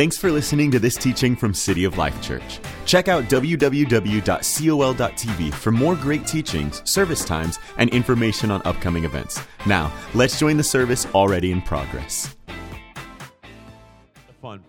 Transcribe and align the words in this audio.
Thanks 0.00 0.16
for 0.16 0.32
listening 0.32 0.70
to 0.70 0.78
this 0.78 0.96
teaching 0.96 1.36
from 1.36 1.52
City 1.52 1.84
of 1.84 1.98
Life 1.98 2.22
Church. 2.22 2.58
Check 2.86 3.08
out 3.08 3.24
www.col.tv 3.24 3.92
for 5.52 5.70
more 5.72 5.94
great 5.94 6.26
teachings, 6.26 6.80
service 6.90 7.22
times, 7.22 7.58
and 7.76 7.90
information 7.90 8.50
on 8.50 8.62
upcoming 8.64 9.04
events. 9.04 9.42
Now, 9.66 9.92
let's 10.14 10.38
join 10.38 10.56
the 10.56 10.62
service 10.62 11.04
already 11.14 11.52
in 11.52 11.60
progress. 11.60 12.34
Fun. 14.40 14.64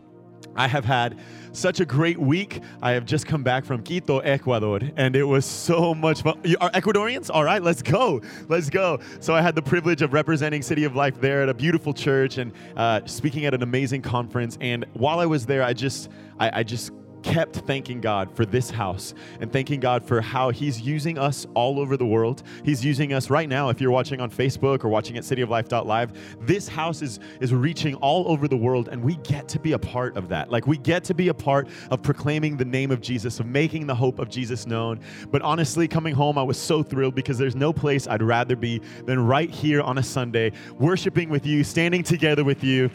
I 0.58 0.68
have 0.68 0.84
had 0.84 1.18
such 1.52 1.80
a 1.80 1.86
great 1.86 2.18
week. 2.18 2.62
I 2.82 2.92
have 2.92 3.06
just 3.06 3.26
come 3.26 3.44
back 3.44 3.66
from 3.66 3.84
Quito, 3.84 4.20
Ecuador, 4.20 4.80
and 4.96 5.16
it 5.16 5.24
was 5.24 5.46
so 5.46 5.94
much 5.94 6.22
fun. 6.22 6.40
You 6.44 6.58
are 6.62 6.70
Ecuadorians? 6.72 7.30
All 7.34 7.44
right, 7.44 7.62
let's 7.62 7.82
go. 7.82 8.22
Let's 8.48 8.70
go. 8.70 9.00
So 9.20 9.36
I 9.36 9.42
had 9.42 9.56
the 9.56 9.62
privilege 9.62 10.02
of 10.02 10.14
representing 10.14 10.62
City 10.62 10.84
of 10.84 10.96
Life 10.96 11.20
there 11.20 11.44
at 11.44 11.50
a 11.50 11.54
beautiful 11.54 11.94
church 11.94 12.38
and 12.38 12.52
uh, 12.76 13.02
speaking 13.06 13.46
at 13.46 13.54
an 13.54 13.64
amazing 13.64 14.02
conference. 14.02 14.58
And 14.62 14.86
while 14.94 15.20
I 15.20 15.26
was 15.26 15.46
there, 15.46 15.64
I 15.64 15.74
just, 15.74 16.10
I, 16.40 16.60
I 16.60 16.64
just 16.64 16.92
kept 17.24 17.56
thanking 17.58 18.02
God 18.02 18.36
for 18.36 18.46
this 18.46 18.70
house 18.70 19.14
and 19.40 19.52
thanking 19.52 19.80
God 19.80 20.04
for 20.04 20.22
how 20.22 20.50
He's 20.50 20.82
using 20.82 21.18
us 21.18 21.46
all 21.54 21.80
over 21.80 21.98
the 21.98 22.06
world. 22.06 22.44
He's 22.64 22.84
using 22.84 23.14
us 23.14 23.30
right 23.30 23.48
now. 23.48 23.70
If 23.70 23.80
you're 23.82 23.92
watching 23.92 24.22
on 24.22 24.30
Facebook 24.30 24.84
or 24.84 24.90
watching 24.90 25.18
at 25.18 25.24
cityoflife.live, 25.24 26.46
this 26.46 26.68
house 26.68 27.02
is, 27.02 27.20
is 27.40 27.54
reaching 27.54 27.96
all 27.96 28.28
over 28.28 28.48
the 28.48 28.58
world, 28.58 28.90
and 28.90 29.04
we 29.04 29.16
get 29.18 29.48
to 29.50 29.60
be 29.60 29.74
a 29.74 29.80
part 29.80 30.18
of 30.18 30.30
that. 30.30 30.52
Like, 30.52 30.68
we 30.68 30.78
get 30.78 31.04
to 31.06 31.14
be 31.14 31.30
a 31.30 31.34
part 31.34 31.68
of 31.90 32.02
proclaiming 32.02 32.58
the 32.58 32.66
name 32.66 32.92
of 32.92 33.02
Jesus, 33.02 33.40
of 33.40 33.46
making 33.46 33.88
the 33.88 33.96
hope 33.96 34.20
of 34.20 34.30
Jesus 34.30 34.66
known. 34.66 35.00
But 35.30 35.42
honestly, 35.42 35.88
coming 35.88 36.14
home, 36.14 36.38
I 36.38 36.44
was 36.44 36.58
so 36.58 36.84
thrilled 36.84 37.16
because 37.16 37.38
there's 37.38 37.56
no 37.56 37.74
place 37.74 38.08
I'd 38.08 38.22
rather 38.22 38.56
be 38.56 38.82
than 39.06 39.26
right 39.26 39.50
here 39.50 39.82
on 39.82 39.98
a 39.98 40.04
Sunday, 40.04 40.52
worshiping 40.80 41.30
with 41.30 41.46
you, 41.46 41.64
standing 41.64 42.04
together 42.04 42.44
with 42.44 42.64
you. 42.64 42.90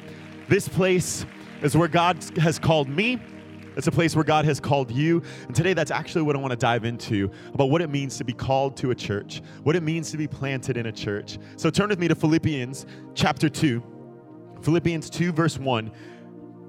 This 0.49 0.69
place 0.69 1.27
is 1.63 1.77
where 1.77 1.89
God 1.89 2.23
has 2.39 2.59
called 2.59 2.89
me 2.89 3.21
it's 3.77 3.87
a 3.87 3.93
place 3.93 4.17
where 4.17 4.25
God 4.25 4.45
has 4.47 4.59
called 4.59 4.91
you. 4.91 5.23
And 5.47 5.55
today, 5.55 5.75
that's 5.75 5.91
actually 5.91 6.23
what 6.23 6.35
I 6.35 6.39
want 6.39 6.53
to 6.53 6.57
dive 6.57 6.85
into 6.85 7.31
about 7.53 7.71
what 7.71 7.83
it 7.83 7.91
means 7.91 8.17
to 8.19 8.25
be 8.25 8.33
called 8.33 8.77
to 8.79 8.91
a 8.91 8.95
church, 8.95 9.43
what 9.63 9.77
it 9.77 9.83
means 9.83 10.11
to 10.11 10.17
be 10.17 10.27
planted 10.27 10.77
in 10.77 10.87
a 10.87 10.93
church. 10.93 11.39
So 11.57 11.71
turn 11.71 11.91
with 11.91 11.99
me 11.99 12.09
to 12.09 12.15
Philippians 12.15 12.87
chapter 13.15 13.49
2. 13.49 13.83
Philippians 14.63 15.11
2, 15.11 15.33
verse 15.33 15.59
1. 15.59 15.93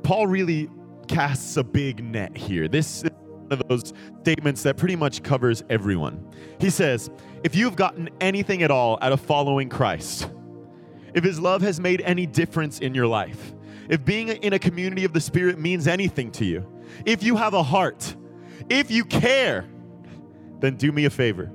Paul 0.04 0.28
really 0.28 0.70
casts 1.08 1.58
a 1.58 1.64
big 1.64 2.04
net 2.04 2.36
here. 2.36 2.68
This 2.68 3.04
is 3.04 3.12
one 3.30 3.48
of 3.52 3.68
those 3.68 3.94
statements 4.22 4.64
that 4.64 4.76
pretty 4.78 4.96
much 4.96 5.24
covers 5.24 5.64
everyone. 5.70 6.30
He 6.60 6.70
says, 6.70 7.10
If 7.44 7.56
you've 7.56 7.78
gotten 7.78 8.10
anything 8.20 8.64
at 8.64 8.72
all 8.72 9.00
out 9.02 9.14
of 9.14 9.22
following 9.22 9.70
Christ, 9.70 10.30
if 11.14 11.24
his 11.24 11.40
love 11.40 11.62
has 11.62 11.80
made 11.80 12.02
any 12.02 12.26
difference 12.26 12.80
in 12.80 12.94
your 12.94 13.08
life, 13.08 13.54
if 13.90 14.04
being 14.04 14.28
in 14.28 14.54
a 14.54 14.60
community 14.60 15.06
of 15.06 15.14
the 15.14 15.22
Spirit 15.22 15.58
means 15.58 15.88
anything 15.88 16.32
to 16.32 16.46
you, 16.46 16.68
if 17.06 17.24
you 17.24 17.36
have 17.36 17.54
a 17.54 17.64
heart, 17.64 18.16
if 18.70 18.92
you 18.92 19.06
care, 19.06 19.66
then 20.60 20.76
do 20.76 20.92
me 20.92 21.06
a 21.06 21.10
favor. 21.10 21.52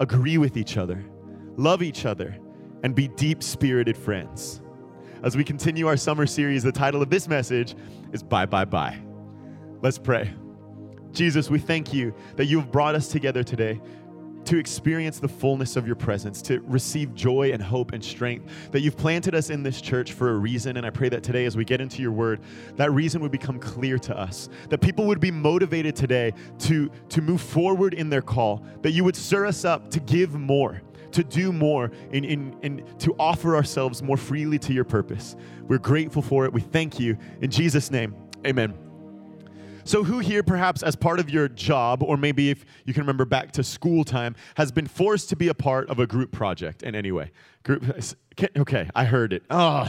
Agree 0.00 0.38
with 0.38 0.56
each 0.56 0.76
other, 0.76 1.04
love 1.56 1.82
each 1.82 2.04
other, 2.04 2.36
and 2.82 2.94
be 2.94 3.08
deep 3.08 3.42
spirited 3.42 3.96
friends. 3.96 4.60
As 5.22 5.36
we 5.36 5.44
continue 5.44 5.86
our 5.86 5.96
summer 5.96 6.26
series, 6.26 6.62
the 6.62 6.72
title 6.72 7.00
of 7.00 7.10
this 7.10 7.28
message 7.28 7.76
is 8.12 8.22
Bye, 8.22 8.46
Bye, 8.46 8.64
Bye. 8.64 8.98
Let's 9.80 9.98
pray. 9.98 10.32
Jesus, 11.12 11.50
we 11.50 11.58
thank 11.58 11.92
you 11.92 12.14
that 12.36 12.46
you 12.46 12.58
have 12.58 12.72
brought 12.72 12.94
us 12.94 13.08
together 13.08 13.44
today 13.44 13.80
to 14.44 14.58
experience 14.58 15.18
the 15.18 15.28
fullness 15.28 15.76
of 15.76 15.86
your 15.86 15.96
presence, 15.96 16.42
to 16.42 16.60
receive 16.60 17.14
joy 17.14 17.52
and 17.52 17.62
hope 17.62 17.92
and 17.92 18.04
strength. 18.04 18.50
That 18.70 18.80
you've 18.80 18.96
planted 18.96 19.34
us 19.34 19.50
in 19.50 19.62
this 19.62 19.80
church 19.80 20.12
for 20.12 20.30
a 20.30 20.36
reason. 20.36 20.76
And 20.76 20.86
I 20.86 20.90
pray 20.90 21.08
that 21.08 21.22
today, 21.22 21.44
as 21.44 21.56
we 21.56 21.64
get 21.64 21.80
into 21.80 22.02
your 22.02 22.12
word, 22.12 22.40
that 22.76 22.90
reason 22.92 23.20
would 23.22 23.32
become 23.32 23.58
clear 23.58 23.98
to 24.00 24.16
us. 24.16 24.48
That 24.68 24.80
people 24.80 25.06
would 25.06 25.20
be 25.20 25.30
motivated 25.30 25.94
today 25.94 26.32
to, 26.60 26.90
to 27.10 27.22
move 27.22 27.40
forward 27.40 27.94
in 27.94 28.10
their 28.10 28.22
call. 28.22 28.64
That 28.82 28.90
you 28.90 29.04
would 29.04 29.16
stir 29.16 29.46
us 29.46 29.64
up 29.64 29.90
to 29.90 30.00
give 30.00 30.34
more. 30.34 30.82
To 31.12 31.22
do 31.22 31.52
more 31.52 31.90
and 32.10 32.24
in, 32.24 32.56
in, 32.62 32.86
to 33.00 33.14
offer 33.18 33.54
ourselves 33.54 34.02
more 34.02 34.16
freely 34.16 34.58
to 34.60 34.72
your 34.72 34.84
purpose. 34.84 35.36
We're 35.68 35.76
grateful 35.76 36.22
for 36.22 36.46
it. 36.46 36.52
We 36.54 36.62
thank 36.62 36.98
you. 36.98 37.18
In 37.42 37.50
Jesus' 37.50 37.90
name, 37.90 38.16
amen. 38.46 38.81
So, 39.84 40.04
who 40.04 40.20
here, 40.20 40.42
perhaps 40.42 40.82
as 40.82 40.96
part 40.96 41.18
of 41.18 41.28
your 41.28 41.48
job, 41.48 42.02
or 42.02 42.16
maybe 42.16 42.50
if 42.50 42.64
you 42.84 42.94
can 42.94 43.02
remember 43.02 43.24
back 43.24 43.52
to 43.52 43.64
school 43.64 44.04
time, 44.04 44.36
has 44.56 44.70
been 44.70 44.86
forced 44.86 45.28
to 45.30 45.36
be 45.36 45.48
a 45.48 45.54
part 45.54 45.88
of 45.90 45.98
a 45.98 46.06
group 46.06 46.32
project 46.32 46.82
in 46.82 46.94
any 46.94 47.12
way? 47.12 47.30
Group, 47.64 47.88
uh, 47.88 48.46
okay, 48.58 48.88
I 48.94 49.04
heard 49.04 49.32
it. 49.32 49.42
Oh, 49.50 49.88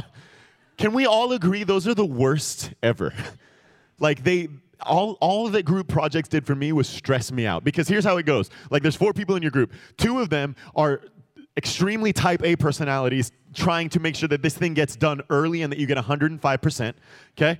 can 0.77 0.93
we 0.93 1.05
all 1.05 1.31
agree 1.33 1.63
those 1.63 1.87
are 1.87 1.93
the 1.93 2.05
worst 2.05 2.73
ever? 2.81 3.13
like 3.99 4.23
they, 4.23 4.49
all, 4.81 5.17
all 5.21 5.49
that 5.49 5.63
group 5.63 5.87
projects 5.87 6.29
did 6.29 6.45
for 6.45 6.55
me 6.55 6.71
was 6.71 6.87
stress 6.87 7.31
me 7.31 7.45
out 7.45 7.63
because 7.63 7.87
here's 7.87 8.03
how 8.03 8.17
it 8.17 8.25
goes 8.25 8.49
like 8.69 8.81
there's 8.81 8.95
four 8.95 9.13
people 9.13 9.35
in 9.35 9.41
your 9.41 9.51
group 9.51 9.71
two 9.97 10.19
of 10.19 10.29
them 10.29 10.55
are 10.75 11.01
extremely 11.55 12.11
type 12.11 12.43
a 12.43 12.55
personalities 12.55 13.31
trying 13.53 13.87
to 13.87 13.99
make 13.99 14.15
sure 14.15 14.27
that 14.27 14.41
this 14.41 14.55
thing 14.55 14.73
gets 14.73 14.95
done 14.95 15.21
early 15.29 15.61
and 15.61 15.71
that 15.71 15.79
you 15.79 15.85
get 15.85 15.97
105% 15.97 16.93
okay 17.37 17.59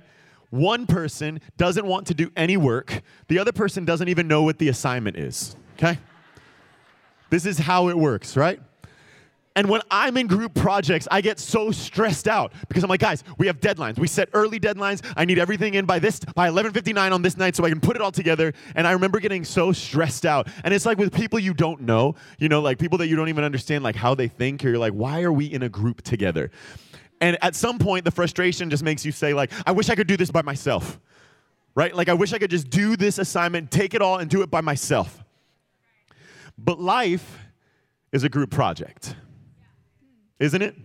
one 0.54 0.86
person 0.86 1.40
doesn't 1.56 1.84
want 1.84 2.06
to 2.06 2.14
do 2.14 2.30
any 2.36 2.56
work, 2.56 3.02
the 3.28 3.38
other 3.38 3.52
person 3.52 3.84
doesn't 3.84 4.08
even 4.08 4.28
know 4.28 4.42
what 4.42 4.58
the 4.58 4.68
assignment 4.68 5.16
is, 5.16 5.56
okay? 5.76 5.98
This 7.30 7.44
is 7.44 7.58
how 7.58 7.88
it 7.88 7.98
works, 7.98 8.36
right? 8.36 8.60
And 9.56 9.68
when 9.68 9.82
I'm 9.90 10.16
in 10.16 10.26
group 10.26 10.54
projects, 10.54 11.06
I 11.10 11.20
get 11.20 11.38
so 11.38 11.70
stressed 11.70 12.26
out 12.26 12.52
because 12.68 12.82
I'm 12.82 12.90
like, 12.90 13.00
guys, 13.00 13.22
we 13.38 13.46
have 13.46 13.60
deadlines. 13.60 13.98
We 13.98 14.08
set 14.08 14.28
early 14.32 14.58
deadlines. 14.58 15.00
I 15.16 15.24
need 15.24 15.38
everything 15.38 15.74
in 15.74 15.86
by 15.86 16.00
this 16.00 16.18
by 16.34 16.48
11:59 16.48 17.12
on 17.12 17.22
this 17.22 17.36
night 17.36 17.54
so 17.54 17.64
I 17.64 17.68
can 17.68 17.78
put 17.78 17.94
it 17.94 18.02
all 18.02 18.10
together. 18.10 18.52
And 18.74 18.84
I 18.84 18.92
remember 18.92 19.20
getting 19.20 19.44
so 19.44 19.70
stressed 19.70 20.26
out. 20.26 20.48
And 20.64 20.74
it's 20.74 20.84
like 20.84 20.98
with 20.98 21.14
people 21.14 21.38
you 21.38 21.54
don't 21.54 21.82
know, 21.82 22.16
you 22.38 22.48
know, 22.48 22.60
like 22.60 22.78
people 22.78 22.98
that 22.98 23.06
you 23.06 23.14
don't 23.14 23.28
even 23.28 23.44
understand 23.44 23.84
like 23.84 23.94
how 23.94 24.16
they 24.16 24.26
think 24.26 24.64
or 24.64 24.70
you're 24.70 24.78
like, 24.78 24.92
why 24.92 25.22
are 25.22 25.32
we 25.32 25.46
in 25.46 25.62
a 25.62 25.68
group 25.68 26.02
together? 26.02 26.50
And 27.24 27.38
at 27.40 27.54
some 27.54 27.78
point, 27.78 28.04
the 28.04 28.10
frustration 28.10 28.68
just 28.68 28.82
makes 28.82 29.02
you 29.02 29.10
say, 29.10 29.32
like, 29.32 29.50
I 29.66 29.72
wish 29.72 29.88
I 29.88 29.94
could 29.94 30.06
do 30.06 30.18
this 30.18 30.30
by 30.30 30.42
myself. 30.42 31.00
Right? 31.74 31.96
Like, 31.96 32.10
I 32.10 32.12
wish 32.12 32.34
I 32.34 32.38
could 32.38 32.50
just 32.50 32.68
do 32.68 32.96
this 32.96 33.16
assignment, 33.18 33.70
take 33.70 33.94
it 33.94 34.02
all, 34.02 34.18
and 34.18 34.28
do 34.28 34.42
it 34.42 34.50
by 34.50 34.60
myself. 34.60 35.24
But 36.58 36.78
life 36.78 37.38
is 38.12 38.24
a 38.24 38.28
group 38.28 38.50
project, 38.50 39.16
isn't 40.38 40.60
it? 40.60 40.76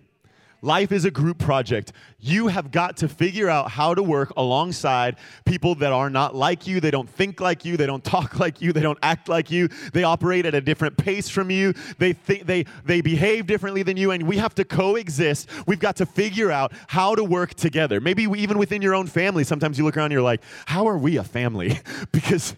Life 0.62 0.92
is 0.92 1.06
a 1.06 1.12
group 1.12 1.38
project. 1.38 1.94
You 2.20 2.48
have 2.48 2.72
got 2.72 2.98
to 2.98 3.08
figure 3.08 3.50
out 3.50 3.72
how 3.72 3.94
to 3.94 4.04
work 4.04 4.34
alongside 4.36 5.16
people 5.46 5.76
that 5.76 5.94
are 5.94 6.10
not 6.10 6.36
like 6.36 6.68
you. 6.68 6.82
They 6.82 6.92
don't 6.92 7.10
think 7.10 7.40
like 7.40 7.64
you. 7.64 7.78
They 7.78 7.86
don't 7.86 8.04
talk 8.04 8.40
like 8.40 8.62
you. 8.62 8.74
They 8.74 8.82
don't 8.82 9.00
act 9.02 9.30
like 9.30 9.50
you. 9.50 9.70
They 9.94 10.04
operate 10.04 10.46
at 10.46 10.54
a 10.54 10.62
different 10.62 10.98
pace 10.98 11.30
from 11.30 11.50
you. 11.50 11.74
They 11.98 12.12
think 12.12 12.46
they 12.46 12.66
they 12.84 13.00
behave 13.00 13.48
differently 13.48 13.84
than 13.84 13.96
you 13.96 14.12
and 14.12 14.24
we 14.24 14.38
have 14.38 14.54
to 14.56 14.66
coexist. 14.66 15.50
We've 15.66 15.80
got 15.80 15.96
to 15.98 16.06
figure 16.06 16.52
out 16.52 16.74
how 16.88 17.16
to 17.16 17.24
work 17.24 17.54
together. 17.54 18.02
Maybe 18.02 18.24
even 18.24 18.58
within 18.58 18.82
your 18.82 18.96
own 18.96 19.08
family. 19.08 19.46
Sometimes 19.46 19.78
you 19.78 19.86
look 19.86 19.96
around 19.96 20.06
and 20.06 20.14
you're 20.14 20.22
like, 20.22 20.42
"How 20.66 20.88
are 20.88 20.98
we 20.98 21.18
a 21.18 21.24
family?" 21.24 21.80
because 22.12 22.56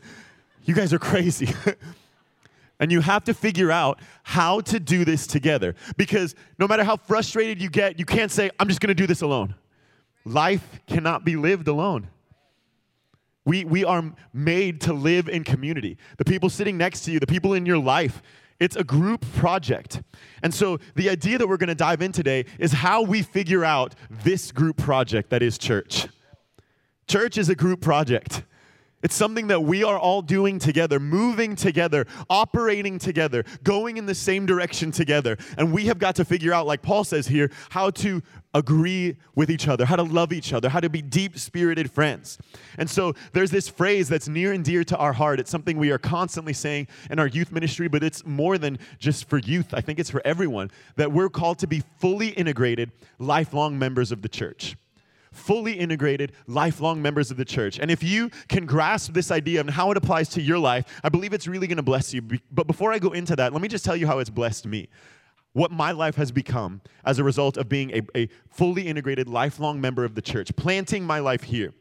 you 0.66 0.74
guys 0.74 0.92
are 0.92 1.00
crazy. 1.00 1.54
And 2.81 2.92
you 2.92 3.00
have 3.00 3.24
to 3.25 3.34
figure 3.34 3.72
out 3.72 4.00
how 4.24 4.59
to 4.62 4.80
do 4.80 5.06
this 5.06 5.28
together. 5.28 5.75
Because 5.97 6.36
no 6.58 6.68
matter 6.68 6.84
how 6.84 6.97
frustrated 6.97 7.62
you 7.62 7.69
get, 7.69 8.00
you 8.00 8.06
can't 8.06 8.31
say, 8.31 8.50
I'm 8.59 8.68
just 8.68 8.81
gonna 8.81 8.96
do 8.96 9.08
this 9.08 9.22
alone. 9.22 9.56
Life 10.25 10.80
cannot 10.88 11.24
be 11.24 11.36
lived 11.36 11.68
alone. 11.68 12.09
We, 13.46 13.66
we 13.66 13.86
are 13.86 14.03
made 14.34 14.81
to 14.81 14.94
live 14.94 15.30
in 15.30 15.44
community. 15.44 15.97
The 16.18 16.25
people 16.25 16.50
sitting 16.50 16.75
next 16.78 17.02
to 17.02 17.12
you, 17.12 17.20
the 17.20 17.28
people 17.28 17.53
in 17.53 17.66
your 17.66 17.78
life, 17.78 18.22
it's 18.59 18.75
a 18.75 18.84
group 18.84 19.25
project. 19.34 20.02
And 20.44 20.53
so 20.53 20.80
the 20.96 21.09
idea 21.09 21.38
that 21.38 21.47
we're 21.47 21.58
gonna 21.58 21.75
dive 21.75 22.02
in 22.02 22.12
today 22.12 22.46
is 22.58 22.72
how 22.72 23.03
we 23.03 23.22
figure 23.22 23.64
out 23.64 23.94
this 24.09 24.52
group 24.52 24.78
project 24.78 25.30
that 25.30 25.44
is 25.44 25.59
church. 25.59 26.08
Church 27.08 27.38
is 27.38 27.50
a 27.50 27.56
group 27.56 27.82
project. 27.82 28.44
It's 29.03 29.16
something 29.16 29.48
that 29.48 29.62
we 29.64 29.84
are 29.84 29.98
all 29.98 30.22
doing 30.22 30.59
together, 30.59 31.00
moving 31.00 31.56
together, 31.56 32.06
operating 32.30 33.00
together, 33.00 33.44
going 33.64 33.98
in 33.98 34.06
the 34.06 34.16
same 34.16 34.46
direction 34.46 34.92
together. 34.92 35.38
And 35.58 35.74
we 35.74 35.86
have 35.86 36.00
got 36.00 36.16
to 36.18 36.26
figure 36.26 36.53
out, 36.53 36.68
like 36.68 36.82
Paul 36.82 37.03
says 37.03 37.28
here, 37.28 37.52
how 37.70 37.90
to 37.92 38.22
agree 38.53 39.18
with 39.36 39.50
each 39.50 39.68
other, 39.68 39.86
how 39.86 39.96
to 39.96 40.03
love 40.03 40.34
each 40.34 40.53
other, 40.53 40.70
how 40.70 40.80
to 40.80 40.90
be 40.90 41.02
deep 41.02 41.38
spirited 41.40 41.90
friends. 41.90 42.38
And 42.78 42.90
so 42.90 43.14
there's 43.34 43.52
this 43.52 43.70
phrase 43.70 44.09
that's 44.09 44.28
near 44.28 44.52
and 44.52 44.64
dear 44.64 44.84
to 44.84 44.98
our 44.98 45.14
heart. 45.14 45.40
It's 45.40 45.52
something 45.52 45.78
we 45.78 45.92
are 45.92 45.97
constantly 45.97 46.54
saying 46.54 46.88
in 47.09 47.18
our 47.18 47.28
youth 47.28 47.52
ministry, 47.52 47.88
but 47.88 48.04
it's 48.04 48.26
more 48.26 48.58
than 48.58 48.78
just 49.00 49.30
for 49.30 49.38
youth. 49.38 49.74
I 49.74 49.82
think 49.82 50.00
it's 50.00 50.09
for 50.09 50.22
everyone 50.26 50.70
that 50.97 51.12
we're 51.12 51.30
called 51.30 51.59
to 51.59 51.68
be 51.68 51.84
fully 52.00 52.30
integrated, 52.30 52.92
lifelong 53.20 53.80
members 53.80 54.12
of 54.12 54.22
the 54.22 54.30
church 54.30 54.76
fully 55.32 55.74
integrated, 55.74 56.34
lifelong 56.48 57.02
members 57.02 57.32
of 57.32 57.38
the 57.38 57.46
church. 57.46 57.80
And 57.80 57.90
if 57.90 58.04
you 58.04 58.30
can 58.50 58.66
grasp 58.66 59.14
this 59.14 59.32
idea 59.32 59.62
and 59.62 59.70
how 59.70 59.92
it 59.92 59.98
applies 59.98 60.30
to 60.30 60.42
your 60.42 60.60
life, 60.60 60.86
I 61.04 61.10
believe 61.10 61.34
it's 61.34 61.48
really 61.48 61.68
going 61.68 61.78
to 61.78 61.84
bless 61.84 62.14
you. 62.14 62.22
But 62.52 62.68
before 62.68 62.92
I 62.92 63.00
go 63.00 63.12
into 63.12 63.36
that, 63.38 63.54
let 63.54 63.62
me 63.62 63.68
just 63.68 63.86
tell 63.86 63.96
you 63.96 64.08
how 64.08 64.20
it's 64.20 64.30
blessed 64.30 64.66
me. 64.66 64.90
What 65.54 65.72
my 65.72 65.92
life 65.92 66.16
has 66.16 66.32
become 66.32 66.82
as 67.06 67.20
a 67.20 67.24
result 67.24 67.58
of 67.58 67.68
being 67.68 67.92
a, 67.92 68.02
a 68.16 68.30
fully 68.50 68.88
integrated, 68.88 69.28
lifelong 69.28 69.82
member 69.82 70.06
of 70.06 70.16
the 70.16 70.22
church, 70.22 70.56
planting 70.56 71.06
my 71.06 71.20
life 71.20 71.44
here. 71.44 71.74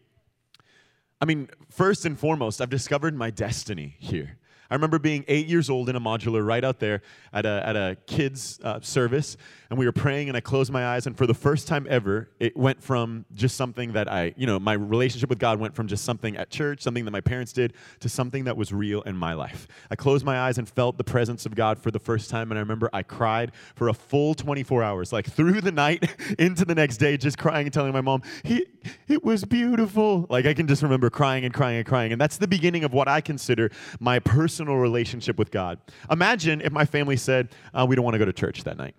I 1.21 1.25
mean, 1.25 1.49
first 1.71 2.05
and 2.05 2.19
foremost, 2.19 2.61
I've 2.61 2.71
discovered 2.71 3.15
my 3.15 3.31
destiny 3.31 3.97
here. 3.99 4.39
I 4.71 4.75
remember 4.75 5.01
being 5.01 5.25
eight 5.27 5.49
years 5.49 5.69
old 5.69 5.89
in 5.89 5.97
a 5.97 6.01
modular 6.01 6.47
right 6.47 6.63
out 6.63 6.79
there 6.79 7.03
at 7.33 7.45
a, 7.45 7.63
at 7.67 7.77
a 7.77 7.97
kids' 8.07 8.61
uh, 8.63 8.81
service, 8.81 9.37
and 9.69 9.79
we 9.79 9.85
were 9.85 9.93
praying, 9.93 10.29
and 10.29 10.37
I 10.37 10.41
closed 10.41 10.71
my 10.71 10.87
eyes, 10.87 11.07
and 11.07 11.17
for 11.17 11.27
the 11.27 11.35
first 11.35 11.67
time 11.67 11.89
ever, 11.91 12.31
it 12.39 12.57
went 12.57 12.81
from 12.81 13.25
just 13.35 13.57
something 13.57 13.93
that 13.95 14.11
I, 14.11 14.33
you 14.37 14.47
know, 14.47 14.61
my 14.61 14.75
relationship 14.75 15.29
with 15.29 15.41
God 15.41 15.59
went 15.59 15.75
from 15.75 15.89
just 15.89 16.05
something 16.05 16.37
at 16.37 16.51
church, 16.51 16.83
something 16.83 17.05
that 17.05 17.11
my 17.11 17.21
parents 17.21 17.53
did, 17.53 17.73
to 17.99 18.09
something 18.09 18.45
that 18.45 18.57
was 18.57 18.73
real 18.73 19.03
in 19.03 19.17
my 19.17 19.33
life. 19.33 19.67
I 19.91 19.97
closed 19.97 20.25
my 20.25 20.39
eyes 20.39 20.57
and 20.57 20.69
felt 20.69 20.99
the 20.99 21.05
presence 21.05 21.47
of 21.47 21.57
God 21.57 21.79
for 21.79 21.91
the 21.91 21.99
first 21.99 22.31
time, 22.31 22.53
and 22.53 22.59
I 22.59 22.61
remember 22.61 22.89
I 22.93 23.03
cried 23.03 23.51
for 23.75 23.89
a 23.89 23.95
full 23.95 24.35
24 24.35 24.85
hours, 24.85 25.13
like 25.13 25.27
through 25.27 25.63
the 25.63 25.73
night 25.73 26.09
into 26.39 26.65
the 26.65 26.77
next 26.77 26.99
day, 26.99 27.17
just 27.17 27.39
crying 27.39 27.67
and 27.67 27.75
telling 27.75 27.93
my 27.93 28.01
mom, 28.01 28.23
he, 28.45 28.67
it 29.09 29.25
was 29.25 29.45
beautiful. 29.45 30.27
Like 30.31 30.47
I 30.47 30.55
can 30.55 30.69
just 30.69 30.83
remember 30.83 31.11
crying 31.11 31.45
and 31.45 31.53
crying 31.53 31.79
and 31.79 31.87
crying, 31.87 32.13
and 32.13 32.21
that's 32.21 32.37
the 32.37 32.49
beginning 32.49 32.85
of 32.85 32.93
what 32.93 33.09
I 33.09 33.21
consider 33.21 33.71
my 33.99 34.21
personal 34.21 34.60
personal 34.61 34.77
relationship 34.77 35.39
with 35.39 35.51
God. 35.51 35.79
Imagine 36.11 36.61
if 36.61 36.71
my 36.71 36.85
family 36.85 37.17
said, 37.17 37.49
uh, 37.73 37.87
we 37.89 37.97
don't 37.97 38.05
want 38.05 38.15
to 38.15 38.19
go 38.19 38.27
to 38.27 38.33
church 38.33 38.63
that 38.65 38.77
night. 38.77 38.95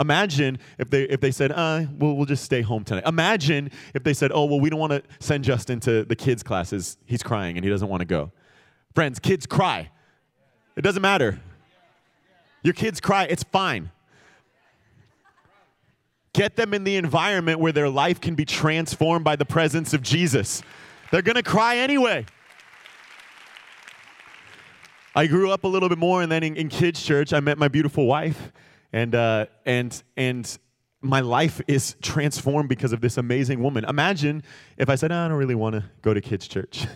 Imagine 0.00 0.58
if 0.78 0.90
they 0.90 1.04
if 1.04 1.20
they 1.20 1.30
said, 1.30 1.52
uh, 1.52 1.84
we'll, 1.96 2.16
we'll 2.16 2.26
just 2.26 2.44
stay 2.44 2.60
home 2.60 2.82
tonight. 2.82 3.04
Imagine 3.06 3.70
if 3.94 4.02
they 4.02 4.12
said, 4.12 4.32
oh, 4.34 4.44
well, 4.46 4.58
we 4.58 4.68
don't 4.68 4.80
want 4.80 4.92
to 4.92 5.02
send 5.20 5.44
Justin 5.44 5.78
to 5.80 6.04
the 6.04 6.16
kids' 6.16 6.42
classes. 6.42 6.98
He's 7.06 7.22
crying 7.22 7.56
and 7.56 7.64
he 7.64 7.70
doesn't 7.70 7.88
want 7.88 8.00
to 8.00 8.04
go. 8.04 8.32
Friends, 8.96 9.20
kids 9.20 9.46
cry. 9.46 9.90
It 10.74 10.82
doesn't 10.82 11.02
matter. 11.02 11.40
Your 12.64 12.74
kids 12.74 13.00
cry, 13.00 13.24
it's 13.24 13.44
fine. 13.44 13.92
Get 16.34 16.56
them 16.56 16.74
in 16.74 16.82
the 16.82 16.96
environment 16.96 17.60
where 17.60 17.72
their 17.72 17.88
life 17.88 18.20
can 18.20 18.34
be 18.34 18.44
transformed 18.44 19.24
by 19.24 19.36
the 19.36 19.46
presence 19.46 19.94
of 19.94 20.02
Jesus. 20.02 20.62
They're 21.12 21.22
to 21.22 21.42
cry 21.44 21.76
anyway. 21.76 22.26
I 25.16 25.26
grew 25.26 25.50
up 25.50 25.64
a 25.64 25.66
little 25.66 25.88
bit 25.88 25.96
more, 25.96 26.20
and 26.20 26.30
then 26.30 26.42
in, 26.42 26.56
in 26.56 26.68
kids' 26.68 27.02
church, 27.02 27.32
I 27.32 27.40
met 27.40 27.56
my 27.56 27.68
beautiful 27.68 28.04
wife, 28.04 28.52
and 28.92 29.14
uh, 29.14 29.46
and 29.64 30.02
and 30.14 30.58
my 31.00 31.20
life 31.20 31.58
is 31.66 31.96
transformed 32.02 32.68
because 32.68 32.92
of 32.92 33.00
this 33.00 33.16
amazing 33.16 33.62
woman. 33.62 33.86
Imagine 33.88 34.42
if 34.76 34.90
I 34.90 34.94
said, 34.94 35.10
oh, 35.12 35.16
I 35.16 35.28
don't 35.28 35.38
really 35.38 35.54
want 35.54 35.74
to 35.74 35.84
go 36.02 36.12
to 36.12 36.20
kids' 36.20 36.46
church. 36.46 36.86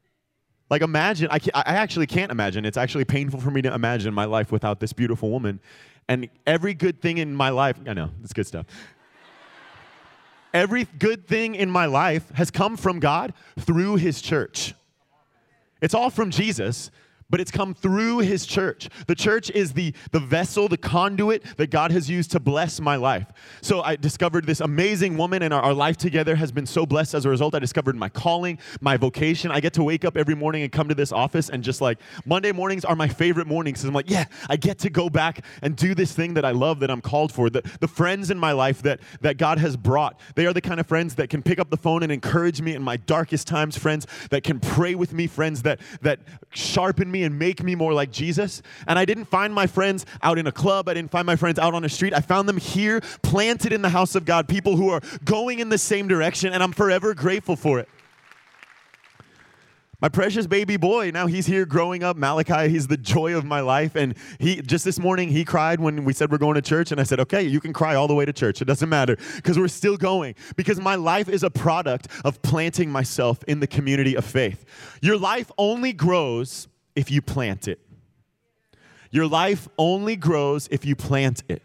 like, 0.70 0.80
imagine, 0.80 1.28
I, 1.30 1.38
I 1.54 1.74
actually 1.74 2.06
can't 2.06 2.32
imagine. 2.32 2.64
It's 2.64 2.78
actually 2.78 3.04
painful 3.04 3.40
for 3.40 3.50
me 3.50 3.60
to 3.60 3.74
imagine 3.74 4.14
my 4.14 4.24
life 4.24 4.50
without 4.50 4.80
this 4.80 4.94
beautiful 4.94 5.30
woman. 5.30 5.60
And 6.08 6.30
every 6.46 6.72
good 6.72 7.02
thing 7.02 7.18
in 7.18 7.34
my 7.34 7.50
life, 7.50 7.76
I 7.86 7.92
know, 7.92 8.10
it's 8.22 8.32
good 8.32 8.46
stuff. 8.46 8.64
every 10.54 10.84
good 10.98 11.26
thing 11.26 11.56
in 11.56 11.70
my 11.70 11.84
life 11.84 12.30
has 12.30 12.50
come 12.50 12.78
from 12.78 13.00
God 13.00 13.34
through 13.58 13.96
his 13.96 14.22
church. 14.22 14.74
It's 15.82 15.94
all 15.94 16.08
from 16.08 16.30
Jesus 16.30 16.90
but 17.30 17.40
it's 17.40 17.50
come 17.50 17.74
through 17.74 18.18
his 18.18 18.44
church. 18.44 18.88
The 19.06 19.14
church 19.14 19.50
is 19.50 19.72
the, 19.72 19.94
the 20.10 20.20
vessel, 20.20 20.68
the 20.68 20.76
conduit 20.76 21.44
that 21.56 21.70
God 21.70 21.92
has 21.92 22.10
used 22.10 22.30
to 22.32 22.40
bless 22.40 22.80
my 22.80 22.96
life. 22.96 23.26
So 23.62 23.82
I 23.82 23.96
discovered 23.96 24.46
this 24.46 24.60
amazing 24.60 25.16
woman, 25.16 25.42
and 25.42 25.54
our, 25.54 25.62
our, 25.62 25.74
life 25.74 25.96
together 25.96 26.34
has 26.34 26.52
been 26.52 26.66
so 26.66 26.84
blessed 26.84 27.14
as 27.14 27.24
a 27.24 27.30
result. 27.30 27.54
I 27.54 27.58
discovered 27.58 27.96
my 27.96 28.08
calling, 28.08 28.58
my 28.80 28.96
vocation. 28.96 29.50
I 29.50 29.60
get 29.60 29.72
to 29.74 29.84
wake 29.84 30.04
up 30.04 30.16
every 30.16 30.34
morning 30.34 30.62
and 30.62 30.72
come 30.72 30.88
to 30.88 30.94
this 30.94 31.12
office, 31.12 31.48
and 31.48 31.62
just 31.62 31.80
like 31.80 31.98
Monday 32.26 32.52
mornings 32.52 32.84
are 32.84 32.96
my 32.96 33.08
favorite 33.08 33.46
mornings 33.46 33.78
because 33.78 33.88
I'm 33.88 33.94
like, 33.94 34.10
yeah, 34.10 34.24
I 34.48 34.56
get 34.56 34.78
to 34.80 34.90
go 34.90 35.08
back 35.08 35.44
and 35.62 35.76
do 35.76 35.94
this 35.94 36.12
thing 36.12 36.34
that 36.34 36.44
I 36.44 36.50
love, 36.50 36.80
that 36.80 36.90
I'm 36.90 37.00
called 37.00 37.32
for. 37.32 37.48
The, 37.48 37.62
the 37.80 37.88
friends 37.88 38.30
in 38.30 38.38
my 38.38 38.52
life 38.52 38.82
that, 38.82 39.00
that 39.20 39.36
God 39.38 39.58
has 39.58 39.76
brought, 39.76 40.20
they 40.34 40.46
are 40.46 40.52
the 40.52 40.60
kind 40.60 40.80
of 40.80 40.86
friends 40.86 41.14
that 41.14 41.30
can 41.30 41.42
pick 41.42 41.58
up 41.58 41.70
the 41.70 41.76
phone 41.76 42.02
and 42.02 42.10
encourage 42.10 42.60
me 42.60 42.74
in 42.74 42.82
my 42.82 42.96
darkest 42.96 43.46
times, 43.46 43.78
friends 43.78 44.06
that 44.30 44.42
can 44.42 44.60
pray 44.60 44.94
with 44.94 45.12
me, 45.12 45.26
friends 45.26 45.62
that, 45.62 45.80
that 46.02 46.20
sharpen 46.50 47.10
me 47.10 47.19
and 47.24 47.38
make 47.38 47.62
me 47.62 47.74
more 47.74 47.92
like 47.92 48.10
Jesus. 48.10 48.62
And 48.86 48.98
I 48.98 49.04
didn't 49.04 49.26
find 49.26 49.54
my 49.54 49.66
friends 49.66 50.06
out 50.22 50.38
in 50.38 50.46
a 50.46 50.52
club, 50.52 50.88
I 50.88 50.94
didn't 50.94 51.10
find 51.10 51.26
my 51.26 51.36
friends 51.36 51.58
out 51.58 51.74
on 51.74 51.84
a 51.84 51.88
street. 51.88 52.14
I 52.14 52.20
found 52.20 52.48
them 52.48 52.58
here, 52.58 53.00
planted 53.22 53.72
in 53.72 53.82
the 53.82 53.88
house 53.88 54.14
of 54.14 54.24
God, 54.24 54.48
people 54.48 54.76
who 54.76 54.90
are 54.90 55.00
going 55.24 55.58
in 55.58 55.68
the 55.68 55.78
same 55.78 56.08
direction, 56.08 56.52
and 56.52 56.62
I'm 56.62 56.72
forever 56.72 57.14
grateful 57.14 57.56
for 57.56 57.78
it. 57.78 57.88
My 60.00 60.08
precious 60.08 60.46
baby 60.46 60.78
boy 60.78 61.10
now 61.12 61.26
he's 61.26 61.44
here 61.44 61.66
growing 61.66 62.02
up. 62.02 62.16
Malachi 62.16 62.70
he's 62.70 62.86
the 62.86 62.96
joy 62.96 63.36
of 63.36 63.44
my 63.44 63.60
life. 63.60 63.96
And 63.96 64.14
he 64.38 64.62
just 64.62 64.84
this 64.84 64.98
morning 64.98 65.28
he 65.28 65.44
cried 65.44 65.78
when 65.78 66.04
we 66.04 66.14
said 66.14 66.32
we're 66.32 66.38
going 66.38 66.54
to 66.54 66.62
church. 66.62 66.90
And 66.90 67.00
i 67.00 67.04
said 67.04 67.20
okay 67.20 67.42
you 67.42 67.60
can 67.60 67.74
cry 67.74 67.94
all 67.94 68.08
the 68.08 68.14
way 68.14 68.24
to 68.24 68.32
church. 68.32 68.62
It 68.62 68.64
doesn't 68.64 68.88
matter 68.88 69.16
because 69.36 69.58
we're 69.58 69.68
still 69.68 69.98
going. 69.98 70.36
Because 70.56 70.80
my 70.80 70.94
life 70.94 71.28
is 71.28 71.42
a 71.42 71.50
product 71.50 72.08
of 72.24 72.40
planting 72.40 72.90
myself 72.90 73.44
in 73.46 73.60
the 73.60 73.66
community 73.66 74.16
of 74.16 74.24
faith. 74.24 74.64
Your 75.02 75.18
life 75.18 75.50
only 75.58 75.92
grows 75.92 76.68
if 76.94 77.10
you 77.10 77.22
plant 77.22 77.68
it. 77.68 77.80
Your 79.10 79.26
life 79.26 79.68
only 79.76 80.16
grows 80.16 80.68
if 80.70 80.84
you 80.84 80.94
plant 80.94 81.42
it. 81.48 81.62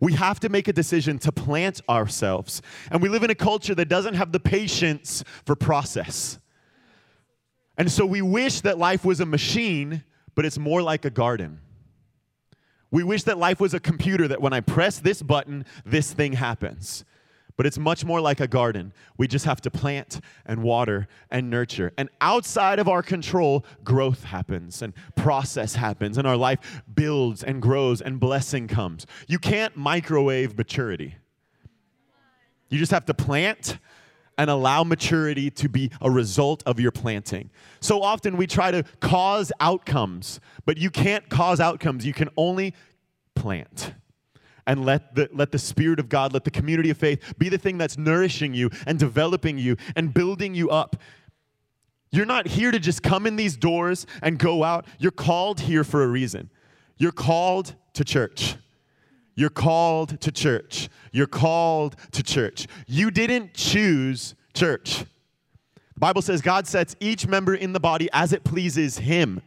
We 0.00 0.14
have 0.14 0.40
to 0.40 0.48
make 0.48 0.68
a 0.68 0.72
decision 0.72 1.18
to 1.20 1.32
plant 1.32 1.80
ourselves. 1.88 2.62
And 2.90 3.00
we 3.00 3.08
live 3.08 3.22
in 3.22 3.30
a 3.30 3.34
culture 3.34 3.74
that 3.74 3.88
doesn't 3.88 4.14
have 4.14 4.32
the 4.32 4.40
patience 4.40 5.24
for 5.44 5.56
process. 5.56 6.38
And 7.76 7.90
so 7.90 8.06
we 8.06 8.22
wish 8.22 8.60
that 8.62 8.78
life 8.78 9.04
was 9.04 9.20
a 9.20 9.26
machine, 9.26 10.04
but 10.34 10.44
it's 10.44 10.58
more 10.58 10.82
like 10.82 11.04
a 11.04 11.10
garden. 11.10 11.60
We 12.90 13.02
wish 13.02 13.24
that 13.24 13.38
life 13.38 13.60
was 13.60 13.74
a 13.74 13.80
computer 13.80 14.28
that 14.28 14.40
when 14.40 14.52
I 14.52 14.60
press 14.60 14.98
this 15.00 15.22
button, 15.22 15.64
this 15.84 16.12
thing 16.12 16.34
happens. 16.34 17.04
But 17.56 17.66
it's 17.66 17.78
much 17.78 18.04
more 18.04 18.20
like 18.20 18.40
a 18.40 18.48
garden. 18.48 18.92
We 19.16 19.28
just 19.28 19.44
have 19.44 19.60
to 19.60 19.70
plant 19.70 20.20
and 20.44 20.62
water 20.62 21.06
and 21.30 21.50
nurture. 21.50 21.92
And 21.96 22.08
outside 22.20 22.80
of 22.80 22.88
our 22.88 23.02
control, 23.02 23.64
growth 23.84 24.24
happens 24.24 24.82
and 24.82 24.92
process 25.14 25.76
happens, 25.76 26.18
and 26.18 26.26
our 26.26 26.36
life 26.36 26.82
builds 26.92 27.44
and 27.44 27.62
grows 27.62 28.00
and 28.00 28.18
blessing 28.18 28.66
comes. 28.66 29.06
You 29.28 29.38
can't 29.38 29.76
microwave 29.76 30.58
maturity. 30.58 31.14
You 32.70 32.78
just 32.78 32.90
have 32.90 33.06
to 33.06 33.14
plant 33.14 33.78
and 34.36 34.50
allow 34.50 34.82
maturity 34.82 35.48
to 35.48 35.68
be 35.68 35.92
a 36.00 36.10
result 36.10 36.62
of 36.66 36.80
your 36.80 36.90
planting. 36.90 37.50
So 37.80 38.02
often 38.02 38.36
we 38.36 38.48
try 38.48 38.72
to 38.72 38.82
cause 39.00 39.52
outcomes, 39.60 40.40
but 40.64 40.76
you 40.76 40.90
can't 40.90 41.28
cause 41.28 41.60
outcomes. 41.60 42.04
You 42.04 42.12
can 42.12 42.28
only 42.36 42.74
plant 43.36 43.94
and 44.66 44.84
let 44.84 45.14
the, 45.14 45.28
let 45.32 45.52
the 45.52 45.58
Spirit 45.58 46.00
of 46.00 46.08
God, 46.08 46.32
let 46.32 46.44
the 46.44 46.50
community 46.50 46.90
of 46.90 46.96
faith 46.96 47.34
be 47.38 47.48
the 47.48 47.58
thing 47.58 47.78
that's 47.78 47.98
nourishing 47.98 48.54
you 48.54 48.70
and 48.86 48.98
developing 48.98 49.58
you 49.58 49.76
and 49.96 50.14
building 50.14 50.54
you 50.54 50.70
up. 50.70 50.96
You're 52.10 52.26
not 52.26 52.46
here 52.46 52.70
to 52.70 52.78
just 52.78 53.02
come 53.02 53.26
in 53.26 53.36
these 53.36 53.56
doors 53.56 54.06
and 54.22 54.38
go 54.38 54.62
out. 54.62 54.86
You're 54.98 55.10
called 55.10 55.60
here 55.60 55.84
for 55.84 56.04
a 56.04 56.06
reason. 56.06 56.48
You're 56.96 57.12
called 57.12 57.74
to 57.94 58.04
church. 58.04 58.56
You're 59.34 59.50
called 59.50 60.20
to 60.20 60.30
church. 60.30 60.88
You're 61.12 61.26
called 61.26 61.96
to 62.12 62.22
church. 62.22 62.68
You 62.86 63.10
didn't 63.10 63.54
choose 63.54 64.34
church. 64.54 65.00
The 65.94 66.00
Bible 66.00 66.22
says 66.22 66.40
God 66.40 66.66
sets 66.66 66.94
each 67.00 67.26
member 67.26 67.54
in 67.54 67.72
the 67.72 67.80
body 67.80 68.08
as 68.12 68.32
it 68.32 68.44
pleases 68.44 68.98
Him. 68.98 69.42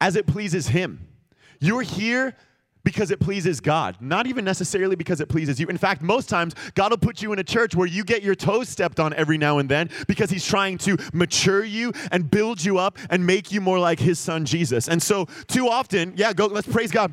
As 0.00 0.14
it 0.14 0.26
pleases 0.26 0.68
Him. 0.68 1.08
You're 1.60 1.82
here 1.82 2.36
because 2.88 3.10
it 3.10 3.20
pleases 3.20 3.60
God, 3.60 3.98
not 4.00 4.26
even 4.26 4.46
necessarily 4.46 4.96
because 4.96 5.20
it 5.20 5.28
pleases 5.28 5.60
you. 5.60 5.66
In 5.66 5.76
fact, 5.76 6.00
most 6.00 6.26
times, 6.26 6.54
God 6.74 6.90
will 6.90 6.96
put 6.96 7.20
you 7.20 7.34
in 7.34 7.38
a 7.38 7.44
church 7.44 7.74
where 7.74 7.86
you 7.86 8.02
get 8.02 8.22
your 8.22 8.34
toes 8.34 8.66
stepped 8.66 8.98
on 8.98 9.12
every 9.12 9.36
now 9.36 9.58
and 9.58 9.68
then 9.68 9.90
because 10.06 10.30
He's 10.30 10.46
trying 10.46 10.78
to 10.78 10.96
mature 11.12 11.62
you 11.62 11.92
and 12.10 12.30
build 12.30 12.64
you 12.64 12.78
up 12.78 12.96
and 13.10 13.26
make 13.26 13.52
you 13.52 13.60
more 13.60 13.78
like 13.78 14.00
His 14.00 14.18
Son 14.18 14.46
Jesus. 14.46 14.88
And 14.88 15.02
so, 15.02 15.26
too 15.48 15.68
often, 15.68 16.14
yeah, 16.16 16.32
go, 16.32 16.46
let's 16.46 16.66
praise 16.66 16.90
God. 16.90 17.12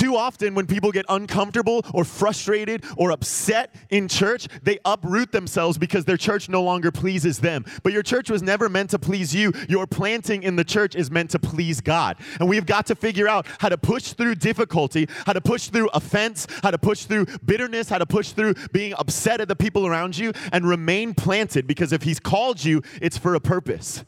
Too 0.00 0.16
often, 0.16 0.54
when 0.54 0.66
people 0.66 0.92
get 0.92 1.04
uncomfortable 1.10 1.84
or 1.92 2.04
frustrated 2.04 2.86
or 2.96 3.10
upset 3.10 3.74
in 3.90 4.08
church, 4.08 4.48
they 4.62 4.78
uproot 4.86 5.30
themselves 5.30 5.76
because 5.76 6.06
their 6.06 6.16
church 6.16 6.48
no 6.48 6.62
longer 6.62 6.90
pleases 6.90 7.40
them. 7.40 7.66
But 7.82 7.92
your 7.92 8.02
church 8.02 8.30
was 8.30 8.42
never 8.42 8.70
meant 8.70 8.88
to 8.90 8.98
please 8.98 9.34
you. 9.34 9.52
Your 9.68 9.86
planting 9.86 10.42
in 10.42 10.56
the 10.56 10.64
church 10.64 10.96
is 10.96 11.10
meant 11.10 11.28
to 11.32 11.38
please 11.38 11.82
God. 11.82 12.16
And 12.38 12.48
we've 12.48 12.64
got 12.64 12.86
to 12.86 12.94
figure 12.94 13.28
out 13.28 13.46
how 13.58 13.68
to 13.68 13.76
push 13.76 14.14
through 14.14 14.36
difficulty, 14.36 15.06
how 15.26 15.34
to 15.34 15.40
push 15.42 15.68
through 15.68 15.90
offense, 15.92 16.46
how 16.62 16.70
to 16.70 16.78
push 16.78 17.04
through 17.04 17.26
bitterness, 17.44 17.90
how 17.90 17.98
to 17.98 18.06
push 18.06 18.30
through 18.30 18.54
being 18.72 18.94
upset 18.94 19.42
at 19.42 19.48
the 19.48 19.56
people 19.56 19.86
around 19.86 20.16
you, 20.16 20.32
and 20.50 20.66
remain 20.66 21.12
planted 21.12 21.66
because 21.66 21.92
if 21.92 22.04
He's 22.04 22.20
called 22.20 22.64
you, 22.64 22.80
it's 23.02 23.18
for 23.18 23.34
a 23.34 23.40
purpose. 23.40 24.02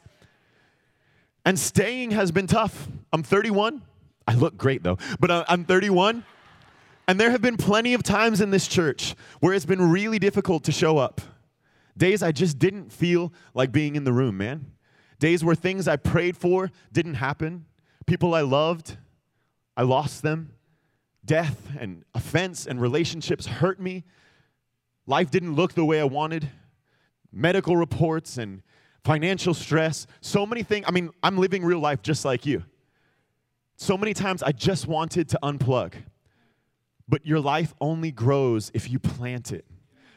And 1.44 1.58
staying 1.58 2.12
has 2.12 2.32
been 2.32 2.46
tough. 2.46 2.88
I'm 3.12 3.22
31. 3.22 3.82
I 4.26 4.34
look 4.34 4.56
great 4.56 4.82
though, 4.82 4.98
but 5.20 5.30
uh, 5.30 5.44
I'm 5.48 5.64
31. 5.64 6.24
And 7.08 7.18
there 7.18 7.30
have 7.30 7.42
been 7.42 7.56
plenty 7.56 7.94
of 7.94 8.02
times 8.02 8.40
in 8.40 8.50
this 8.50 8.68
church 8.68 9.14
where 9.40 9.52
it's 9.52 9.66
been 9.66 9.90
really 9.90 10.18
difficult 10.18 10.64
to 10.64 10.72
show 10.72 10.98
up. 10.98 11.20
Days 11.96 12.22
I 12.22 12.32
just 12.32 12.58
didn't 12.58 12.92
feel 12.92 13.32
like 13.54 13.72
being 13.72 13.96
in 13.96 14.04
the 14.04 14.12
room, 14.12 14.38
man. 14.38 14.72
Days 15.18 15.44
where 15.44 15.54
things 15.54 15.88
I 15.88 15.96
prayed 15.96 16.36
for 16.36 16.70
didn't 16.92 17.14
happen. 17.14 17.66
People 18.06 18.34
I 18.34 18.40
loved, 18.40 18.96
I 19.76 19.82
lost 19.82 20.22
them. 20.22 20.54
Death 21.24 21.70
and 21.78 22.04
offense 22.14 22.66
and 22.66 22.80
relationships 22.80 23.46
hurt 23.46 23.80
me. 23.80 24.04
life 25.06 25.30
didn't 25.30 25.54
look 25.54 25.74
the 25.74 25.84
way 25.84 26.00
I 26.00 26.04
wanted, 26.04 26.48
medical 27.32 27.76
reports 27.76 28.38
and 28.38 28.62
financial 29.04 29.54
stress, 29.54 30.06
so 30.20 30.46
many 30.46 30.62
things. 30.62 30.86
I 30.88 30.92
mean, 30.92 31.10
I'm 31.22 31.36
living 31.36 31.64
real 31.64 31.80
life 31.80 32.02
just 32.02 32.24
like 32.24 32.46
you. 32.46 32.64
So 33.82 33.98
many 33.98 34.14
times 34.14 34.44
I 34.44 34.52
just 34.52 34.86
wanted 34.86 35.28
to 35.30 35.40
unplug. 35.42 35.94
But 37.08 37.26
your 37.26 37.40
life 37.40 37.74
only 37.80 38.12
grows 38.12 38.70
if 38.74 38.88
you 38.88 39.00
plant 39.00 39.50
it. 39.50 39.66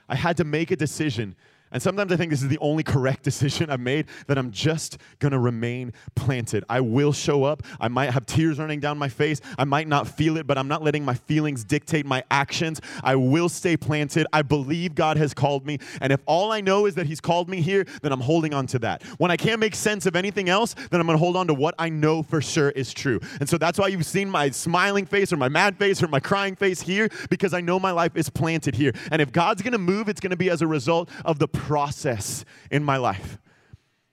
I 0.07 0.13
had 0.13 0.37
to 0.37 0.43
make 0.43 0.69
a 0.69 0.75
decision 0.75 1.35
and 1.75 1.81
sometimes 1.81 2.09
I 2.13 2.15
think 2.15 2.31
this 2.31 2.41
is 2.41 2.47
the 2.47 2.57
only 2.59 2.83
correct 2.83 3.23
decision 3.23 3.69
I've 3.69 3.81
made 3.81 4.05
that 4.27 4.37
I'm 4.37 4.49
just 4.49 4.97
gonna 5.19 5.37
remain 5.37 5.91
planted. 6.15 6.63
I 6.69 6.79
will 6.79 7.11
show 7.11 7.43
up. 7.43 7.63
I 7.81 7.89
might 7.89 8.11
have 8.11 8.25
tears 8.25 8.59
running 8.59 8.79
down 8.79 8.97
my 8.97 9.09
face. 9.09 9.41
I 9.59 9.65
might 9.65 9.89
not 9.89 10.07
feel 10.07 10.37
it, 10.37 10.47
but 10.47 10.57
I'm 10.57 10.69
not 10.69 10.83
letting 10.83 11.03
my 11.03 11.15
feelings 11.15 11.65
dictate 11.65 12.05
my 12.05 12.23
actions. 12.31 12.79
I 13.03 13.17
will 13.17 13.49
stay 13.49 13.75
planted. 13.75 14.25
I 14.31 14.41
believe 14.41 14.95
God 14.95 15.17
has 15.17 15.33
called 15.33 15.65
me. 15.65 15.79
And 15.99 16.13
if 16.13 16.21
all 16.25 16.53
I 16.53 16.61
know 16.61 16.85
is 16.85 16.95
that 16.95 17.07
He's 17.07 17.19
called 17.19 17.49
me 17.49 17.59
here, 17.59 17.85
then 18.01 18.13
I'm 18.13 18.21
holding 18.21 18.53
on 18.53 18.67
to 18.67 18.79
that. 18.79 19.03
When 19.17 19.29
I 19.29 19.35
can't 19.35 19.59
make 19.59 19.75
sense 19.75 20.05
of 20.05 20.15
anything 20.15 20.47
else, 20.47 20.75
then 20.91 21.01
I'm 21.01 21.07
gonna 21.07 21.17
hold 21.17 21.35
on 21.35 21.47
to 21.47 21.53
what 21.53 21.75
I 21.77 21.89
know 21.89 22.23
for 22.23 22.41
sure 22.41 22.69
is 22.69 22.93
true. 22.93 23.19
And 23.41 23.49
so 23.49 23.57
that's 23.57 23.77
why 23.77 23.87
you've 23.87 24.05
seen 24.05 24.29
my 24.29 24.49
smiling 24.51 25.05
face 25.05 25.33
or 25.33 25.35
my 25.35 25.49
mad 25.49 25.77
face 25.77 26.01
or 26.01 26.07
my 26.07 26.21
crying 26.21 26.55
face 26.55 26.79
here, 26.79 27.09
because 27.29 27.53
I 27.53 27.59
know 27.59 27.81
my 27.81 27.91
life 27.91 28.15
is 28.15 28.29
planted 28.29 28.75
here. 28.75 28.93
And 29.11 29.21
if 29.21 29.33
God's 29.33 29.61
gonna 29.61 29.77
move, 29.77 30.07
it's 30.07 30.21
gonna 30.21 30.37
be 30.37 30.49
as 30.49 30.61
a 30.61 30.67
result 30.67 31.09
of 31.25 31.37
the 31.37 31.49
process 31.65 32.45
in 32.69 32.83
my 32.83 32.97
life. 32.97 33.39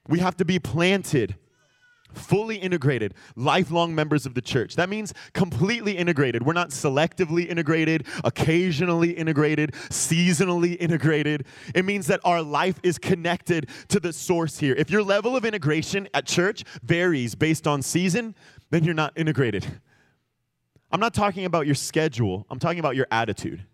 We 0.09 0.19
have 0.19 0.35
to 0.37 0.45
be 0.45 0.57
planted 0.59 1.35
fully 2.13 2.57
integrated, 2.57 3.13
lifelong 3.35 3.95
members 3.95 4.25
of 4.25 4.35
the 4.35 4.41
church. 4.41 4.75
That 4.75 4.89
means 4.89 5.13
completely 5.33 5.97
integrated. 5.97 6.45
We're 6.45 6.53
not 6.53 6.69
selectively 6.69 7.47
integrated, 7.47 8.05
occasionally 8.23 9.11
integrated, 9.11 9.71
seasonally 9.89 10.77
integrated. 10.79 11.45
It 11.73 11.85
means 11.85 12.07
that 12.07 12.19
our 12.23 12.41
life 12.41 12.79
is 12.83 12.99
connected 12.99 13.67
to 13.89 13.99
the 13.99 14.13
source 14.13 14.59
here. 14.59 14.75
If 14.75 14.91
your 14.91 15.01
level 15.01 15.35
of 15.35 15.45
integration 15.45 16.07
at 16.13 16.25
church 16.25 16.63
varies 16.83 17.33
based 17.35 17.67
on 17.67 17.81
season, 17.81 18.35
then 18.69 18.83
you're 18.83 18.93
not 18.93 19.13
integrated. 19.15 19.65
I'm 20.91 20.99
not 20.99 21.15
talking 21.15 21.45
about 21.45 21.65
your 21.65 21.75
schedule, 21.75 22.45
I'm 22.49 22.59
talking 22.59 22.79
about 22.79 22.95
your 22.95 23.07
attitude. 23.09 23.65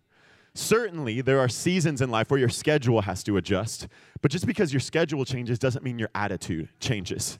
Certainly, 0.59 1.21
there 1.21 1.39
are 1.39 1.47
seasons 1.47 2.01
in 2.01 2.11
life 2.11 2.29
where 2.29 2.39
your 2.39 2.49
schedule 2.49 3.01
has 3.01 3.23
to 3.23 3.37
adjust, 3.37 3.87
but 4.21 4.29
just 4.29 4.45
because 4.45 4.73
your 4.73 4.81
schedule 4.81 5.23
changes 5.23 5.57
doesn't 5.57 5.85
mean 5.85 5.97
your 5.97 6.09
attitude 6.13 6.67
changes. 6.81 7.39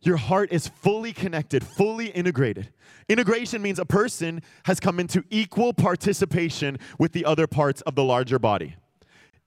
Your 0.00 0.16
heart 0.16 0.50
is 0.50 0.66
fully 0.66 1.12
connected, 1.12 1.64
fully 1.64 2.08
integrated. 2.08 2.70
Integration 3.08 3.62
means 3.62 3.78
a 3.78 3.84
person 3.84 4.42
has 4.64 4.80
come 4.80 4.98
into 4.98 5.22
equal 5.30 5.72
participation 5.72 6.78
with 6.98 7.12
the 7.12 7.24
other 7.24 7.46
parts 7.46 7.80
of 7.82 7.94
the 7.94 8.02
larger 8.02 8.40
body. 8.40 8.74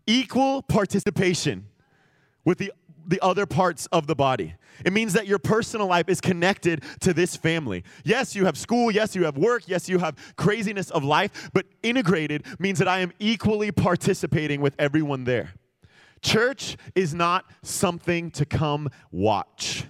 Equal 0.08 0.62
participation 0.62 1.68
with 2.46 2.60
the 2.60 2.72
the 3.10 3.20
other 3.22 3.46
parts 3.46 3.88
of 3.88 4.08
the 4.08 4.16
body. 4.16 4.54
It 4.86 4.94
means 4.94 5.14
that 5.14 5.28
your 5.28 5.40
personal 5.40 5.88
life 5.88 6.08
is 6.08 6.22
connected 6.22 6.84
to 7.02 7.14
this 7.14 7.36
family. 7.36 7.84
Yes, 8.06 8.36
you 8.36 8.46
have 8.46 8.58
school, 8.58 8.92
yes, 8.92 9.16
you 9.16 9.26
have 9.26 9.38
work, 9.38 9.64
yes, 9.68 9.90
you 9.90 9.98
have 10.00 10.16
craziness 10.38 10.90
of 10.92 11.04
life, 11.04 11.50
but 11.54 11.66
integrated 11.84 12.46
means 12.60 12.80
that 12.80 12.88
I 12.88 13.00
am 13.00 13.12
equally 13.20 13.72
participating 13.72 14.62
with 14.62 14.76
everyone 14.80 15.26
there. 15.26 15.54
Church 16.22 16.78
is 16.96 17.14
not 17.14 17.46
something 17.64 18.32
to 18.32 18.46
come 18.46 18.90
watch. 19.12 19.86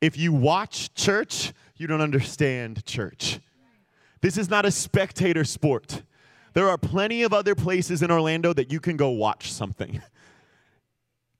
If 0.00 0.16
you 0.16 0.32
watch 0.32 0.94
church, 0.94 1.52
you 1.76 1.86
don't 1.86 2.00
understand 2.00 2.84
church. 2.86 3.40
This 4.20 4.36
is 4.36 4.48
not 4.48 4.64
a 4.64 4.70
spectator 4.70 5.44
sport. 5.44 6.02
There 6.54 6.68
are 6.68 6.78
plenty 6.78 7.22
of 7.22 7.32
other 7.32 7.54
places 7.54 8.02
in 8.02 8.10
Orlando 8.10 8.52
that 8.52 8.72
you 8.72 8.80
can 8.80 8.96
go 8.96 9.10
watch 9.10 9.52
something. 9.52 10.02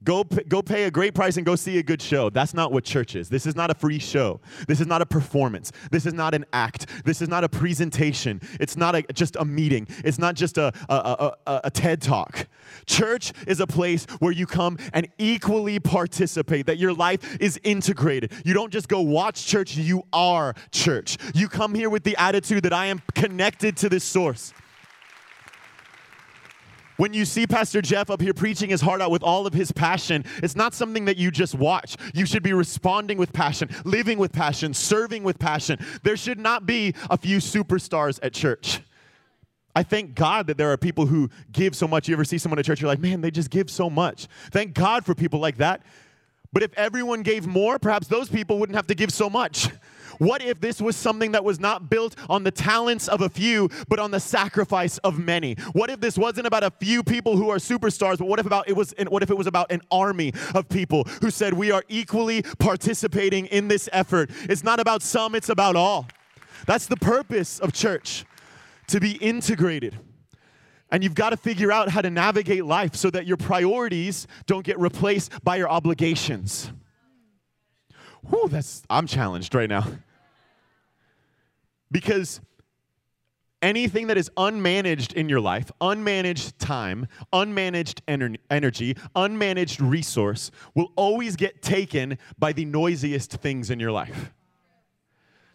Go, 0.04 0.22
go 0.22 0.62
pay 0.62 0.84
a 0.84 0.92
great 0.92 1.12
price 1.12 1.36
and 1.38 1.44
go 1.44 1.56
see 1.56 1.78
a 1.78 1.82
good 1.82 2.00
show. 2.00 2.30
That's 2.30 2.54
not 2.54 2.70
what 2.70 2.84
church 2.84 3.16
is. 3.16 3.28
This 3.28 3.46
is 3.46 3.56
not 3.56 3.70
a 3.70 3.74
free 3.74 3.98
show. 3.98 4.40
This 4.68 4.80
is 4.80 4.86
not 4.86 5.02
a 5.02 5.06
performance. 5.06 5.72
This 5.90 6.06
is 6.06 6.14
not 6.14 6.34
an 6.34 6.46
act. 6.52 6.86
This 7.04 7.20
is 7.20 7.28
not 7.28 7.42
a 7.42 7.48
presentation. 7.48 8.40
It's 8.60 8.76
not 8.76 8.94
a, 8.94 9.02
just 9.12 9.34
a 9.36 9.44
meeting. 9.44 9.88
It's 10.04 10.18
not 10.18 10.36
just 10.36 10.56
a, 10.56 10.72
a, 10.88 11.32
a, 11.46 11.60
a 11.64 11.70
TED 11.70 12.00
talk. 12.00 12.46
Church 12.86 13.32
is 13.48 13.58
a 13.58 13.66
place 13.66 14.06
where 14.20 14.30
you 14.30 14.46
come 14.46 14.78
and 14.92 15.08
equally 15.18 15.80
participate, 15.80 16.66
that 16.66 16.78
your 16.78 16.92
life 16.92 17.36
is 17.40 17.58
integrated. 17.64 18.32
You 18.44 18.54
don't 18.54 18.72
just 18.72 18.88
go 18.88 19.00
watch 19.00 19.46
church, 19.46 19.76
you 19.76 20.04
are 20.12 20.54
church. 20.70 21.18
You 21.34 21.48
come 21.48 21.74
here 21.74 21.90
with 21.90 22.04
the 22.04 22.16
attitude 22.16 22.62
that 22.62 22.72
I 22.72 22.86
am 22.86 23.02
connected 23.14 23.76
to 23.78 23.88
this 23.88 24.04
source. 24.04 24.52
When 26.98 27.14
you 27.14 27.24
see 27.24 27.46
Pastor 27.46 27.80
Jeff 27.80 28.10
up 28.10 28.20
here 28.20 28.34
preaching 28.34 28.70
his 28.70 28.80
heart 28.80 29.00
out 29.00 29.12
with 29.12 29.22
all 29.22 29.46
of 29.46 29.54
his 29.54 29.70
passion, 29.70 30.24
it's 30.42 30.56
not 30.56 30.74
something 30.74 31.04
that 31.04 31.16
you 31.16 31.30
just 31.30 31.54
watch. 31.54 31.96
You 32.12 32.26
should 32.26 32.42
be 32.42 32.52
responding 32.52 33.18
with 33.18 33.32
passion, 33.32 33.70
living 33.84 34.18
with 34.18 34.32
passion, 34.32 34.74
serving 34.74 35.22
with 35.22 35.38
passion. 35.38 35.78
There 36.02 36.16
should 36.16 36.40
not 36.40 36.66
be 36.66 36.94
a 37.08 37.16
few 37.16 37.38
superstars 37.38 38.18
at 38.20 38.32
church. 38.32 38.80
I 39.76 39.84
thank 39.84 40.16
God 40.16 40.48
that 40.48 40.58
there 40.58 40.72
are 40.72 40.76
people 40.76 41.06
who 41.06 41.30
give 41.52 41.76
so 41.76 41.86
much. 41.86 42.08
You 42.08 42.16
ever 42.16 42.24
see 42.24 42.36
someone 42.36 42.58
at 42.58 42.64
church, 42.64 42.80
you're 42.80 42.90
like, 42.90 42.98
man, 42.98 43.20
they 43.20 43.30
just 43.30 43.50
give 43.50 43.70
so 43.70 43.88
much. 43.88 44.26
Thank 44.50 44.74
God 44.74 45.04
for 45.04 45.14
people 45.14 45.38
like 45.38 45.58
that. 45.58 45.82
But 46.52 46.64
if 46.64 46.74
everyone 46.76 47.22
gave 47.22 47.46
more, 47.46 47.78
perhaps 47.78 48.08
those 48.08 48.28
people 48.28 48.58
wouldn't 48.58 48.74
have 48.74 48.88
to 48.88 48.96
give 48.96 49.12
so 49.12 49.30
much. 49.30 49.68
What 50.18 50.42
if 50.42 50.60
this 50.60 50.80
was 50.80 50.96
something 50.96 51.32
that 51.32 51.44
was 51.44 51.60
not 51.60 51.88
built 51.88 52.16
on 52.28 52.42
the 52.44 52.50
talents 52.50 53.08
of 53.08 53.20
a 53.20 53.28
few, 53.28 53.70
but 53.88 53.98
on 53.98 54.10
the 54.10 54.20
sacrifice 54.20 54.98
of 54.98 55.18
many? 55.18 55.54
What 55.72 55.90
if 55.90 56.00
this 56.00 56.18
wasn't 56.18 56.46
about 56.46 56.64
a 56.64 56.70
few 56.70 57.02
people 57.02 57.36
who 57.36 57.50
are 57.50 57.56
superstars, 57.58 58.18
but 58.18 58.28
what 58.28 58.38
if 58.38 58.46
about 58.46 58.68
it 58.68 58.74
was 58.74 58.94
what 59.08 59.22
if 59.22 59.30
it 59.30 59.36
was 59.36 59.46
about 59.46 59.70
an 59.70 59.80
army 59.90 60.32
of 60.54 60.68
people 60.68 61.04
who 61.20 61.30
said 61.30 61.54
we 61.54 61.70
are 61.70 61.84
equally 61.88 62.42
participating 62.58 63.46
in 63.46 63.68
this 63.68 63.88
effort? 63.92 64.30
It's 64.42 64.64
not 64.64 64.80
about 64.80 65.02
some, 65.02 65.34
it's 65.34 65.48
about 65.48 65.76
all. 65.76 66.06
That's 66.66 66.86
the 66.86 66.96
purpose 66.96 67.58
of 67.58 67.72
church. 67.72 68.24
To 68.88 69.00
be 69.00 69.12
integrated. 69.16 69.98
And 70.90 71.04
you've 71.04 71.14
got 71.14 71.30
to 71.30 71.36
figure 71.36 71.70
out 71.70 71.90
how 71.90 72.00
to 72.00 72.08
navigate 72.08 72.64
life 72.64 72.96
so 72.96 73.10
that 73.10 73.26
your 73.26 73.36
priorities 73.36 74.26
don't 74.46 74.64
get 74.64 74.78
replaced 74.78 75.44
by 75.44 75.56
your 75.56 75.68
obligations. 75.68 76.72
Whew, 78.30 78.48
that's 78.48 78.82
I'm 78.88 79.06
challenged 79.06 79.54
right 79.54 79.68
now. 79.68 79.84
Because 81.90 82.40
anything 83.62 84.06
that 84.08 84.16
is 84.16 84.30
unmanaged 84.36 85.12
in 85.14 85.28
your 85.28 85.40
life, 85.40 85.70
unmanaged 85.80 86.52
time, 86.58 87.06
unmanaged 87.32 88.00
ener- 88.06 88.38
energy, 88.50 88.94
unmanaged 89.16 89.78
resource, 89.80 90.50
will 90.74 90.92
always 90.96 91.36
get 91.36 91.62
taken 91.62 92.18
by 92.38 92.52
the 92.52 92.64
noisiest 92.64 93.32
things 93.32 93.70
in 93.70 93.80
your 93.80 93.92
life. 93.92 94.32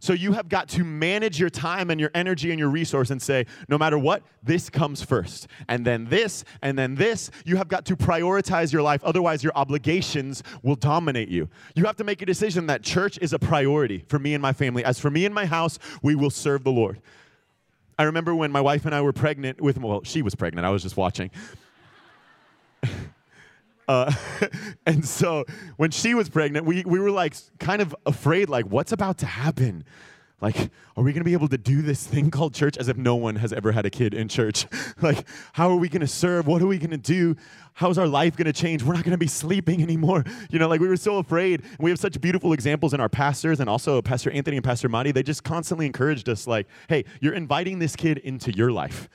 So 0.03 0.12
you 0.12 0.33
have 0.33 0.50
got 0.50 0.67
to 0.69 0.83
manage 0.83 1.39
your 1.39 1.50
time 1.50 1.89
and 1.89 1.98
your 1.98 2.12
energy 2.13 2.50
and 2.50 2.60
your 2.60 2.67
resource 2.67 3.10
and 3.10 3.22
say, 3.22 3.45
no 3.69 3.77
matter 3.77 3.98
what, 3.98 4.22
this 4.43 4.69
comes 4.69 5.01
first. 5.01 5.48
And 5.69 5.88
then 5.88 6.10
this, 6.10 6.43
and 6.62 6.77
then 6.77 6.95
this. 6.95 7.31
You 7.45 7.55
have 7.55 7.69
got 7.69 7.86
to 7.86 7.95
prioritize 7.95 8.74
your 8.74 8.81
life. 8.81 9.01
Otherwise, 9.05 9.45
your 9.45 9.53
obligations 9.55 10.43
will 10.62 10.75
dominate 10.75 11.29
you. 11.29 11.48
You 11.74 11.86
have 11.86 11.95
to 11.95 12.03
make 12.03 12.22
a 12.22 12.25
decision 12.25 12.67
that 12.67 12.83
church 12.83 13.17
is 13.22 13.31
a 13.31 13.39
priority 13.39 14.03
for 14.10 14.19
me 14.19 14.33
and 14.33 14.41
my 14.41 14.51
family. 14.51 14.83
As 14.83 15.00
for 15.00 15.10
me 15.10 15.24
and 15.24 15.33
my 15.33 15.45
house, 15.45 15.79
we 16.01 16.15
will 16.15 16.31
serve 16.31 16.65
the 16.65 16.72
Lord. 16.74 17.00
I 17.98 18.03
remember 18.03 18.36
when 18.36 18.51
my 18.51 18.60
wife 18.60 18.86
and 18.86 18.93
I 18.93 19.00
were 19.00 19.13
pregnant 19.13 19.62
with, 19.62 19.77
well, 19.77 20.01
she 20.03 20.22
was 20.22 20.36
pregnant. 20.36 20.67
I 20.67 20.69
was 20.69 20.83
just 20.83 20.98
watching. 20.98 21.31
Uh, 23.87 24.11
and 24.85 25.05
so 25.05 25.45
when 25.77 25.91
she 25.91 26.13
was 26.13 26.29
pregnant, 26.29 26.65
we, 26.65 26.83
we 26.85 26.99
were 26.99 27.11
like 27.11 27.35
kind 27.59 27.81
of 27.81 27.95
afraid, 28.05 28.49
like, 28.49 28.65
what's 28.65 28.91
about 28.91 29.17
to 29.19 29.25
happen? 29.25 29.83
Like, 30.43 30.71
are 30.97 31.03
we 31.05 31.13
going 31.13 31.21
to 31.21 31.25
be 31.25 31.31
able 31.31 31.47
to 31.47 31.57
do 31.57 31.81
this 31.81 32.05
thing 32.05 32.29
called 32.29 32.53
church 32.53 32.77
as 32.77 32.89
if 32.89 32.97
no 32.97 33.15
one 33.15 33.37
has 33.37 33.53
ever 33.53 33.71
had 33.71 33.85
a 33.85 33.89
kid 33.89 34.13
in 34.13 34.27
church? 34.27 34.67
like, 35.01 35.25
how 35.53 35.69
are 35.69 35.77
we 35.77 35.87
going 35.87 36.01
to 36.01 36.07
serve? 36.07 36.47
What 36.47 36.61
are 36.61 36.67
we 36.67 36.77
going 36.77 36.89
to 36.89 36.97
do? 36.97 37.37
How's 37.75 37.97
our 37.97 38.07
life 38.07 38.35
going 38.35 38.47
to 38.47 38.53
change? 38.53 38.83
We're 38.83 38.93
not 38.93 39.05
going 39.05 39.13
to 39.13 39.17
be 39.17 39.27
sleeping 39.27 39.81
anymore. 39.81 40.25
You 40.49 40.59
know, 40.59 40.67
like 40.67 40.81
we 40.81 40.87
were 40.87 40.97
so 40.97 41.17
afraid. 41.17 41.61
And 41.61 41.79
we 41.79 41.89
have 41.89 41.99
such 41.99 42.19
beautiful 42.19 42.51
examples 42.53 42.93
in 42.93 42.99
our 42.99 43.07
pastors 43.09 43.59
and 43.59 43.69
also 43.69 44.01
Pastor 44.01 44.29
Anthony 44.29 44.57
and 44.57 44.63
Pastor 44.63 44.89
Madi. 44.89 45.11
They 45.11 45.23
just 45.23 45.43
constantly 45.43 45.85
encouraged 45.85 46.27
us, 46.27 46.45
like, 46.45 46.67
hey, 46.89 47.05
you're 47.21 47.33
inviting 47.33 47.79
this 47.79 47.95
kid 47.95 48.17
into 48.19 48.51
your 48.51 48.71
life. 48.71 49.07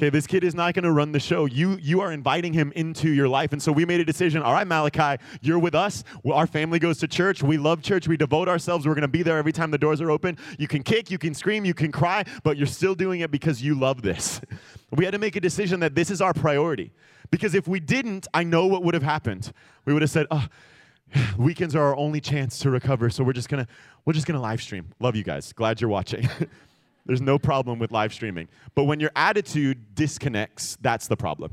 Okay, 0.00 0.08
this 0.08 0.26
kid 0.26 0.44
is 0.44 0.54
not 0.54 0.72
going 0.72 0.84
to 0.84 0.92
run 0.92 1.12
the 1.12 1.20
show. 1.20 1.44
You 1.44 1.76
you 1.76 2.00
are 2.00 2.10
inviting 2.10 2.54
him 2.54 2.72
into 2.74 3.10
your 3.10 3.28
life. 3.28 3.52
And 3.52 3.62
so 3.62 3.70
we 3.70 3.84
made 3.84 4.00
a 4.00 4.04
decision. 4.06 4.40
All 4.40 4.54
right, 4.54 4.66
Malachi, 4.66 5.22
you're 5.42 5.58
with 5.58 5.74
us. 5.74 6.04
Our 6.24 6.46
family 6.46 6.78
goes 6.78 6.96
to 7.00 7.06
church. 7.06 7.42
We 7.42 7.58
love 7.58 7.82
church. 7.82 8.08
We 8.08 8.16
devote 8.16 8.48
ourselves. 8.48 8.86
We're 8.86 8.94
going 8.94 9.02
to 9.02 9.08
be 9.08 9.22
there 9.22 9.36
every 9.36 9.52
time 9.52 9.70
the 9.70 9.76
doors 9.76 10.00
are 10.00 10.10
open. 10.10 10.38
You 10.58 10.68
can 10.68 10.82
kick, 10.82 11.10
you 11.10 11.18
can 11.18 11.34
scream, 11.34 11.66
you 11.66 11.74
can 11.74 11.92
cry, 11.92 12.24
but 12.44 12.56
you're 12.56 12.66
still 12.66 12.94
doing 12.94 13.20
it 13.20 13.30
because 13.30 13.62
you 13.62 13.74
love 13.74 14.00
this. 14.00 14.40
We 14.92 15.04
had 15.04 15.12
to 15.12 15.18
make 15.18 15.36
a 15.36 15.40
decision 15.40 15.80
that 15.80 15.94
this 15.94 16.10
is 16.10 16.22
our 16.22 16.32
priority. 16.32 16.92
Because 17.30 17.54
if 17.54 17.68
we 17.68 17.78
didn't, 17.78 18.26
I 18.32 18.42
know 18.42 18.66
what 18.66 18.82
would 18.82 18.94
have 18.94 19.04
happened. 19.04 19.52
We 19.84 19.92
would 19.92 20.02
have 20.02 20.10
said, 20.10 20.26
"Oh, 20.30 20.46
weekends 21.38 21.76
are 21.76 21.82
our 21.82 21.96
only 21.96 22.22
chance 22.22 22.58
to 22.60 22.70
recover, 22.70 23.10
so 23.10 23.22
we're 23.22 23.34
just 23.34 23.50
to 23.50 23.68
we're 24.06 24.14
just 24.14 24.26
going 24.26 24.34
to 24.36 24.40
live 24.40 24.62
stream. 24.62 24.92
Love 24.98 25.14
you 25.14 25.24
guys. 25.24 25.52
Glad 25.52 25.78
you're 25.82 25.90
watching." 25.90 26.26
There's 27.10 27.20
no 27.20 27.40
problem 27.40 27.80
with 27.80 27.90
live 27.90 28.14
streaming. 28.14 28.46
But 28.76 28.84
when 28.84 29.00
your 29.00 29.10
attitude 29.16 29.96
disconnects, 29.96 30.78
that's 30.80 31.08
the 31.08 31.16
problem. 31.16 31.50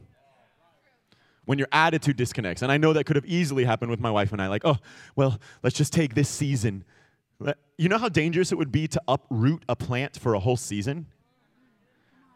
When 1.45 1.57
your 1.57 1.67
attitude 1.71 2.15
disconnects. 2.15 2.61
And 2.61 2.71
I 2.71 2.77
know 2.77 2.93
that 2.93 3.05
could 3.05 3.15
have 3.15 3.25
easily 3.25 3.65
happened 3.65 3.89
with 3.89 3.99
my 3.99 4.11
wife 4.11 4.31
and 4.31 4.39
I, 4.39 4.49
like, 4.49 4.65
oh, 4.65 4.77
well, 5.15 5.39
let's 5.63 5.75
just 5.75 5.91
take 5.91 6.13
this 6.13 6.29
season. 6.29 6.83
You 7.75 7.89
know 7.89 7.97
how 7.97 8.07
dangerous 8.07 8.51
it 8.51 8.59
would 8.59 8.71
be 8.71 8.87
to 8.87 9.01
uproot 9.07 9.63
a 9.67 9.75
plant 9.75 10.19
for 10.19 10.35
a 10.35 10.39
whole 10.39 10.57
season? 10.57 11.07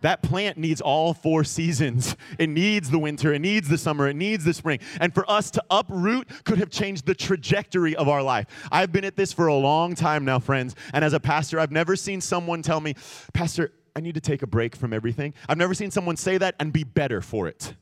That 0.01 0.22
plant 0.24 0.58
needs 0.58 0.81
all 0.81 1.13
four 1.13 1.43
seasons. 1.43 2.15
It 2.38 2.50
needs 2.50 2.89
the 2.89 3.00
winter, 3.00 3.34
it 3.34 3.39
needs 3.39 3.67
the 3.67 3.77
summer, 3.77 4.08
it 4.08 4.15
needs 4.15 4.43
the 4.43 4.53
spring. 4.53 4.79
And 5.00 5.13
for 5.13 5.29
us 5.29 5.51
to 5.51 5.63
uproot 5.70 6.27
could 6.43 6.58
have 6.58 6.70
changed 6.70 7.05
the 7.05 7.15
trajectory 7.15 7.96
of 7.96 8.10
our 8.10 8.24
life. 8.24 8.48
I've 8.72 8.91
been 8.91 9.05
at 9.05 9.15
this 9.15 9.31
for 9.31 9.48
a 9.48 9.55
long 9.55 9.96
time 9.96 10.25
now, 10.25 10.39
friends. 10.39 10.75
And 10.93 11.05
as 11.05 11.13
a 11.13 11.20
pastor, 11.20 11.60
I've 11.60 11.72
never 11.72 11.96
seen 11.96 12.20
someone 12.22 12.62
tell 12.62 12.81
me, 12.81 12.96
Pastor, 13.34 13.72
I 13.96 14.00
need 14.00 14.15
to 14.15 14.22
take 14.22 14.41
a 14.41 14.48
break 14.48 14.75
from 14.75 14.93
everything. 14.93 15.34
I've 15.48 15.58
never 15.58 15.74
seen 15.74 15.91
someone 15.91 16.17
say 16.17 16.38
that 16.38 16.55
and 16.60 16.74
be 16.74 16.84
better 16.84 17.22
for 17.22 17.48
it. 17.48 17.75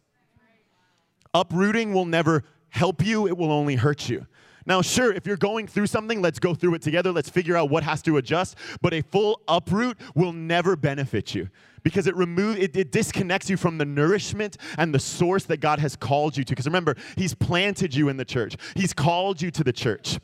Uprooting 1.33 1.93
will 1.93 2.05
never 2.05 2.43
help 2.69 3.05
you, 3.05 3.27
it 3.27 3.37
will 3.37 3.51
only 3.51 3.75
hurt 3.75 4.09
you. 4.09 4.25
Now, 4.69 4.83
sure, 4.83 5.11
if 5.11 5.25
you're 5.25 5.35
going 5.35 5.65
through 5.65 5.87
something, 5.87 6.21
let's 6.21 6.37
go 6.37 6.53
through 6.53 6.75
it 6.75 6.83
together. 6.83 7.11
Let's 7.11 7.27
figure 7.27 7.57
out 7.57 7.71
what 7.71 7.81
has 7.81 8.03
to 8.03 8.17
adjust. 8.17 8.55
But 8.83 8.93
a 8.93 9.01
full 9.01 9.41
uproot 9.47 9.97
will 10.13 10.31
never 10.31 10.75
benefit 10.75 11.33
you 11.33 11.49
because 11.81 12.05
it 12.05 12.15
removes 12.15 12.59
it, 12.59 12.75
it, 12.77 12.91
disconnects 12.91 13.49
you 13.49 13.57
from 13.57 13.79
the 13.79 13.85
nourishment 13.85 14.57
and 14.77 14.93
the 14.93 14.99
source 14.99 15.45
that 15.45 15.57
God 15.57 15.79
has 15.79 15.95
called 15.95 16.37
you 16.37 16.43
to. 16.43 16.51
Because 16.51 16.67
remember, 16.67 16.95
He's 17.17 17.33
planted 17.33 17.95
you 17.95 18.09
in 18.09 18.17
the 18.17 18.25
church, 18.25 18.57
He's 18.75 18.93
called 18.93 19.41
you 19.41 19.49
to 19.49 19.63
the 19.63 19.73
church. 19.73 20.19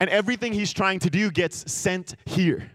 And 0.00 0.10
everything 0.10 0.52
He's 0.52 0.72
trying 0.72 0.98
to 0.98 1.10
do 1.10 1.30
gets 1.30 1.70
sent 1.72 2.16
here. 2.24 2.68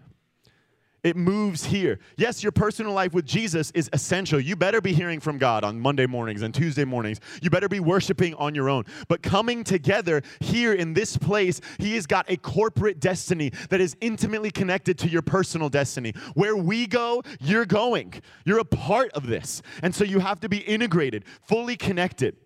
It 1.04 1.16
moves 1.16 1.66
here. 1.66 2.00
Yes, 2.18 2.42
your 2.42 2.52
personal 2.52 2.92
life 2.92 3.14
with 3.14 3.26
Jesus 3.26 3.72
is 3.72 3.90
essential. 3.94 4.40
You 4.40 4.56
better 4.56 4.82
be 4.82 4.94
hearing 4.94 5.20
from 5.20 5.38
God 5.38 5.64
on 5.64 5.80
Monday 5.80 6.08
mornings 6.08 6.42
and 6.42 6.54
Tuesday 6.54 6.86
mornings. 6.86 7.20
You 7.42 7.50
better 7.50 7.70
be 7.70 7.80
worshiping 7.80 8.34
on 8.36 8.56
your 8.56 8.68
own. 8.68 8.84
But 9.08 9.22
coming 9.22 9.64
together 9.64 10.24
here 10.40 10.74
in 10.74 10.94
this 10.94 11.16
place, 11.16 11.62
He 11.78 11.96
has 11.96 12.08
got 12.08 12.30
a 12.30 12.38
corporate 12.38 13.00
destiny 13.00 13.52
that 13.70 13.80
is 13.80 13.96
intimately 14.02 14.50
connected 14.50 14.98
to 15.00 15.08
your 15.08 15.22
personal 15.22 15.70
destiny. 15.70 16.14
Where 16.34 16.58
we 16.58 16.88
go, 16.88 17.22
you're 17.40 17.66
going. 17.66 18.16
You're 18.44 18.60
a 18.60 18.66
part 18.66 19.12
of 19.12 19.28
this. 19.28 19.62
And 19.84 19.94
so 19.94 20.04
you 20.04 20.20
have 20.20 20.40
to 20.40 20.50
be 20.50 20.58
integrated, 20.58 21.26
fully 21.42 21.78
connected. 21.78 22.38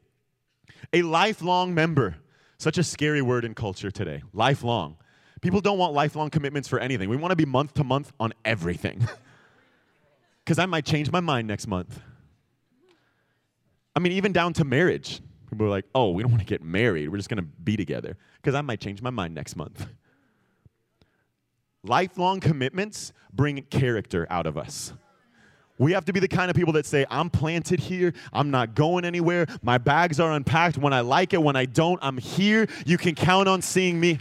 A 0.93 1.03
lifelong 1.03 1.73
member. 1.73 2.17
Such 2.57 2.77
a 2.77 2.83
scary 2.83 3.21
word 3.21 3.45
in 3.45 3.55
culture 3.55 3.89
today. 3.89 4.21
Lifelong. 4.33 4.97
People 5.41 5.59
don't 5.59 5.77
want 5.77 5.93
lifelong 5.93 6.29
commitments 6.29 6.67
for 6.67 6.79
anything. 6.79 7.09
We 7.09 7.17
want 7.17 7.31
to 7.31 7.35
be 7.35 7.45
month 7.45 7.73
to 7.75 7.83
month 7.83 8.13
on 8.19 8.33
everything. 8.45 9.07
Because 10.43 10.57
I 10.57 10.65
might 10.65 10.85
change 10.85 11.11
my 11.11 11.19
mind 11.19 11.47
next 11.47 11.67
month. 11.67 11.99
I 13.95 13.99
mean, 13.99 14.11
even 14.13 14.31
down 14.33 14.53
to 14.53 14.63
marriage. 14.65 15.21
People 15.49 15.67
are 15.67 15.69
like, 15.69 15.85
oh, 15.93 16.11
we 16.11 16.23
don't 16.23 16.31
want 16.31 16.41
to 16.41 16.47
get 16.47 16.63
married. 16.63 17.09
We're 17.09 17.17
just 17.17 17.29
going 17.29 17.37
to 17.37 17.49
be 17.63 17.77
together. 17.77 18.17
Because 18.37 18.55
I 18.55 18.61
might 18.61 18.79
change 18.79 19.01
my 19.01 19.09
mind 19.09 19.35
next 19.35 19.55
month. 19.55 19.85
Lifelong 21.83 22.39
commitments 22.39 23.13
bring 23.33 23.61
character 23.63 24.25
out 24.29 24.45
of 24.45 24.57
us. 24.57 24.93
We 25.77 25.93
have 25.93 26.05
to 26.05 26.13
be 26.13 26.19
the 26.19 26.27
kind 26.27 26.49
of 26.49 26.55
people 26.55 26.73
that 26.73 26.85
say, 26.85 27.05
I'm 27.09 27.29
planted 27.29 27.79
here. 27.79 28.13
I'm 28.31 28.51
not 28.51 28.75
going 28.75 29.03
anywhere. 29.03 29.47
My 29.63 29.77
bags 29.77 30.19
are 30.19 30.31
unpacked. 30.31 30.77
When 30.77 30.93
I 30.93 31.01
like 31.01 31.33
it, 31.33 31.41
when 31.41 31.55
I 31.55 31.65
don't, 31.65 31.99
I'm 32.03 32.17
here. 32.17 32.67
You 32.85 32.97
can 32.97 33.15
count 33.15 33.47
on 33.47 33.61
seeing 33.61 33.99
me. 33.99 34.19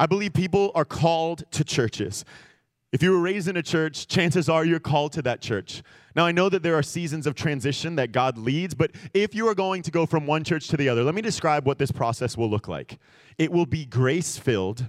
I 0.00 0.06
believe 0.06 0.32
people 0.32 0.72
are 0.74 0.86
called 0.86 1.44
to 1.50 1.62
churches. 1.62 2.24
If 2.90 3.02
you 3.02 3.10
were 3.10 3.20
raised 3.20 3.48
in 3.48 3.58
a 3.58 3.62
church, 3.62 4.08
chances 4.08 4.48
are 4.48 4.64
you're 4.64 4.80
called 4.80 5.12
to 5.12 5.22
that 5.22 5.42
church. 5.42 5.82
Now, 6.16 6.24
I 6.24 6.32
know 6.32 6.48
that 6.48 6.62
there 6.62 6.74
are 6.74 6.82
seasons 6.82 7.26
of 7.26 7.34
transition 7.34 7.96
that 7.96 8.10
God 8.10 8.38
leads, 8.38 8.72
but 8.72 8.92
if 9.12 9.34
you 9.34 9.46
are 9.46 9.54
going 9.54 9.82
to 9.82 9.90
go 9.90 10.06
from 10.06 10.26
one 10.26 10.42
church 10.42 10.68
to 10.68 10.78
the 10.78 10.88
other, 10.88 11.04
let 11.04 11.14
me 11.14 11.20
describe 11.20 11.66
what 11.66 11.76
this 11.76 11.92
process 11.92 12.34
will 12.34 12.48
look 12.48 12.66
like. 12.66 12.98
It 13.36 13.52
will 13.52 13.66
be 13.66 13.84
grace 13.84 14.38
filled, 14.38 14.86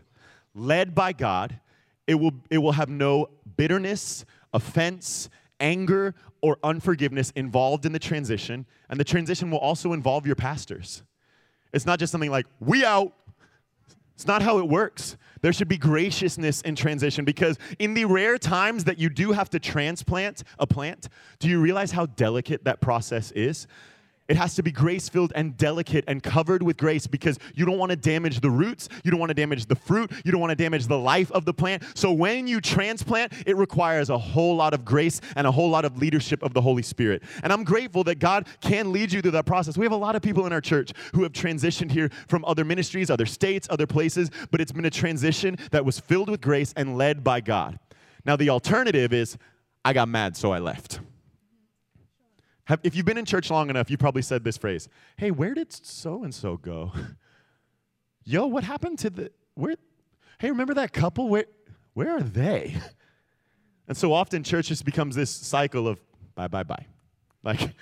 led 0.55 0.95
by 0.95 1.11
God. 1.11 1.59
It 2.07 2.15
will, 2.15 2.31
it 2.49 2.59
will 2.59 2.71
have 2.71 2.87
no 2.87 3.31
bitterness, 3.57 4.23
offense, 4.53 5.29
anger, 5.59 6.15
or 6.39 6.57
unforgiveness 6.63 7.31
involved 7.31 7.85
in 7.85 7.91
the 7.91 7.99
transition. 7.99 8.65
And 8.89 8.97
the 8.97 9.03
transition 9.03 9.51
will 9.51 9.59
also 9.59 9.91
involve 9.91 10.25
your 10.25 10.37
pastors. 10.37 11.03
It's 11.73 11.85
not 11.85 11.99
just 11.99 12.11
something 12.11 12.31
like, 12.31 12.47
we 12.59 12.83
out, 12.83 13.13
it's 14.21 14.27
not 14.27 14.43
how 14.43 14.59
it 14.59 14.67
works. 14.67 15.17
There 15.41 15.51
should 15.51 15.67
be 15.67 15.79
graciousness 15.79 16.61
in 16.61 16.75
transition 16.75 17.25
because, 17.25 17.57
in 17.79 17.95
the 17.95 18.05
rare 18.05 18.37
times 18.37 18.83
that 18.83 18.99
you 18.99 19.09
do 19.09 19.31
have 19.31 19.49
to 19.49 19.57
transplant 19.57 20.43
a 20.59 20.67
plant, 20.67 21.09
do 21.39 21.49
you 21.49 21.59
realize 21.59 21.91
how 21.91 22.05
delicate 22.05 22.63
that 22.65 22.81
process 22.81 23.31
is? 23.31 23.65
It 24.27 24.37
has 24.37 24.55
to 24.55 24.63
be 24.63 24.71
grace 24.71 25.09
filled 25.09 25.33
and 25.35 25.57
delicate 25.57 26.05
and 26.07 26.23
covered 26.23 26.63
with 26.63 26.77
grace 26.77 27.05
because 27.05 27.37
you 27.53 27.65
don't 27.65 27.77
want 27.77 27.89
to 27.89 27.97
damage 27.97 28.39
the 28.39 28.49
roots, 28.49 28.87
you 29.03 29.11
don't 29.11 29.19
want 29.19 29.29
to 29.29 29.33
damage 29.33 29.65
the 29.65 29.75
fruit, 29.75 30.09
you 30.23 30.31
don't 30.31 30.39
want 30.39 30.51
to 30.51 30.55
damage 30.55 30.87
the 30.87 30.97
life 30.97 31.31
of 31.31 31.43
the 31.43 31.53
plant. 31.53 31.83
So 31.95 32.13
when 32.13 32.47
you 32.47 32.61
transplant, 32.61 33.33
it 33.45 33.57
requires 33.57 34.09
a 34.09 34.17
whole 34.17 34.55
lot 34.55 34.73
of 34.73 34.85
grace 34.85 35.19
and 35.35 35.45
a 35.45 35.51
whole 35.51 35.69
lot 35.69 35.83
of 35.83 35.97
leadership 35.97 36.43
of 36.43 36.53
the 36.53 36.61
Holy 36.61 36.83
Spirit. 36.83 37.23
And 37.43 37.51
I'm 37.51 37.63
grateful 37.63 38.03
that 38.05 38.19
God 38.19 38.47
can 38.61 38.93
lead 38.93 39.11
you 39.11 39.21
through 39.21 39.31
that 39.31 39.45
process. 39.45 39.77
We 39.77 39.85
have 39.85 39.91
a 39.91 39.97
lot 39.97 40.15
of 40.15 40.21
people 40.21 40.45
in 40.45 40.53
our 40.53 40.61
church 40.61 40.93
who 41.13 41.23
have 41.23 41.33
transitioned 41.33 41.91
here 41.91 42.09
from 42.29 42.45
other 42.45 42.63
ministries, 42.63 43.09
other 43.09 43.25
states, 43.25 43.67
other 43.69 43.87
places, 43.87 44.31
but 44.49 44.61
it's 44.61 44.71
been 44.71 44.85
a 44.85 44.89
transition 44.89 45.57
that 45.71 45.83
was 45.83 45.99
filled 45.99 46.29
with 46.29 46.41
grace 46.41 46.73
and 46.77 46.97
led 46.97 47.23
by 47.23 47.41
God. 47.41 47.79
Now, 48.23 48.35
the 48.35 48.49
alternative 48.49 49.13
is 49.13 49.37
I 49.83 49.93
got 49.93 50.07
mad, 50.07 50.37
so 50.37 50.53
I 50.53 50.59
left. 50.59 50.99
If 52.83 52.95
you've 52.95 53.05
been 53.05 53.17
in 53.17 53.25
church 53.25 53.49
long 53.49 53.69
enough, 53.69 53.89
you 53.89 53.97
probably 53.97 54.21
said 54.21 54.43
this 54.43 54.57
phrase 54.57 54.87
Hey, 55.17 55.31
where 55.31 55.53
did 55.53 55.71
so 55.71 56.23
and 56.23 56.33
so 56.33 56.57
go? 56.57 56.91
Yo, 58.23 58.45
what 58.45 58.63
happened 58.63 58.99
to 58.99 59.09
the, 59.09 59.31
where, 59.55 59.75
hey, 60.39 60.51
remember 60.51 60.75
that 60.75 60.93
couple? 60.93 61.27
Where, 61.27 61.45
where 61.93 62.11
are 62.17 62.23
they? 62.23 62.75
And 63.87 63.97
so 63.97 64.13
often 64.13 64.41
church 64.41 64.67
just 64.67 64.85
becomes 64.85 65.17
this 65.17 65.29
cycle 65.29 65.85
of 65.85 65.99
bye, 66.33 66.47
bye, 66.47 66.63
bye. 66.63 66.85
Like 67.43 67.73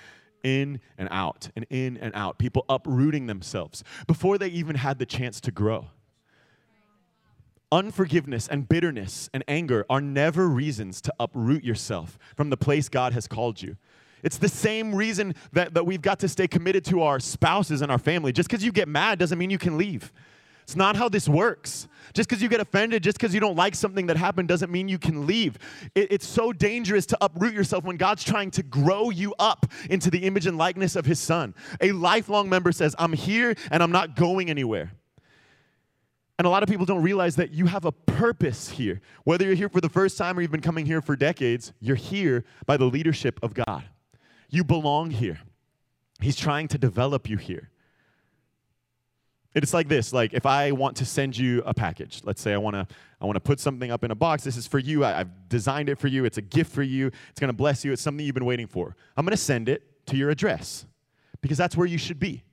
in 0.42 0.80
and 0.98 1.08
out 1.10 1.50
and 1.54 1.66
in 1.70 1.96
and 1.98 2.12
out. 2.14 2.38
People 2.38 2.64
uprooting 2.68 3.26
themselves 3.26 3.84
before 4.08 4.38
they 4.38 4.48
even 4.48 4.76
had 4.76 4.98
the 4.98 5.06
chance 5.06 5.40
to 5.42 5.50
grow. 5.50 5.86
Unforgiveness 7.72 8.48
and 8.48 8.68
bitterness 8.68 9.30
and 9.32 9.44
anger 9.46 9.86
are 9.88 10.00
never 10.00 10.48
reasons 10.48 11.00
to 11.02 11.14
uproot 11.20 11.62
yourself 11.62 12.18
from 12.34 12.50
the 12.50 12.56
place 12.56 12.88
God 12.88 13.12
has 13.12 13.28
called 13.28 13.62
you. 13.62 13.76
It's 14.22 14.38
the 14.38 14.48
same 14.48 14.94
reason 14.94 15.34
that, 15.52 15.74
that 15.74 15.84
we've 15.86 16.02
got 16.02 16.18
to 16.20 16.28
stay 16.28 16.48
committed 16.48 16.84
to 16.86 17.02
our 17.02 17.20
spouses 17.20 17.82
and 17.82 17.90
our 17.90 17.98
family. 17.98 18.32
Just 18.32 18.48
because 18.48 18.64
you 18.64 18.72
get 18.72 18.88
mad 18.88 19.18
doesn't 19.18 19.38
mean 19.38 19.50
you 19.50 19.58
can 19.58 19.78
leave. 19.78 20.12
It's 20.70 20.76
not 20.76 20.94
how 20.94 21.08
this 21.08 21.28
works. 21.28 21.88
Just 22.12 22.28
because 22.28 22.40
you 22.40 22.48
get 22.48 22.60
offended, 22.60 23.02
just 23.02 23.18
because 23.18 23.34
you 23.34 23.40
don't 23.40 23.56
like 23.56 23.74
something 23.74 24.06
that 24.06 24.16
happened, 24.16 24.46
doesn't 24.46 24.70
mean 24.70 24.88
you 24.88 24.98
can 24.98 25.26
leave. 25.26 25.58
It, 25.96 26.12
it's 26.12 26.28
so 26.28 26.52
dangerous 26.52 27.06
to 27.06 27.18
uproot 27.20 27.54
yourself 27.54 27.82
when 27.82 27.96
God's 27.96 28.22
trying 28.22 28.52
to 28.52 28.62
grow 28.62 29.10
you 29.10 29.34
up 29.40 29.66
into 29.90 30.10
the 30.10 30.18
image 30.18 30.46
and 30.46 30.56
likeness 30.56 30.94
of 30.94 31.06
His 31.06 31.18
Son. 31.18 31.56
A 31.80 31.90
lifelong 31.90 32.48
member 32.48 32.70
says, 32.70 32.94
I'm 33.00 33.12
here 33.12 33.56
and 33.72 33.82
I'm 33.82 33.90
not 33.90 34.14
going 34.14 34.48
anywhere. 34.48 34.92
And 36.38 36.46
a 36.46 36.50
lot 36.50 36.62
of 36.62 36.68
people 36.68 36.86
don't 36.86 37.02
realize 37.02 37.34
that 37.36 37.50
you 37.50 37.66
have 37.66 37.84
a 37.84 37.92
purpose 37.92 38.68
here. 38.68 39.00
Whether 39.24 39.46
you're 39.46 39.56
here 39.56 39.68
for 39.68 39.80
the 39.80 39.88
first 39.88 40.16
time 40.16 40.38
or 40.38 40.40
you've 40.40 40.52
been 40.52 40.60
coming 40.60 40.86
here 40.86 41.02
for 41.02 41.16
decades, 41.16 41.72
you're 41.80 41.96
here 41.96 42.44
by 42.64 42.76
the 42.76 42.86
leadership 42.86 43.40
of 43.42 43.54
God. 43.54 43.84
You 44.50 44.64
belong 44.64 45.10
here. 45.10 45.40
He's 46.20 46.36
trying 46.36 46.68
to 46.68 46.78
develop 46.78 47.28
you 47.28 47.36
here. 47.36 47.70
It's 49.54 49.74
like 49.74 49.88
this, 49.88 50.12
like 50.12 50.32
if 50.32 50.46
I 50.46 50.70
want 50.70 50.96
to 50.98 51.04
send 51.04 51.36
you 51.36 51.62
a 51.66 51.74
package, 51.74 52.20
let's 52.24 52.40
say 52.40 52.52
I 52.52 52.58
want 52.58 52.74
to 52.74 52.86
I 53.20 53.24
want 53.24 53.34
to 53.34 53.40
put 53.40 53.58
something 53.58 53.90
up 53.90 54.04
in 54.04 54.12
a 54.12 54.14
box. 54.14 54.44
This 54.44 54.56
is 54.56 54.66
for 54.66 54.78
you. 54.78 55.04
I, 55.04 55.10
have 55.10 55.48
designed 55.48 55.88
it 55.88 55.98
for 55.98 56.06
you. 56.06 56.24
It's 56.24 56.38
a 56.38 56.42
gift 56.42 56.72
for 56.72 56.82
you. 56.82 57.08
It's 57.30 57.40
going 57.40 57.48
to 57.48 57.56
bless 57.56 57.84
you. 57.84 57.92
It's 57.92 58.00
something 58.00 58.24
you've 58.24 58.34
been 58.34 58.44
waiting 58.44 58.68
for. 58.68 58.94
I'm 59.16 59.24
going 59.24 59.32
to 59.32 59.42
send 59.42 59.68
it 59.68 60.06
to 60.06 60.16
your 60.16 60.30
address 60.30 60.86
because 61.40 61.58
that's 61.58 61.76
where 61.76 61.86
you 61.86 61.98
should 61.98 62.20
be. 62.20 62.44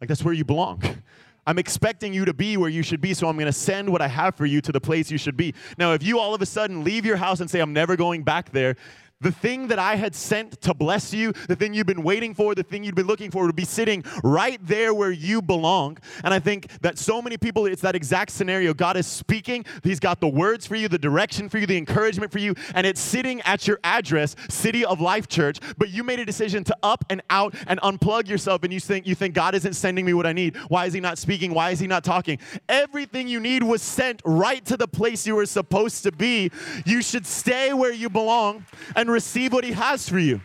Like 0.00 0.08
that's 0.08 0.24
where 0.24 0.34
you 0.34 0.44
belong. 0.44 0.82
I'm 1.46 1.58
expecting 1.58 2.14
you 2.14 2.24
to 2.24 2.34
be 2.34 2.56
where 2.56 2.70
you 2.70 2.82
should 2.82 3.02
be, 3.02 3.12
so 3.12 3.28
I'm 3.28 3.36
going 3.36 3.46
to 3.46 3.52
send 3.52 3.90
what 3.90 4.00
I 4.00 4.08
have 4.08 4.34
for 4.34 4.46
you 4.46 4.62
to 4.62 4.72
the 4.72 4.80
place 4.80 5.10
you 5.10 5.18
should 5.18 5.36
be. 5.36 5.54
Now, 5.76 5.92
if 5.92 6.02
you 6.02 6.18
all 6.18 6.34
of 6.34 6.40
a 6.40 6.46
sudden 6.46 6.84
leave 6.84 7.04
your 7.04 7.16
house 7.16 7.40
and 7.40 7.50
say, 7.50 7.60
I'm 7.60 7.74
never 7.74 7.96
going 7.96 8.22
back 8.22 8.50
there, 8.50 8.76
the 9.24 9.32
thing 9.32 9.68
that 9.68 9.78
I 9.78 9.96
had 9.96 10.14
sent 10.14 10.60
to 10.60 10.74
bless 10.74 11.12
you, 11.12 11.32
the 11.48 11.56
thing 11.56 11.72
you've 11.72 11.86
been 11.86 12.02
waiting 12.02 12.34
for, 12.34 12.54
the 12.54 12.62
thing 12.62 12.84
you've 12.84 12.94
been 12.94 13.06
looking 13.06 13.30
for, 13.30 13.46
would 13.46 13.56
be 13.56 13.64
sitting 13.64 14.04
right 14.22 14.64
there 14.64 14.92
where 14.92 15.10
you 15.10 15.40
belong. 15.40 15.96
And 16.22 16.34
I 16.34 16.38
think 16.38 16.68
that 16.82 16.98
so 16.98 17.22
many 17.22 17.38
people, 17.38 17.64
it's 17.64 17.80
that 17.80 17.96
exact 17.96 18.32
scenario. 18.32 18.74
God 18.74 18.98
is 18.98 19.06
speaking, 19.06 19.64
He's 19.82 19.98
got 19.98 20.20
the 20.20 20.28
words 20.28 20.66
for 20.66 20.76
you, 20.76 20.88
the 20.88 20.98
direction 20.98 21.48
for 21.48 21.56
you, 21.56 21.66
the 21.66 21.78
encouragement 21.78 22.30
for 22.30 22.38
you, 22.38 22.54
and 22.74 22.86
it's 22.86 23.00
sitting 23.00 23.40
at 23.42 23.66
your 23.66 23.80
address, 23.82 24.36
City 24.50 24.84
of 24.84 25.00
Life 25.00 25.26
Church. 25.26 25.58
But 25.78 25.88
you 25.88 26.04
made 26.04 26.20
a 26.20 26.26
decision 26.26 26.62
to 26.64 26.76
up 26.82 27.02
and 27.08 27.22
out 27.30 27.54
and 27.66 27.80
unplug 27.80 28.28
yourself, 28.28 28.62
and 28.62 28.72
you 28.74 28.80
think 28.80 29.06
you 29.06 29.14
think 29.14 29.34
God 29.34 29.54
isn't 29.54 29.74
sending 29.74 30.04
me 30.04 30.12
what 30.12 30.26
I 30.26 30.34
need. 30.34 30.56
Why 30.68 30.84
is 30.84 30.92
He 30.92 31.00
not 31.00 31.16
speaking? 31.16 31.54
Why 31.54 31.70
is 31.70 31.80
He 31.80 31.86
not 31.86 32.04
talking? 32.04 32.38
Everything 32.68 33.26
you 33.26 33.40
need 33.40 33.62
was 33.62 33.80
sent 33.80 34.20
right 34.26 34.62
to 34.66 34.76
the 34.76 34.86
place 34.86 35.26
you 35.26 35.34
were 35.34 35.46
supposed 35.46 36.02
to 36.02 36.12
be. 36.12 36.50
You 36.84 37.00
should 37.00 37.24
stay 37.24 37.72
where 37.72 37.92
you 37.92 38.10
belong 38.10 38.66
and 38.94 39.13
receive 39.14 39.52
what 39.52 39.64
He 39.64 39.72
has 39.72 40.08
for 40.08 40.18
you. 40.18 40.40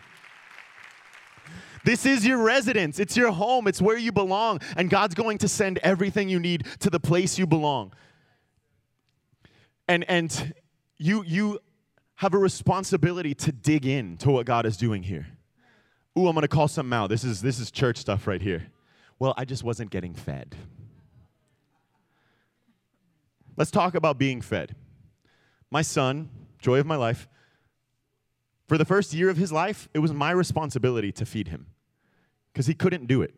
This 1.84 2.06
is 2.06 2.26
your 2.26 2.38
residence. 2.38 2.98
It's 2.98 3.16
your 3.16 3.32
home. 3.32 3.66
It's 3.66 3.82
where 3.82 3.96
you 3.96 4.12
belong. 4.12 4.60
And 4.76 4.88
God's 4.88 5.14
going 5.14 5.38
to 5.38 5.48
send 5.48 5.78
everything 5.78 6.28
you 6.28 6.38
need 6.38 6.66
to 6.80 6.90
the 6.90 7.00
place 7.00 7.38
you 7.38 7.46
belong. 7.46 7.92
And, 9.88 10.08
and 10.08 10.54
you, 10.98 11.24
you 11.24 11.58
have 12.16 12.34
a 12.34 12.38
responsibility 12.38 13.34
to 13.34 13.50
dig 13.50 13.86
in 13.86 14.18
to 14.18 14.30
what 14.30 14.46
God 14.46 14.66
is 14.66 14.76
doing 14.76 15.02
here. 15.02 15.26
Ooh, 16.18 16.26
I'm 16.26 16.34
going 16.34 16.42
to 16.42 16.48
call 16.48 16.68
something 16.68 16.92
out. 16.92 17.08
This 17.08 17.24
is, 17.24 17.40
this 17.40 17.58
is 17.58 17.70
church 17.70 17.96
stuff 17.96 18.26
right 18.26 18.42
here. 18.42 18.66
Well, 19.18 19.34
I 19.36 19.44
just 19.44 19.64
wasn't 19.64 19.90
getting 19.90 20.14
fed. 20.14 20.54
Let's 23.56 23.70
talk 23.70 23.94
about 23.94 24.18
being 24.18 24.40
fed. 24.40 24.74
My 25.70 25.82
son, 25.82 26.28
joy 26.58 26.78
of 26.78 26.86
my 26.86 26.96
life, 26.96 27.28
for 28.70 28.78
the 28.78 28.84
first 28.84 29.12
year 29.12 29.28
of 29.28 29.36
his 29.36 29.50
life, 29.50 29.88
it 29.94 29.98
was 29.98 30.12
my 30.12 30.30
responsibility 30.30 31.10
to 31.10 31.26
feed 31.26 31.48
him 31.48 31.66
because 32.52 32.68
he 32.68 32.74
couldn't 32.74 33.06
do 33.08 33.20
it. 33.20 33.34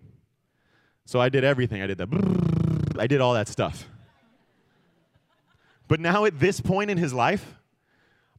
So 1.06 1.22
I 1.22 1.30
did 1.30 1.42
everything. 1.42 1.80
I 1.80 1.86
did 1.86 1.96
the, 1.96 2.96
I 2.98 3.06
did 3.06 3.22
all 3.22 3.32
that 3.32 3.48
stuff. 3.48 3.88
But 5.88 6.00
now 6.00 6.26
at 6.26 6.38
this 6.38 6.60
point 6.60 6.90
in 6.90 6.98
his 6.98 7.14
life, 7.14 7.54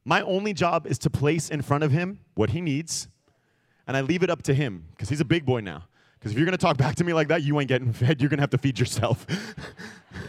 my 0.04 0.22
only 0.22 0.52
job 0.52 0.86
is 0.86 1.00
to 1.00 1.10
place 1.10 1.50
in 1.50 1.62
front 1.62 1.82
of 1.82 1.90
him 1.90 2.20
what 2.34 2.50
he 2.50 2.60
needs, 2.60 3.08
and 3.88 3.96
I 3.96 4.00
leave 4.00 4.22
it 4.22 4.30
up 4.30 4.42
to 4.42 4.54
him 4.54 4.84
because 4.92 5.08
he's 5.08 5.20
a 5.20 5.24
big 5.24 5.44
boy 5.44 5.62
now. 5.62 5.88
Because 6.20 6.30
if 6.30 6.38
you're 6.38 6.46
gonna 6.46 6.56
talk 6.56 6.76
back 6.76 6.94
to 6.94 7.02
me 7.02 7.12
like 7.12 7.26
that, 7.26 7.42
you 7.42 7.58
ain't 7.58 7.66
getting 7.66 7.92
fed. 7.92 8.20
You're 8.20 8.30
gonna 8.30 8.42
have 8.42 8.50
to 8.50 8.58
feed 8.58 8.78
yourself. 8.78 9.26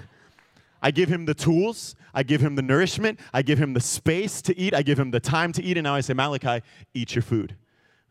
I 0.86 0.92
give 0.92 1.10
him 1.10 1.26
the 1.26 1.34
tools, 1.34 1.96
I 2.14 2.22
give 2.22 2.42
him 2.42 2.54
the 2.54 2.62
nourishment, 2.62 3.20
I 3.34 3.42
give 3.42 3.58
him 3.58 3.74
the 3.74 3.80
space 3.80 4.40
to 4.44 4.56
eat, 4.56 4.76
I 4.76 4.84
give 4.84 5.00
him 5.00 5.10
the 5.10 5.20
time 5.20 5.52
to 5.54 5.64
eat, 5.64 5.78
and 5.78 5.84
now 5.84 5.96
I 5.96 6.02
say, 6.02 6.14
Malachi, 6.14 6.64
eat 6.94 7.16
your 7.16 7.24
food. 7.24 7.56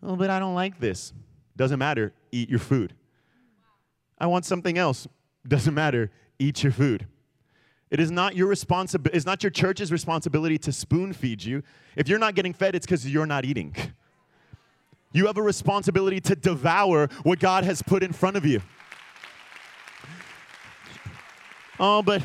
Oh, 0.03 0.17
but 0.17 0.29
I 0.29 0.41
don't 0.41 0.57
like 0.57 0.81
this. 0.81 1.13
Doesn't 1.57 1.79
matter, 1.79 2.13
eat 2.33 2.51
your 2.51 2.59
food. 2.59 2.93
I 4.19 4.27
want 4.27 4.45
something 4.45 4.77
else. 4.77 5.07
Doesn't 5.47 5.73
matter, 5.73 6.11
eat 6.41 6.65
your 6.65 6.73
food. 6.73 7.07
It 7.93 8.01
is 8.01 8.11
not 8.11 8.35
your 8.35 8.49
responsibility, 8.49 9.17
it's 9.17 9.25
not 9.25 9.45
your 9.45 9.51
church's 9.51 9.93
responsibility 9.93 10.59
to 10.59 10.73
spoon 10.73 11.13
feed 11.13 11.45
you. 11.45 11.63
If 11.95 12.09
you're 12.09 12.19
not 12.19 12.35
getting 12.35 12.53
fed, 12.53 12.75
it's 12.75 12.87
because 12.87 13.09
you're 13.09 13.25
not 13.25 13.45
eating. 13.45 13.77
You 15.13 15.27
have 15.27 15.37
a 15.37 15.43
responsibility 15.43 16.21
to 16.23 16.35
devour 16.35 17.07
what 17.23 17.39
God 17.39 17.63
has 17.63 17.83
put 17.83 18.03
in 18.03 18.13
front 18.13 18.37
of 18.37 18.45
you. 18.45 18.61
Oh, 21.79 22.03
but 22.03 22.21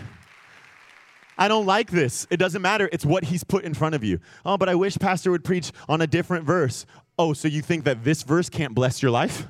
I 1.39 1.47
don't 1.47 1.65
like 1.65 1.89
this. 1.89 2.28
It 2.30 2.38
doesn't 2.38 2.62
matter. 2.62 2.89
It's 2.91 3.06
what 3.06 3.23
he's 3.23 3.45
put 3.45 3.63
in 3.63 3.73
front 3.73 3.95
of 3.95 4.04
you. 4.04 4.19
Oh, 4.45 4.58
but 4.58 4.67
I 4.67 4.75
wish 4.75 4.97
Pastor 4.97 5.32
would 5.32 5.45
preach 5.45 5.71
on 5.88 6.02
a 6.02 6.08
different 6.08 6.45
verse. 6.45 6.86
Oh, 7.17 7.32
so 7.32 7.47
you 7.47 7.62
think 7.62 7.86
that 7.86 8.04
this 8.04 8.23
verse 8.23 8.49
can't 8.49 8.75
bless 8.75 9.02
your 9.02 9.10
life? 9.10 9.47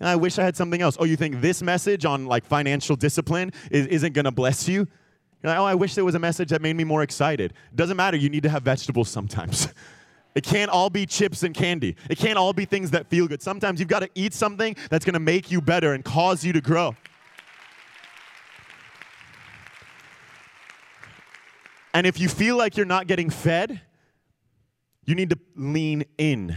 I 0.00 0.14
wish 0.16 0.38
I 0.38 0.44
had 0.44 0.56
something 0.56 0.80
else. 0.80 0.96
Oh, 1.00 1.04
you 1.04 1.16
think 1.16 1.40
this 1.40 1.62
message 1.62 2.04
on 2.04 2.26
like 2.26 2.44
financial 2.44 2.94
discipline 2.94 3.52
is, 3.72 3.86
isn't 3.88 4.12
going 4.12 4.24
to 4.24 4.30
bless 4.30 4.68
you? 4.68 4.86
You're 5.42 5.52
like, 5.52 5.58
oh, 5.58 5.64
I 5.64 5.74
wish 5.74 5.94
there 5.96 6.04
was 6.04 6.14
a 6.14 6.20
message 6.20 6.50
that 6.50 6.62
made 6.62 6.76
me 6.76 6.84
more 6.84 7.02
excited. 7.02 7.54
Doesn't 7.74 7.96
matter. 7.96 8.16
You 8.16 8.30
need 8.30 8.44
to 8.44 8.48
have 8.48 8.62
vegetables 8.62 9.08
sometimes. 9.10 9.68
It 10.34 10.42
can't 10.42 10.68
all 10.68 10.90
be 10.90 11.06
chips 11.06 11.44
and 11.44 11.54
candy. 11.54 11.94
It 12.10 12.18
can't 12.18 12.36
all 12.36 12.52
be 12.52 12.64
things 12.64 12.90
that 12.90 13.06
feel 13.06 13.28
good. 13.28 13.40
Sometimes 13.40 13.78
you've 13.78 13.88
got 13.88 14.00
to 14.00 14.10
eat 14.16 14.34
something 14.34 14.74
that's 14.90 15.04
going 15.04 15.14
to 15.14 15.20
make 15.20 15.52
you 15.52 15.60
better 15.60 15.92
and 15.92 16.04
cause 16.04 16.44
you 16.44 16.52
to 16.52 16.60
grow. 16.60 16.96
And 21.94 22.06
if 22.06 22.20
you 22.20 22.28
feel 22.28 22.56
like 22.56 22.76
you're 22.76 22.84
not 22.84 23.06
getting 23.06 23.30
fed, 23.30 23.80
you 25.06 25.14
need 25.14 25.30
to 25.30 25.38
lean 25.54 26.04
in. 26.18 26.56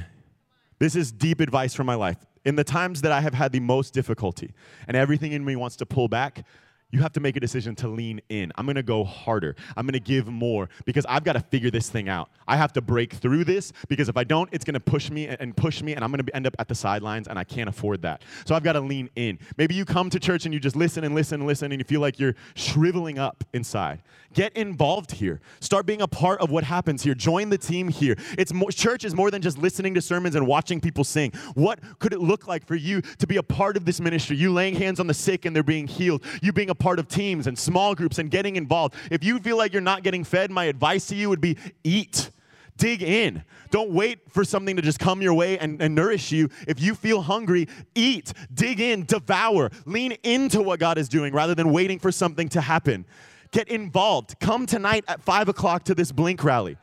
This 0.79 0.95
is 0.95 1.11
deep 1.11 1.39
advice 1.39 1.75
from 1.75 1.85
my 1.85 1.95
life. 1.95 2.17
In 2.43 2.55
the 2.55 2.63
times 2.63 3.01
that 3.01 3.11
I 3.11 3.21
have 3.21 3.33
had 3.33 3.51
the 3.51 3.59
most 3.59 3.93
difficulty 3.93 4.53
and 4.87 4.97
everything 4.97 5.33
in 5.33 5.45
me 5.45 5.55
wants 5.55 5.75
to 5.77 5.85
pull 5.85 6.07
back, 6.07 6.45
you 6.91 7.01
have 7.01 7.11
to 7.13 7.19
make 7.19 7.35
a 7.35 7.39
decision 7.39 7.75
to 7.75 7.87
lean 7.87 8.21
in. 8.29 8.51
I'm 8.55 8.65
gonna 8.65 8.81
go 8.81 9.03
harder. 9.03 9.55
I'm 9.75 9.85
gonna 9.85 9.99
give 9.99 10.27
more 10.27 10.69
because 10.85 11.05
I've 11.07 11.23
got 11.23 11.33
to 11.33 11.41
figure 11.41 11.69
this 11.69 11.89
thing 11.89 12.07
out. 12.07 12.29
I 12.47 12.55
have 12.55 12.71
to 12.73 12.81
break 12.81 13.13
through 13.13 13.43
this 13.43 13.73
because 13.89 14.07
if 14.07 14.15
I 14.15 14.23
don't, 14.23 14.49
it's 14.53 14.63
gonna 14.63 14.79
push 14.79 15.09
me 15.09 15.27
and 15.27 15.55
push 15.55 15.81
me, 15.81 15.93
and 15.93 16.03
I'm 16.03 16.11
gonna 16.11 16.23
end 16.33 16.47
up 16.47 16.55
at 16.59 16.67
the 16.67 16.75
sidelines, 16.75 17.27
and 17.27 17.37
I 17.37 17.43
can't 17.43 17.67
afford 17.67 18.01
that. 18.03 18.21
So 18.45 18.55
I've 18.55 18.63
got 18.63 18.73
to 18.73 18.79
lean 18.79 19.09
in. 19.15 19.37
Maybe 19.57 19.75
you 19.75 19.83
come 19.83 20.09
to 20.09 20.19
church 20.19 20.45
and 20.45 20.53
you 20.53 20.59
just 20.59 20.75
listen 20.75 21.03
and 21.03 21.13
listen 21.13 21.41
and 21.41 21.47
listen, 21.47 21.71
and 21.71 21.79
you 21.79 21.85
feel 21.85 22.01
like 22.01 22.19
you're 22.19 22.35
shriveling 22.55 23.19
up 23.19 23.43
inside. 23.53 24.01
Get 24.33 24.55
involved 24.55 25.11
here. 25.11 25.41
Start 25.59 25.85
being 25.85 26.01
a 26.01 26.07
part 26.07 26.41
of 26.41 26.51
what 26.51 26.63
happens 26.63 27.01
here. 27.01 27.15
Join 27.15 27.49
the 27.49 27.57
team 27.57 27.87
here. 27.87 28.15
It's 28.37 28.53
more, 28.53 28.69
church 28.71 29.03
is 29.03 29.15
more 29.15 29.31
than 29.31 29.41
just 29.41 29.57
listening 29.57 29.93
to 29.95 30.01
sermons 30.01 30.35
and 30.35 30.45
watching 30.45 30.79
people 30.79 31.03
sing. 31.03 31.31
What 31.55 31.79
could 31.99 32.13
it 32.13 32.19
look 32.19 32.47
like 32.47 32.65
for 32.65 32.75
you 32.75 33.01
to 33.01 33.27
be 33.27 33.37
a 33.37 33.43
part 33.43 33.77
of 33.77 33.85
this 33.85 33.99
ministry? 33.99 34.37
You 34.37 34.53
laying 34.53 34.75
hands 34.75 34.99
on 34.99 35.07
the 35.07 35.13
sick 35.13 35.45
and 35.45 35.55
they're 35.55 35.63
being 35.63 35.87
healed. 35.87 36.23
You 36.41 36.51
being 36.51 36.69
a 36.69 36.75
part 36.77 36.99
of 36.99 37.07
teams 37.07 37.47
and 37.47 37.57
small 37.57 37.95
groups 37.95 38.19
and 38.19 38.31
getting 38.31 38.55
involved. 38.55 38.95
If 39.11 39.23
you 39.23 39.39
feel 39.39 39.57
like 39.57 39.73
you're 39.73 39.81
not 39.81 40.03
getting 40.03 40.23
fed, 40.23 40.51
my 40.51 40.65
advice 40.65 41.07
to 41.07 41.15
you 41.15 41.29
would 41.29 41.41
be 41.41 41.57
eat. 41.83 42.31
Dig 42.77 43.01
in. 43.01 43.43
Don't 43.71 43.89
wait 43.91 44.19
for 44.31 44.43
something 44.43 44.75
to 44.75 44.81
just 44.81 44.99
come 44.99 45.21
your 45.21 45.33
way 45.33 45.57
and, 45.57 45.81
and, 45.81 45.95
nourish 45.95 46.31
you. 46.31 46.49
If 46.67 46.79
you 46.79 46.93
feel 46.93 47.21
hungry, 47.23 47.67
eat, 47.95 48.31
dig 48.53 48.79
in, 48.79 49.05
devour, 49.05 49.71
lean 49.85 50.13
into 50.23 50.61
what 50.61 50.79
God 50.79 50.97
is 50.97 51.09
doing 51.09 51.33
rather 51.33 51.55
than 51.55 51.71
waiting 51.71 51.99
for 51.99 52.11
something 52.11 52.49
to 52.49 52.61
happen. 52.61 53.05
Get 53.51 53.67
involved. 53.67 54.39
Come 54.39 54.65
tonight 54.65 55.05
at 55.07 55.21
5 55.21 55.49
o'clock 55.49 55.83
to 55.85 55.95
this 55.95 56.11
Blink 56.11 56.43
rally. 56.43 56.77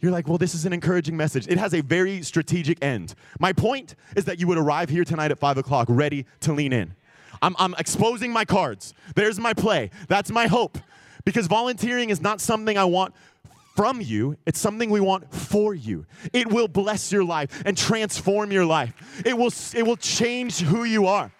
You're 0.00 0.12
like, 0.12 0.28
well, 0.28 0.38
this 0.38 0.54
is 0.54 0.66
an 0.66 0.72
encouraging 0.72 1.16
message. 1.16 1.46
It 1.48 1.58
has 1.58 1.72
a 1.72 1.80
very 1.80 2.22
strategic 2.22 2.84
end. 2.84 3.14
My 3.40 3.52
point 3.52 3.94
is 4.14 4.26
that 4.26 4.38
you 4.38 4.46
would 4.46 4.58
arrive 4.58 4.90
here 4.90 5.04
tonight 5.04 5.30
at 5.30 5.38
5 5.38 5.58
o'clock 5.58 5.86
ready 5.88 6.26
to 6.40 6.52
lean 6.52 6.72
in. 6.72 6.94
I'm, 7.42 7.54
I'm 7.58 7.74
exposing 7.78 8.32
my 8.32 8.44
cards. 8.44 8.94
There's 9.14 9.38
my 9.38 9.54
play. 9.54 9.90
That's 10.08 10.30
my 10.30 10.46
hope. 10.46 10.78
Because 11.24 11.46
volunteering 11.46 12.10
is 12.10 12.20
not 12.20 12.40
something 12.40 12.78
I 12.78 12.84
want 12.84 13.14
from 13.74 14.00
you, 14.00 14.38
it's 14.46 14.58
something 14.58 14.88
we 14.88 15.00
want 15.00 15.32
for 15.34 15.74
you. 15.74 16.06
It 16.32 16.50
will 16.50 16.66
bless 16.66 17.12
your 17.12 17.24
life 17.24 17.62
and 17.66 17.76
transform 17.76 18.50
your 18.50 18.64
life. 18.64 18.94
It 19.24 19.36
will, 19.36 19.52
it 19.74 19.86
will 19.86 19.98
change 19.98 20.60
who 20.60 20.84
you 20.84 21.06
are. 21.06 21.30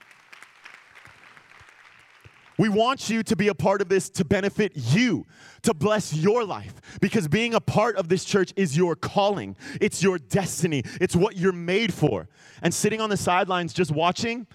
We 2.59 2.69
want 2.69 3.11
you 3.11 3.23
to 3.23 3.37
be 3.37 3.49
a 3.49 3.55
part 3.55 3.83
of 3.83 3.89
this 3.89 4.09
to 4.11 4.25
benefit 4.25 4.73
you, 4.75 5.27
to 5.63 5.75
bless 5.75 6.15
your 6.15 6.45
life, 6.45 6.75
because 7.01 7.29
being 7.29 7.55
a 7.55 7.61
part 7.61 7.97
of 7.97 8.09
this 8.09 8.25
church 8.25 8.53
is 8.57 8.77
your 8.77 8.97
calling. 8.97 9.57
It's 9.81 10.03
your 10.03 10.19
destiny. 10.19 10.83
It's 11.01 11.15
what 11.15 11.37
you're 11.37 11.53
made 11.53 11.93
for. 11.93 12.29
And 12.63 12.73
sitting 12.73 13.01
on 13.01 13.11
the 13.11 13.17
sidelines 13.17 13.75
just 13.75 13.91
watching, 13.91 14.47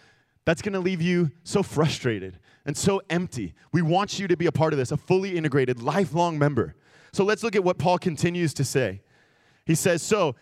that's 0.45 0.62
gonna 0.62 0.80
leave 0.80 1.01
you 1.01 1.32
so 1.43 1.63
frustrated 1.63 2.39
and 2.65 2.75
so 2.75 3.01
empty. 3.10 3.54
We 3.71 3.82
want 3.82 4.19
you 4.19 4.27
to 4.27 4.38
be 4.38 4.45
a 4.45 4.51
part 4.51 4.73
of 4.73 4.80
this, 4.80 4.91
a 4.91 4.97
fully 4.97 5.38
integrated, 5.38 5.82
lifelong 5.82 6.38
member. 6.38 6.75
So 7.13 7.23
let's 7.23 7.43
look 7.43 7.56
at 7.56 7.63
what 7.63 7.77
Paul 7.77 7.97
continues 7.97 8.54
to 8.56 8.63
say. 8.63 9.01
He 9.65 9.75
says, 9.75 10.01
So, 10.01 10.36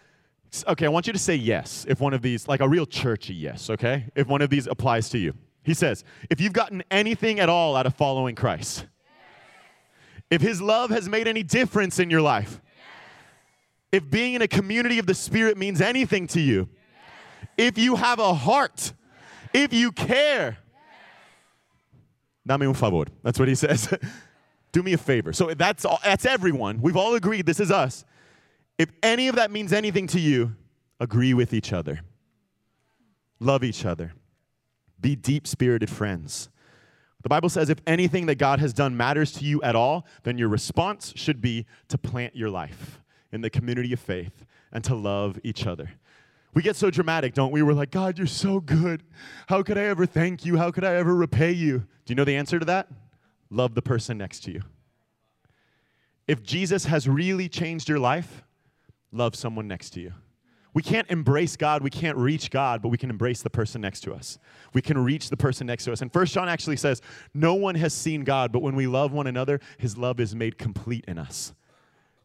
okay, 0.68 0.86
I 0.86 0.90
want 0.90 1.08
you 1.08 1.14
to 1.14 1.20
say 1.20 1.36
yes 1.36 1.86
if 1.88 2.00
one 2.00 2.14
of 2.14 2.22
these, 2.22 2.48
like 2.48 2.60
a 2.60 2.68
real 2.68 2.86
churchy 2.86 3.34
yes, 3.34 3.70
okay? 3.70 4.06
If 4.16 4.28
one 4.28 4.42
of 4.42 4.50
these 4.50 4.68
applies 4.68 5.10
to 5.10 5.18
you. 5.18 5.34
He 5.64 5.74
says, 5.74 6.04
if 6.30 6.42
you've 6.42 6.54
gotten 6.54 6.84
anything 6.90 7.40
at 7.40 7.50
all 7.50 7.76
out 7.76 7.86
of 7.86 7.94
following 7.96 8.36
Christ, 8.36 8.86
if 10.32 10.42
his 10.42 10.62
love 10.62 10.90
has 10.90 11.10
made 11.10 11.28
any 11.28 11.44
difference 11.44 12.00
in 12.00 12.10
your 12.10 12.22
life, 12.22 12.62
if 13.92 14.10
being 14.10 14.36
in 14.36 14.42
a 14.42 14.48
community 14.48 15.00
of 15.00 15.06
the 15.06 15.14
Spirit 15.14 15.58
means 15.58 15.82
anything 15.82 16.28
to 16.28 16.40
you, 16.40 16.70
if 17.58 17.78
you 17.78 17.96
have 17.96 18.20
a 18.20 18.34
heart, 18.34 18.94
if 19.54 19.74
you 19.74 19.92
care, 19.92 20.58
dame 22.46 22.64
un 22.64 22.74
favor. 22.74 23.06
That's 23.24 23.40
what 23.40 23.48
he 23.48 23.56
says. 23.56 23.94
Do 24.72 24.84
me 24.84 24.94
a 24.94 24.98
favor. 24.98 25.34
So 25.34 25.54
that's 25.54 25.84
all, 25.84 26.00
that's 26.04 26.26
everyone. 26.26 26.82
We've 26.82 26.98
all 26.98 27.16
agreed 27.16 27.46
this 27.46 27.60
is 27.60 27.72
us. 27.72 28.06
If 28.78 28.92
any 29.02 29.28
of 29.28 29.36
that 29.36 29.52
means 29.52 29.74
anything 29.74 30.08
to 30.08 30.20
you, 30.20 30.56
agree 31.00 31.34
with 31.34 31.54
each 31.54 31.74
other. 31.74 32.02
Love 33.40 33.64
each 33.64 33.86
other. 33.86 34.14
Be 35.02 35.16
deep 35.16 35.48
spirited 35.48 35.90
friends. 35.90 36.50
The 37.22 37.30
Bible 37.30 37.50
says 37.50 37.70
if 37.70 37.80
anything 37.86 38.28
that 38.28 38.36
God 38.36 38.60
has 38.60 38.74
done 38.74 38.96
matters 38.96 39.34
to 39.34 39.46
you 39.46 39.62
at 39.62 39.76
all, 39.76 40.06
then 40.24 40.38
your 40.38 40.50
response 40.50 41.14
should 41.16 41.42
be 41.42 41.66
to 41.90 41.98
plant 41.98 42.36
your 42.36 42.50
life 42.50 43.02
in 43.32 43.42
the 43.42 43.50
community 43.50 43.92
of 43.94 44.00
faith 44.00 44.46
and 44.72 44.84
to 44.84 44.96
love 44.96 45.40
each 45.44 45.66
other. 45.66 45.92
We 46.54 46.62
get 46.62 46.76
so 46.76 46.90
dramatic, 46.90 47.34
don't 47.34 47.52
we? 47.52 47.62
We're 47.62 47.74
like, 47.74 47.92
God, 47.92 48.18
you're 48.18 48.28
so 48.28 48.60
good. 48.60 49.04
How 49.48 49.62
could 49.62 49.78
I 49.78 49.84
ever 49.84 50.06
thank 50.06 50.46
you? 50.46 50.58
How 50.58 50.72
could 50.72 50.84
I 50.84 50.96
ever 50.96 51.16
repay 51.16 51.52
you? 51.52 51.80
Do 51.80 51.86
you 52.08 52.16
know 52.16 52.26
the 52.26 52.36
answer 52.36 52.58
to 52.60 52.66
that? 52.66 52.88
Love 53.50 53.76
the 53.76 53.82
person 53.82 54.18
next 54.18 54.44
to 54.46 54.52
you. 54.52 54.62
If 56.28 56.44
Jesus 56.44 56.86
has 56.86 57.08
really 57.08 57.50
changed 57.50 57.90
your 57.90 58.00
life, 58.00 58.44
love 59.12 59.36
someone 59.36 59.68
next 59.68 59.92
to 59.92 60.00
you. 60.00 60.14
We 60.74 60.84
can't 60.84 61.10
embrace 61.10 61.56
God, 61.56 61.82
we 61.82 61.90
can't 61.90 62.18
reach 62.18 62.52
God, 62.52 62.82
but 62.82 62.90
we 62.90 62.98
can 62.98 63.10
embrace 63.10 63.42
the 63.42 63.50
person 63.50 63.82
next 63.82 64.02
to 64.02 64.14
us. 64.14 64.38
We 64.74 64.82
can 64.82 65.04
reach 65.04 65.30
the 65.30 65.38
person 65.38 65.66
next 65.66 65.86
to 65.86 65.92
us. 65.92 66.02
And 66.02 66.14
First 66.14 66.34
John 66.34 66.48
actually 66.48 66.78
says, 66.78 67.02
No 67.34 67.56
one 67.56 67.76
has 67.76 67.94
seen 67.94 68.24
God, 68.24 68.52
but 68.52 68.62
when 68.62 68.76
we 68.76 68.86
love 68.86 69.12
one 69.12 69.26
another, 69.26 69.60
his 69.80 69.98
love 69.98 70.20
is 70.20 70.36
made 70.36 70.60
complete 70.60 71.06
in 71.08 71.18
us. 71.18 71.54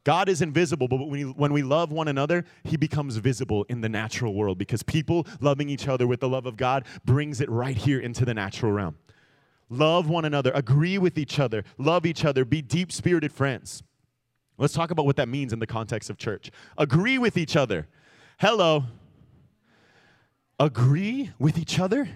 God 0.04 0.28
is 0.28 0.42
invisible, 0.42 0.86
but 0.86 0.96
when 0.96 1.10
we, 1.10 1.22
when 1.22 1.52
we 1.52 1.62
love 1.62 1.90
one 1.90 2.08
another, 2.08 2.44
he 2.62 2.76
becomes 2.76 3.16
visible 3.16 3.64
in 3.70 3.80
the 3.80 3.88
natural 3.88 4.34
world 4.34 4.58
because 4.58 4.82
people 4.82 5.26
loving 5.40 5.70
each 5.70 5.88
other 5.88 6.06
with 6.06 6.20
the 6.20 6.28
love 6.28 6.44
of 6.44 6.56
God 6.58 6.84
brings 7.04 7.40
it 7.40 7.48
right 7.50 7.76
here 7.76 7.98
into 7.98 8.26
the 8.26 8.34
natural 8.34 8.70
realm. 8.70 8.98
Love 9.70 10.08
one 10.08 10.26
another, 10.26 10.52
agree 10.54 10.98
with 10.98 11.16
each 11.16 11.40
other, 11.40 11.64
love 11.78 12.04
each 12.04 12.24
other, 12.24 12.44
be 12.44 12.60
deep 12.60 12.92
spirited 12.92 13.32
friends. 13.32 13.82
Let's 14.58 14.74
talk 14.74 14.90
about 14.90 15.06
what 15.06 15.16
that 15.16 15.28
means 15.28 15.52
in 15.52 15.58
the 15.58 15.66
context 15.66 16.10
of 16.10 16.18
church. 16.18 16.50
Agree 16.76 17.18
with 17.18 17.36
each 17.36 17.56
other. 17.56 17.88
Hello. 18.38 18.84
Agree 20.60 21.32
with 21.38 21.58
each 21.58 21.80
other? 21.80 22.08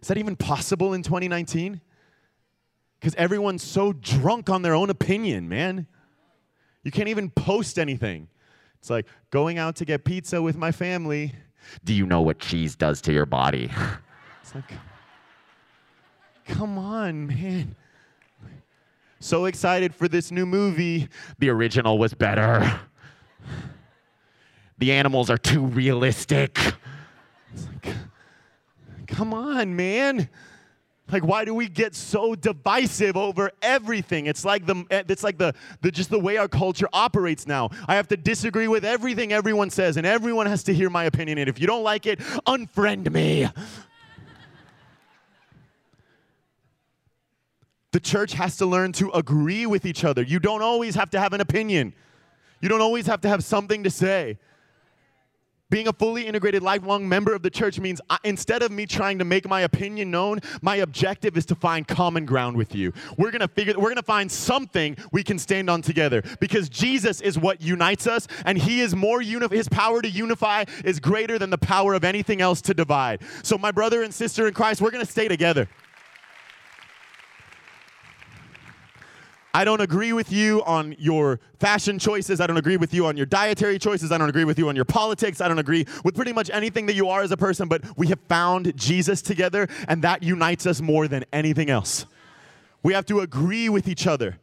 Is 0.00 0.08
that 0.08 0.16
even 0.16 0.36
possible 0.36 0.94
in 0.94 1.02
2019? 1.02 1.80
Because 2.98 3.14
everyone's 3.16 3.62
so 3.62 3.92
drunk 3.92 4.48
on 4.48 4.62
their 4.62 4.74
own 4.74 4.88
opinion, 4.88 5.48
man. 5.48 5.86
You 6.82 6.90
can't 6.90 7.08
even 7.08 7.30
post 7.30 7.78
anything. 7.78 8.28
It's 8.78 8.90
like 8.90 9.06
going 9.30 9.58
out 9.58 9.76
to 9.76 9.84
get 9.84 10.04
pizza 10.04 10.42
with 10.42 10.56
my 10.56 10.72
family. 10.72 11.34
Do 11.84 11.94
you 11.94 12.06
know 12.06 12.20
what 12.20 12.38
cheese 12.40 12.74
does 12.74 13.00
to 13.02 13.12
your 13.12 13.26
body? 13.26 13.70
It's 14.42 14.56
like, 14.56 14.72
come 16.46 16.76
on, 16.76 17.28
man. 17.28 17.76
So 19.20 19.44
excited 19.44 19.94
for 19.94 20.08
this 20.08 20.32
new 20.32 20.44
movie. 20.44 21.08
The 21.38 21.48
original 21.48 21.96
was 21.96 22.12
better. 22.12 22.80
The 24.78 24.90
animals 24.90 25.30
are 25.30 25.38
too 25.38 25.64
realistic. 25.64 26.58
It's 27.54 27.66
Like, 27.84 27.94
come 29.06 29.32
on, 29.32 29.76
man. 29.76 30.28
Like, 31.12 31.24
why 31.24 31.44
do 31.44 31.52
we 31.54 31.68
get 31.68 31.94
so 31.94 32.34
divisive 32.34 33.16
over 33.18 33.50
everything? 33.60 34.26
It's 34.26 34.44
like 34.44 34.64
the 34.64 34.84
it's 34.90 35.22
like 35.22 35.36
the, 35.36 35.54
the 35.82 35.90
just 35.90 36.08
the 36.08 36.18
way 36.18 36.38
our 36.38 36.48
culture 36.48 36.88
operates 36.92 37.46
now. 37.46 37.68
I 37.86 37.96
have 37.96 38.08
to 38.08 38.16
disagree 38.16 38.66
with 38.66 38.84
everything 38.84 39.32
everyone 39.32 39.68
says, 39.68 39.98
and 39.98 40.06
everyone 40.06 40.46
has 40.46 40.62
to 40.64 40.74
hear 40.74 40.88
my 40.88 41.04
opinion. 41.04 41.36
And 41.36 41.48
if 41.48 41.60
you 41.60 41.66
don't 41.66 41.84
like 41.84 42.06
it, 42.06 42.18
unfriend 42.46 43.12
me. 43.12 43.48
The 47.92 48.00
church 48.00 48.32
has 48.32 48.56
to 48.56 48.64
learn 48.64 48.92
to 48.92 49.10
agree 49.10 49.66
with 49.66 49.84
each 49.84 50.02
other. 50.02 50.22
You 50.22 50.40
don't 50.40 50.62
always 50.62 50.94
have 50.94 51.10
to 51.10 51.20
have 51.20 51.34
an 51.34 51.42
opinion. 51.42 51.92
You 52.62 52.70
don't 52.70 52.80
always 52.80 53.06
have 53.06 53.20
to 53.20 53.28
have 53.28 53.44
something 53.44 53.84
to 53.84 53.90
say. 53.90 54.38
Being 55.72 55.88
a 55.88 55.92
fully 55.94 56.26
integrated, 56.26 56.62
lifelong 56.62 57.08
member 57.08 57.32
of 57.32 57.40
the 57.40 57.48
church 57.48 57.80
means 57.80 57.98
I, 58.10 58.18
instead 58.24 58.62
of 58.62 58.70
me 58.70 58.84
trying 58.84 59.18
to 59.20 59.24
make 59.24 59.48
my 59.48 59.62
opinion 59.62 60.10
known, 60.10 60.40
my 60.60 60.76
objective 60.76 61.34
is 61.34 61.46
to 61.46 61.54
find 61.54 61.88
common 61.88 62.26
ground 62.26 62.58
with 62.58 62.74
you. 62.74 62.92
We're 63.16 63.30
gonna 63.30 63.48
figure, 63.48 63.72
we're 63.78 63.88
gonna 63.88 64.02
find 64.02 64.30
something 64.30 64.98
we 65.12 65.24
can 65.24 65.38
stand 65.38 65.70
on 65.70 65.80
together 65.80 66.22
because 66.40 66.68
Jesus 66.68 67.22
is 67.22 67.38
what 67.38 67.62
unites 67.62 68.06
us, 68.06 68.28
and 68.44 68.58
He 68.58 68.82
is 68.82 68.94
more 68.94 69.22
uni- 69.22 69.48
His 69.48 69.66
power 69.66 70.02
to 70.02 70.10
unify 70.10 70.64
is 70.84 71.00
greater 71.00 71.38
than 71.38 71.48
the 71.48 71.56
power 71.56 71.94
of 71.94 72.04
anything 72.04 72.42
else 72.42 72.60
to 72.60 72.74
divide. 72.74 73.22
So, 73.42 73.56
my 73.56 73.70
brother 73.70 74.02
and 74.02 74.12
sister 74.12 74.46
in 74.46 74.52
Christ, 74.52 74.82
we're 74.82 74.90
gonna 74.90 75.06
stay 75.06 75.26
together. 75.26 75.68
I 79.54 79.66
don't 79.66 79.82
agree 79.82 80.14
with 80.14 80.32
you 80.32 80.62
on 80.64 80.96
your 80.98 81.38
fashion 81.60 81.98
choices. 81.98 82.40
I 82.40 82.46
don't 82.46 82.56
agree 82.56 82.78
with 82.78 82.94
you 82.94 83.04
on 83.06 83.18
your 83.18 83.26
dietary 83.26 83.78
choices. 83.78 84.10
I 84.10 84.16
don't 84.16 84.30
agree 84.30 84.44
with 84.44 84.58
you 84.58 84.70
on 84.70 84.76
your 84.76 84.86
politics. 84.86 85.42
I 85.42 85.48
don't 85.48 85.58
agree 85.58 85.84
with 86.04 86.14
pretty 86.14 86.32
much 86.32 86.48
anything 86.48 86.86
that 86.86 86.94
you 86.94 87.08
are 87.08 87.20
as 87.20 87.32
a 87.32 87.36
person, 87.36 87.68
but 87.68 87.84
we 87.98 88.06
have 88.06 88.20
found 88.28 88.74
Jesus 88.76 89.20
together, 89.20 89.68
and 89.88 90.02
that 90.02 90.22
unites 90.22 90.64
us 90.64 90.80
more 90.80 91.06
than 91.06 91.26
anything 91.34 91.68
else. 91.68 92.06
We 92.82 92.94
have 92.94 93.04
to 93.06 93.20
agree 93.20 93.68
with 93.68 93.88
each 93.88 94.06
other, 94.06 94.38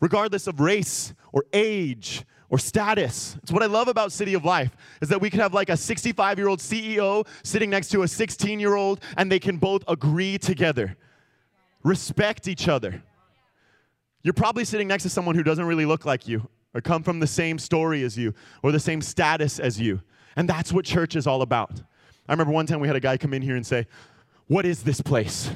regardless 0.00 0.46
of 0.46 0.60
race 0.60 1.12
or 1.32 1.44
age 1.52 2.22
or 2.48 2.58
status. 2.58 3.36
It's 3.42 3.50
what 3.50 3.64
I 3.64 3.66
love 3.66 3.88
about 3.88 4.12
City 4.12 4.34
of 4.34 4.44
Life 4.44 4.76
is 5.00 5.08
that 5.08 5.20
we 5.20 5.28
could 5.28 5.40
have 5.40 5.54
like 5.54 5.70
a 5.70 5.76
65 5.76 6.38
year 6.38 6.46
old 6.46 6.60
CEO 6.60 7.26
sitting 7.42 7.68
next 7.68 7.88
to 7.88 8.02
a 8.02 8.08
16 8.08 8.60
year 8.60 8.76
old, 8.76 9.00
and 9.16 9.32
they 9.32 9.40
can 9.40 9.56
both 9.56 9.82
agree 9.88 10.38
together, 10.38 10.96
respect 11.82 12.46
each 12.46 12.68
other 12.68 13.02
you're 14.22 14.34
probably 14.34 14.64
sitting 14.64 14.88
next 14.88 15.02
to 15.04 15.08
someone 15.08 15.34
who 15.34 15.42
doesn't 15.42 15.64
really 15.64 15.86
look 15.86 16.04
like 16.04 16.28
you, 16.28 16.48
or 16.74 16.80
come 16.80 17.02
from 17.02 17.20
the 17.20 17.26
same 17.26 17.58
story 17.58 18.02
as 18.02 18.16
you, 18.16 18.34
or 18.62 18.72
the 18.72 18.80
same 18.80 19.00
status 19.00 19.58
as 19.58 19.80
you. 19.80 20.00
And 20.36 20.48
that's 20.48 20.72
what 20.72 20.84
church 20.84 21.16
is 21.16 21.26
all 21.26 21.42
about. 21.42 21.82
I 22.28 22.32
remember 22.32 22.52
one 22.52 22.66
time 22.66 22.80
we 22.80 22.86
had 22.86 22.96
a 22.96 23.00
guy 23.00 23.16
come 23.16 23.34
in 23.34 23.42
here 23.42 23.56
and 23.56 23.66
say, 23.66 23.86
What 24.46 24.64
is 24.64 24.82
this 24.82 25.00
place? 25.00 25.50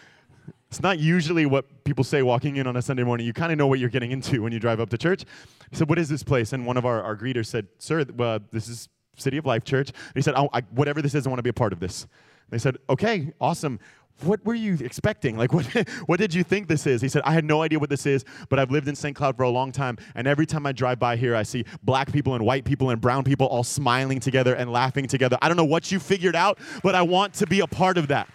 it's 0.68 0.82
not 0.82 0.98
usually 0.98 1.46
what 1.46 1.84
people 1.84 2.02
say 2.02 2.22
walking 2.22 2.56
in 2.56 2.66
on 2.66 2.76
a 2.76 2.82
Sunday 2.82 3.04
morning. 3.04 3.26
You 3.26 3.32
kind 3.32 3.52
of 3.52 3.58
know 3.58 3.66
what 3.66 3.78
you're 3.78 3.88
getting 3.90 4.10
into 4.10 4.42
when 4.42 4.52
you 4.52 4.58
drive 4.58 4.80
up 4.80 4.90
to 4.90 4.98
church. 4.98 5.24
He 5.70 5.76
said, 5.76 5.88
What 5.88 5.98
is 5.98 6.08
this 6.08 6.22
place? 6.22 6.52
And 6.52 6.66
one 6.66 6.76
of 6.76 6.86
our, 6.86 7.02
our 7.02 7.16
greeters 7.16 7.46
said, 7.46 7.68
Sir, 7.78 8.04
uh, 8.18 8.38
this 8.50 8.68
is 8.68 8.88
City 9.16 9.36
of 9.36 9.46
Life 9.46 9.64
Church. 9.64 9.90
And 9.90 10.14
he 10.14 10.22
said, 10.22 10.34
oh, 10.36 10.48
I, 10.52 10.62
Whatever 10.70 11.02
this 11.02 11.14
is, 11.14 11.26
I 11.26 11.30
want 11.30 11.38
to 11.38 11.42
be 11.44 11.50
a 11.50 11.54
part 11.54 11.72
of 11.72 11.80
this. 11.80 12.06
They 12.50 12.58
said, 12.58 12.78
Okay, 12.88 13.32
awesome 13.40 13.78
what 14.22 14.44
were 14.44 14.54
you 14.54 14.76
expecting? 14.80 15.36
Like, 15.36 15.52
what, 15.52 15.66
what 16.06 16.18
did 16.18 16.34
you 16.34 16.42
think 16.42 16.68
this 16.68 16.86
is? 16.86 17.00
He 17.00 17.08
said, 17.08 17.22
I 17.24 17.32
had 17.32 17.44
no 17.44 17.62
idea 17.62 17.78
what 17.78 17.90
this 17.90 18.06
is, 18.06 18.24
but 18.48 18.58
I've 18.58 18.70
lived 18.70 18.88
in 18.88 18.94
St. 18.94 19.14
Cloud 19.14 19.36
for 19.36 19.44
a 19.44 19.50
long 19.50 19.72
time. 19.72 19.98
And 20.14 20.26
every 20.26 20.46
time 20.46 20.66
I 20.66 20.72
drive 20.72 20.98
by 20.98 21.16
here, 21.16 21.34
I 21.34 21.42
see 21.42 21.64
black 21.82 22.12
people 22.12 22.34
and 22.34 22.44
white 22.44 22.64
people 22.64 22.90
and 22.90 23.00
brown 23.00 23.24
people 23.24 23.46
all 23.46 23.64
smiling 23.64 24.20
together 24.20 24.54
and 24.54 24.72
laughing 24.72 25.06
together. 25.06 25.38
I 25.40 25.48
don't 25.48 25.56
know 25.56 25.64
what 25.64 25.92
you 25.92 25.98
figured 25.98 26.36
out, 26.36 26.58
but 26.82 26.94
I 26.94 27.02
want 27.02 27.34
to 27.34 27.46
be 27.46 27.60
a 27.60 27.66
part 27.66 27.98
of 27.98 28.08
that. 28.08 28.28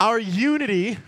Our 0.00 0.18
unity 0.18 0.98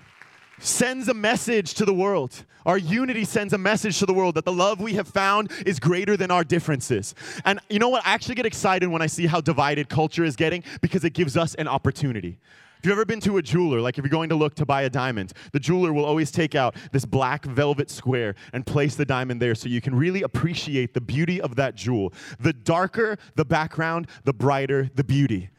sends 0.62 1.08
a 1.08 1.14
message 1.14 1.74
to 1.74 1.84
the 1.84 1.94
world. 1.94 2.44
Our 2.64 2.78
unity 2.78 3.24
sends 3.24 3.52
a 3.52 3.58
message 3.58 3.98
to 3.98 4.06
the 4.06 4.14
world 4.14 4.36
that 4.36 4.44
the 4.44 4.52
love 4.52 4.80
we 4.80 4.94
have 4.94 5.08
found 5.08 5.50
is 5.66 5.80
greater 5.80 6.16
than 6.16 6.30
our 6.30 6.44
differences. 6.44 7.14
And 7.44 7.58
you 7.68 7.78
know 7.78 7.88
what? 7.88 8.06
I 8.06 8.12
actually 8.12 8.36
get 8.36 8.46
excited 8.46 8.88
when 8.88 9.02
I 9.02 9.06
see 9.06 9.26
how 9.26 9.40
divided 9.40 9.88
culture 9.88 10.24
is 10.24 10.36
getting 10.36 10.62
because 10.80 11.04
it 11.04 11.10
gives 11.10 11.36
us 11.36 11.54
an 11.56 11.66
opportunity. 11.66 12.38
If 12.78 12.86
you've 12.86 12.92
ever 12.92 13.04
been 13.04 13.20
to 13.20 13.36
a 13.36 13.42
jeweler, 13.42 13.80
like 13.80 13.96
if 13.98 14.04
you're 14.04 14.10
going 14.10 14.30
to 14.30 14.34
look 14.34 14.56
to 14.56 14.66
buy 14.66 14.82
a 14.82 14.90
diamond, 14.90 15.32
the 15.52 15.60
jeweler 15.60 15.92
will 15.92 16.04
always 16.04 16.32
take 16.32 16.56
out 16.56 16.74
this 16.90 17.04
black 17.04 17.44
velvet 17.44 17.88
square 17.88 18.34
and 18.52 18.66
place 18.66 18.96
the 18.96 19.04
diamond 19.04 19.40
there 19.40 19.54
so 19.54 19.68
you 19.68 19.80
can 19.80 19.94
really 19.94 20.22
appreciate 20.22 20.92
the 20.92 21.00
beauty 21.00 21.40
of 21.40 21.54
that 21.54 21.76
jewel. 21.76 22.12
The 22.40 22.52
darker 22.52 23.18
the 23.36 23.44
background, 23.44 24.08
the 24.24 24.32
brighter 24.32 24.90
the 24.96 25.04
beauty. 25.04 25.50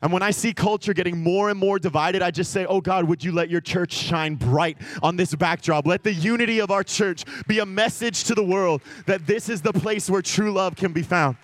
And 0.00 0.12
when 0.12 0.22
I 0.22 0.30
see 0.30 0.52
culture 0.52 0.94
getting 0.94 1.20
more 1.20 1.50
and 1.50 1.58
more 1.58 1.78
divided, 1.78 2.22
I 2.22 2.30
just 2.30 2.52
say, 2.52 2.64
Oh 2.66 2.80
God, 2.80 3.04
would 3.06 3.24
you 3.24 3.32
let 3.32 3.50
your 3.50 3.60
church 3.60 3.92
shine 3.92 4.36
bright 4.36 4.78
on 5.02 5.16
this 5.16 5.34
backdrop? 5.34 5.86
Let 5.86 6.04
the 6.04 6.12
unity 6.12 6.60
of 6.60 6.70
our 6.70 6.84
church 6.84 7.24
be 7.48 7.58
a 7.58 7.66
message 7.66 8.24
to 8.24 8.34
the 8.34 8.44
world 8.44 8.82
that 9.06 9.26
this 9.26 9.48
is 9.48 9.60
the 9.60 9.72
place 9.72 10.08
where 10.08 10.22
true 10.22 10.52
love 10.52 10.76
can 10.76 10.92
be 10.92 11.02
found. 11.02 11.36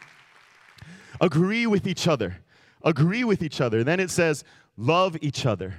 Agree 1.21 1.67
with 1.67 1.87
each 1.87 2.07
other. 2.07 2.37
Agree 2.85 3.25
with 3.25 3.43
each 3.43 3.61
other. 3.61 3.83
Then 3.83 3.99
it 3.99 4.11
says, 4.11 4.45
Love 4.77 5.17
each 5.21 5.47
other, 5.47 5.75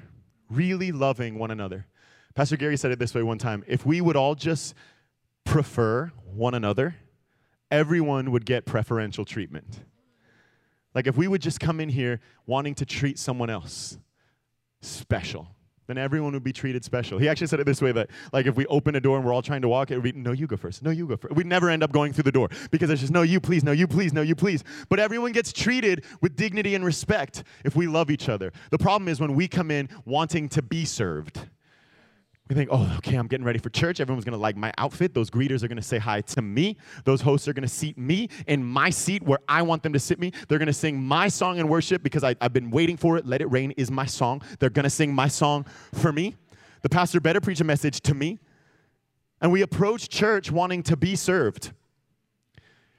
really 0.50 0.92
loving 0.92 1.38
one 1.38 1.52
another. 1.52 1.86
Pastor 2.34 2.58
Gary 2.58 2.78
said 2.78 2.92
it 2.92 3.00
this 3.00 3.14
way 3.14 3.24
one 3.24 3.38
time 3.38 3.64
if 3.68 3.86
we 3.86 4.02
would 4.02 4.16
all 4.16 4.36
just 4.36 4.74
prefer 5.46 6.12
one 6.26 6.54
another, 6.54 6.96
everyone 7.72 8.32
would 8.32 8.46
get 8.46 8.66
preferential 8.66 9.24
treatment. 9.24 9.82
Like 10.96 11.08
if 11.08 11.18
we 11.18 11.28
would 11.28 11.42
just 11.42 11.60
come 11.60 11.80
in 11.80 11.90
here 11.90 12.22
wanting 12.48 12.74
to 12.76 12.86
treat 12.86 13.20
someone 13.20 13.50
else 13.50 13.98
special, 14.82 15.50
then 15.88 15.98
everyone 15.98 16.34
would 16.34 16.44
be 16.44 16.54
treated 16.54 16.84
special. 16.84 17.20
He 17.20 17.30
actually 17.30 17.48
said 17.48 17.60
it 17.60 17.66
this 17.66 17.82
way 17.82 17.92
that 17.92 18.10
like 18.34 18.48
if 18.48 18.56
we 18.56 18.66
open 18.68 18.96
a 18.96 19.02
door 19.02 19.18
and 19.18 19.26
we're 19.26 19.34
all 19.34 19.42
trying 19.42 19.62
to 19.62 19.68
walk, 19.68 19.92
it 19.92 19.96
would 19.96 20.04
be 20.04 20.14
no, 20.14 20.32
you 20.32 20.48
go 20.48 20.58
first. 20.58 20.82
No, 20.82 20.90
you 20.90 21.06
go 21.06 21.18
first. 21.18 21.36
We'd 21.36 21.46
never 21.46 21.70
end 21.70 21.84
up 21.84 21.92
going 21.92 22.14
through 22.14 22.24
the 22.24 22.32
door 22.32 22.50
because 22.72 22.90
it's 22.90 23.02
just 23.02 23.14
no, 23.14 23.22
you 23.22 23.40
please, 23.40 23.64
no, 23.64 23.72
you 23.72 23.88
please, 23.88 24.14
no, 24.14 24.22
you 24.22 24.36
please. 24.36 24.64
But 24.90 25.00
everyone 25.00 25.32
gets 25.32 25.54
treated 25.54 26.06
with 26.22 26.36
dignity 26.36 26.74
and 26.74 26.84
respect 26.84 27.44
if 27.64 27.76
we 27.76 27.88
love 27.88 28.10
each 28.10 28.30
other. 28.30 28.52
The 28.72 28.80
problem 28.80 29.08
is 29.08 29.20
when 29.20 29.36
we 29.36 29.48
come 29.48 29.70
in 29.70 29.90
wanting 30.06 30.50
to 30.50 30.62
be 30.62 30.86
served 30.86 31.42
we 32.48 32.54
think, 32.54 32.70
oh, 32.72 32.94
okay, 32.98 33.16
I'm 33.16 33.26
getting 33.28 33.46
ready 33.46 33.58
for 33.58 33.70
church. 33.70 34.00
Everyone's 34.00 34.24
gonna 34.24 34.38
like 34.38 34.56
my 34.56 34.72
outfit. 34.78 35.16
Those 35.16 35.32
greeters 35.32 35.64
are 35.64 35.68
gonna 35.68 35.82
say 35.82 35.98
hi 35.98 36.22
to 36.22 36.42
me. 36.44 36.78
Those 37.04 37.22
hosts 37.22 37.48
are 37.48 37.54
gonna 37.54 37.68
seat 37.68 37.98
me 37.98 38.30
in 38.46 38.64
my 38.64 38.92
seat 38.92 39.24
where 39.24 39.40
I 39.48 39.64
want 39.64 39.82
them 39.82 39.94
to 39.94 40.00
sit 40.00 40.20
me. 40.20 40.32
They're 40.48 40.60
gonna 40.60 40.72
sing 40.72 41.02
my 41.02 41.28
song 41.28 41.58
in 41.58 41.68
worship 41.68 42.04
because 42.04 42.24
I, 42.24 42.36
have 42.42 42.54
been 42.54 42.70
waiting 42.70 42.98
for 42.98 43.18
it. 43.18 43.26
Let 43.26 43.42
It 43.42 43.52
Rain 43.52 43.72
is 43.72 43.90
my 43.90 44.06
song. 44.06 44.44
They're 44.60 44.70
gonna 44.70 44.92
sing 44.92 45.12
my 45.12 45.28
song 45.28 45.66
for 45.94 46.12
me. 46.12 46.36
The 46.84 46.90
pastor 46.90 47.20
better 47.20 47.42
preach 47.42 47.62
a 47.62 47.64
message 47.64 48.02
to 48.02 48.14
me. 48.14 48.40
and 49.42 49.52
we 49.52 49.62
approach 49.64 50.08
church 50.10 50.52
wanting 50.52 50.84
to 50.84 50.96
be 50.96 51.16
served. 51.16 51.72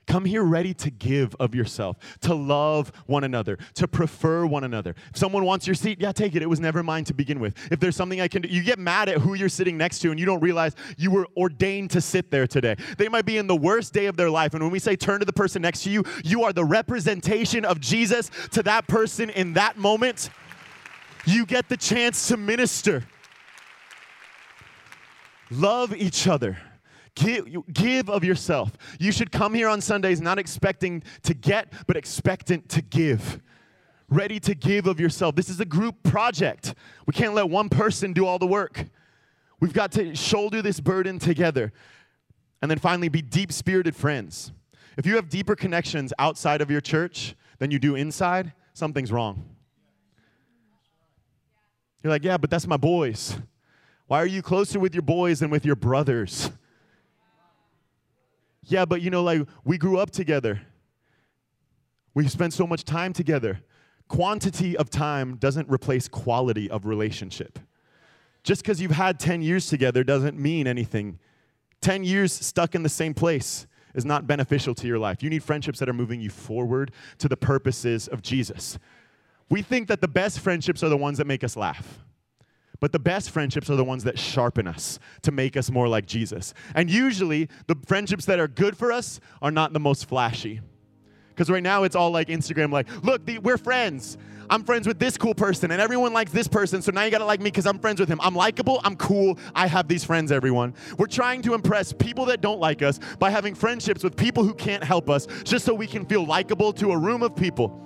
Come 0.07 0.25
here 0.25 0.45
ready 0.45 0.73
to 0.75 0.91
give 0.91 1.35
of 1.41 1.55
yourself, 1.55 1.97
to 2.21 2.33
love 2.33 2.93
one 3.07 3.25
another, 3.25 3.59
to 3.75 3.89
prefer 3.89 4.47
one 4.47 4.63
another. 4.63 4.95
If 5.11 5.17
someone 5.17 5.45
wants 5.45 5.67
your 5.67 5.75
seat, 5.75 6.01
yeah, 6.01 6.13
take 6.13 6.37
it. 6.37 6.43
It 6.43 6.49
was 6.49 6.61
never 6.61 6.83
mine 6.85 7.05
to 7.05 7.15
begin 7.15 7.41
with. 7.41 7.55
If 7.73 7.81
there's 7.81 7.97
something 7.97 8.21
I 8.21 8.29
can 8.29 8.43
do, 8.43 8.49
you 8.49 8.63
get 8.63 8.79
mad 8.79 9.09
at 9.09 9.19
who 9.19 9.35
you're 9.35 9.49
sitting 9.49 9.77
next 9.77 9.99
to 10.01 10.11
and 10.11 10.21
you 10.21 10.25
don't 10.25 10.41
realize 10.41 10.77
you 10.97 11.11
were 11.11 11.27
ordained 11.37 11.91
to 11.91 12.01
sit 12.01 12.31
there 12.31 12.47
today. 12.47 12.77
They 12.99 13.09
might 13.09 13.27
be 13.27 13.37
in 13.37 13.49
the 13.49 13.57
worst 13.57 13.93
day 13.93 14.07
of 14.07 14.17
their 14.17 14.31
life. 14.31 14.55
And 14.55 14.63
when 14.63 14.71
we 14.71 14.79
say 14.79 14.95
turn 14.95 15.19
to 15.21 15.27
the 15.27 15.33
person 15.33 15.63
next 15.63 15.83
to 15.83 15.91
you, 15.91 16.05
you 16.25 16.45
are 16.45 16.53
the 16.53 16.65
representation 16.65 17.65
of 17.65 17.81
Jesus 17.81 18.31
to 18.53 18.63
that 18.63 18.87
person 18.87 19.31
in 19.31 19.55
that 19.55 19.77
moment. 19.77 20.31
You 21.27 21.47
get 21.47 21.69
the 21.69 21.77
chance 21.77 22.29
to 22.29 22.37
minister. 22.37 23.03
Love 25.51 25.95
each 25.95 26.29
other. 26.29 26.59
Give, 27.17 27.49
give 27.73 28.11
of 28.11 28.23
yourself. 28.23 28.77
You 29.01 29.11
should 29.11 29.33
come 29.33 29.55
here 29.55 29.69
on 29.69 29.81
Sundays 29.81 30.21
not 30.21 30.39
expecting 30.39 31.03
to 31.23 31.35
get, 31.35 31.73
but 31.87 31.97
expectant 31.97 32.69
to 32.69 32.83
give. 32.83 33.41
Ready 34.09 34.39
to 34.41 34.55
give 34.55 34.87
of 34.87 35.01
yourself. 35.01 35.35
This 35.35 35.49
is 35.49 35.59
a 35.59 35.65
group 35.65 36.03
project. 36.03 36.75
We 37.07 37.13
can't 37.13 37.35
let 37.35 37.49
one 37.49 37.71
person 37.71 38.13
do 38.13 38.27
all 38.27 38.39
the 38.39 38.47
work. 38.47 38.85
We've 39.61 39.73
got 39.73 39.93
to 39.93 40.15
shoulder 40.15 40.61
this 40.61 40.79
burden 40.79 41.19
together. 41.19 41.73
And 42.61 42.71
then 42.71 42.79
finally, 42.79 43.09
be 43.09 43.23
deep 43.23 43.51
spirited 43.51 43.97
friends. 43.97 44.53
If 44.99 45.07
you 45.07 45.17
have 45.17 45.31
deeper 45.31 45.57
connections 45.57 46.13
outside 46.19 46.61
of 46.61 46.71
your 46.71 46.83
church 46.83 47.35
than 47.59 47.71
you 47.71 47.79
do 47.79 47.95
inside, 47.95 48.53
something's 48.75 49.11
wrong. 49.11 49.45
You're 52.03 52.13
like, 52.13 52.25
yeah, 52.25 52.37
but 52.37 52.51
that's 52.51 52.67
my 52.67 52.77
boys. 52.77 53.39
Why 54.07 54.21
are 54.21 54.27
you 54.27 54.43
closer 54.43 54.79
with 54.79 54.95
your 54.95 55.03
boys 55.03 55.41
than 55.41 55.51
with 55.51 55.65
your 55.65 55.77
brothers? 55.77 56.51
Yeah, 58.67 58.85
but 58.85 59.01
you 59.01 59.11
know, 59.11 59.23
like 59.23 59.43
we 59.65 59.79
grew 59.79 59.99
up 59.99 60.11
together. 60.11 60.61
We 62.15 62.27
spent 62.29 62.53
so 62.53 62.67
much 62.67 62.85
time 62.85 63.13
together. 63.13 63.61
Quantity 64.09 64.77
of 64.77 64.91
time 64.91 65.37
doesn't 65.37 65.69
replace 65.69 66.09
quality 66.09 66.71
of 66.71 66.87
relationship. 66.87 67.59
Just 68.43 68.63
because 68.63 68.81
you've 68.81 68.93
had 68.93 69.19
10 69.19 69.43
years 69.43 69.67
together 69.67 70.05
doesn't 70.05 70.39
mean 70.39 70.67
anything. 70.67 71.19
10 71.81 72.05
years 72.05 72.33
stuck 72.33 72.75
in 72.75 72.83
the 72.83 72.89
same 72.89 73.13
place 73.15 73.67
is 73.95 74.05
not 74.05 74.27
beneficial 74.27 74.75
to 74.75 74.87
your 74.87 74.99
life. 74.99 75.23
You 75.23 75.31
need 75.31 75.43
friendships 75.43 75.79
that 75.81 75.89
are 75.89 75.95
moving 75.95 76.21
you 76.21 76.31
forward 76.31 76.93
to 77.19 77.29
the 77.29 77.37
purposes 77.37 78.09
of 78.09 78.23
Jesus. 78.23 78.79
We 79.49 79.63
think 79.63 79.89
that 79.89 80.01
the 80.01 80.09
best 80.09 80.41
friendships 80.41 80.83
are 80.83 80.89
the 80.89 80.97
ones 80.97 81.19
that 81.19 81.27
make 81.27 81.45
us 81.45 81.57
laugh. 81.57 82.06
But 82.81 82.93
the 82.93 82.99
best 82.99 83.31
friendships 83.31 83.71
are 83.71 83.77
the 83.77 83.85
ones 83.85 84.05
that 84.05 84.19
sharpen 84.19 84.67
us 84.67 84.99
to 85.23 85.33
make 85.33 85.57
us 85.57 85.71
more 85.71 85.89
like 85.89 86.07
Jesus. 86.07 86.55
And 86.75 86.91
usually, 86.91 87.49
the 87.67 87.77
friendships 87.87 88.25
that 88.27 88.39
are 88.39 88.49
good 88.49 88.77
for 88.77 88.93
us 88.93 89.21
are 89.41 89.51
not 89.51 89.73
the 89.73 89.81
most 89.81 90.07
flashy. 90.09 90.61
Because 91.31 91.51
right 91.51 91.63
now, 91.63 91.85
it's 91.85 91.97
all 91.97 92.11
like 92.11 92.29
Instagram, 92.29 92.73
like, 92.73 92.89
look, 93.05 93.27
the, 93.27 93.39
we're 93.39 93.59
friends. 93.59 94.17
I'm 94.49 94.65
friends 94.65 94.87
with 94.87 94.99
this 94.99 95.17
cool 95.17 95.35
person, 95.35 95.71
and 95.71 95.81
everyone 95.81 96.13
likes 96.13 96.31
this 96.33 96.49
person, 96.49 96.81
so 96.81 96.93
now 96.93 97.03
you 97.03 97.11
gotta 97.11 97.25
like 97.25 97.41
me 97.41 97.51
because 97.51 97.67
I'm 97.67 97.79
friends 97.79 97.99
with 97.99 98.09
him. 98.09 98.21
I'm 98.23 98.35
likable, 98.35 98.81
I'm 98.85 98.97
cool, 98.97 99.39
I 99.55 99.67
have 99.67 99.89
these 99.89 100.05
friends, 100.05 100.31
everyone. 100.31 100.75
We're 100.99 101.07
trying 101.07 101.43
to 101.43 101.55
impress 101.55 101.93
people 101.93 102.27
that 102.27 102.41
don't 102.41 102.61
like 102.61 102.81
us 102.81 103.01
by 103.19 103.31
having 103.31 103.55
friendships 103.55 104.05
with 104.05 104.17
people 104.17 104.45
who 104.45 104.55
can't 104.55 104.85
help 104.85 105.11
us 105.11 105.27
just 105.43 105.65
so 105.65 105.75
we 105.75 105.87
can 105.87 106.07
feel 106.07 106.25
likable 106.25 106.73
to 106.75 106.93
a 106.93 106.97
room 106.97 107.23
of 107.23 107.35
people. 107.35 107.83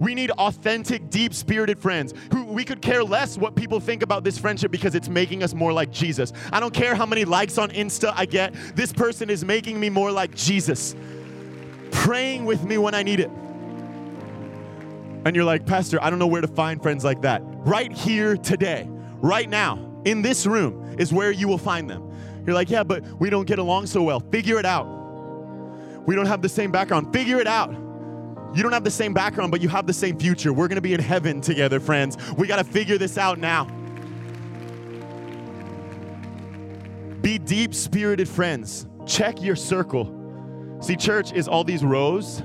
We 0.00 0.14
need 0.14 0.30
authentic, 0.32 1.10
deep 1.10 1.34
spirited 1.34 1.78
friends 1.78 2.14
who 2.32 2.44
we 2.46 2.64
could 2.64 2.80
care 2.80 3.04
less 3.04 3.36
what 3.36 3.54
people 3.54 3.78
think 3.78 4.02
about 4.02 4.24
this 4.24 4.38
friendship 4.38 4.72
because 4.72 4.94
it's 4.94 5.10
making 5.10 5.42
us 5.42 5.54
more 5.54 5.74
like 5.74 5.92
Jesus. 5.92 6.32
I 6.52 6.58
don't 6.58 6.72
care 6.72 6.94
how 6.94 7.04
many 7.04 7.26
likes 7.26 7.58
on 7.58 7.68
Insta 7.70 8.12
I 8.16 8.24
get, 8.24 8.54
this 8.74 8.92
person 8.92 9.28
is 9.28 9.44
making 9.44 9.78
me 9.78 9.90
more 9.90 10.10
like 10.10 10.34
Jesus. 10.34 10.96
Praying 11.92 12.46
with 12.46 12.64
me 12.64 12.78
when 12.78 12.94
I 12.94 13.02
need 13.02 13.20
it. 13.20 13.30
And 15.26 15.36
you're 15.36 15.44
like, 15.44 15.66
Pastor, 15.66 16.02
I 16.02 16.08
don't 16.08 16.18
know 16.18 16.26
where 16.26 16.40
to 16.40 16.48
find 16.48 16.82
friends 16.82 17.04
like 17.04 17.20
that. 17.22 17.42
Right 17.44 17.92
here 17.92 18.38
today, 18.38 18.88
right 19.20 19.50
now, 19.50 19.86
in 20.06 20.22
this 20.22 20.46
room 20.46 20.96
is 20.98 21.12
where 21.12 21.30
you 21.30 21.46
will 21.46 21.58
find 21.58 21.90
them. 21.90 22.10
You're 22.46 22.54
like, 22.54 22.70
yeah, 22.70 22.84
but 22.84 23.04
we 23.20 23.28
don't 23.28 23.46
get 23.46 23.58
along 23.58 23.86
so 23.86 24.02
well. 24.02 24.20
Figure 24.20 24.58
it 24.58 24.64
out. 24.64 24.86
We 26.06 26.14
don't 26.14 26.24
have 26.24 26.40
the 26.40 26.48
same 26.48 26.72
background. 26.72 27.12
Figure 27.12 27.38
it 27.38 27.46
out. 27.46 27.89
You 28.54 28.62
don't 28.62 28.72
have 28.72 28.84
the 28.84 28.90
same 28.90 29.14
background, 29.14 29.50
but 29.50 29.60
you 29.60 29.68
have 29.68 29.86
the 29.86 29.92
same 29.92 30.18
future. 30.18 30.52
We're 30.52 30.68
gonna 30.68 30.80
be 30.80 30.94
in 30.94 31.00
heaven 31.00 31.40
together, 31.40 31.78
friends. 31.78 32.16
We 32.32 32.46
gotta 32.46 32.64
figure 32.64 32.98
this 32.98 33.16
out 33.16 33.38
now. 33.38 33.64
Be 37.20 37.38
deep 37.38 37.74
spirited 37.74 38.28
friends. 38.28 38.86
Check 39.06 39.42
your 39.42 39.56
circle. 39.56 40.16
See, 40.80 40.96
church 40.96 41.32
is 41.32 41.46
all 41.46 41.62
these 41.64 41.84
rows, 41.84 42.42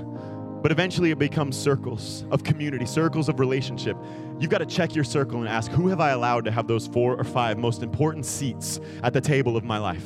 but 0.62 0.70
eventually 0.70 1.10
it 1.10 1.18
becomes 1.18 1.56
circles 1.56 2.24
of 2.30 2.44
community, 2.44 2.84
circles 2.84 3.28
of 3.28 3.40
relationship. 3.40 3.96
You've 4.38 4.50
got 4.50 4.58
to 4.58 4.66
check 4.66 4.94
your 4.94 5.04
circle 5.04 5.40
and 5.40 5.48
ask, 5.48 5.70
who 5.70 5.88
have 5.88 6.00
I 6.00 6.10
allowed 6.10 6.44
to 6.44 6.50
have 6.50 6.66
those 6.68 6.86
four 6.86 7.16
or 7.16 7.24
five 7.24 7.56
most 7.56 7.82
important 7.82 8.26
seats 8.26 8.78
at 9.02 9.14
the 9.14 9.20
table 9.20 9.56
of 9.56 9.64
my 9.64 9.78
life? 9.78 10.04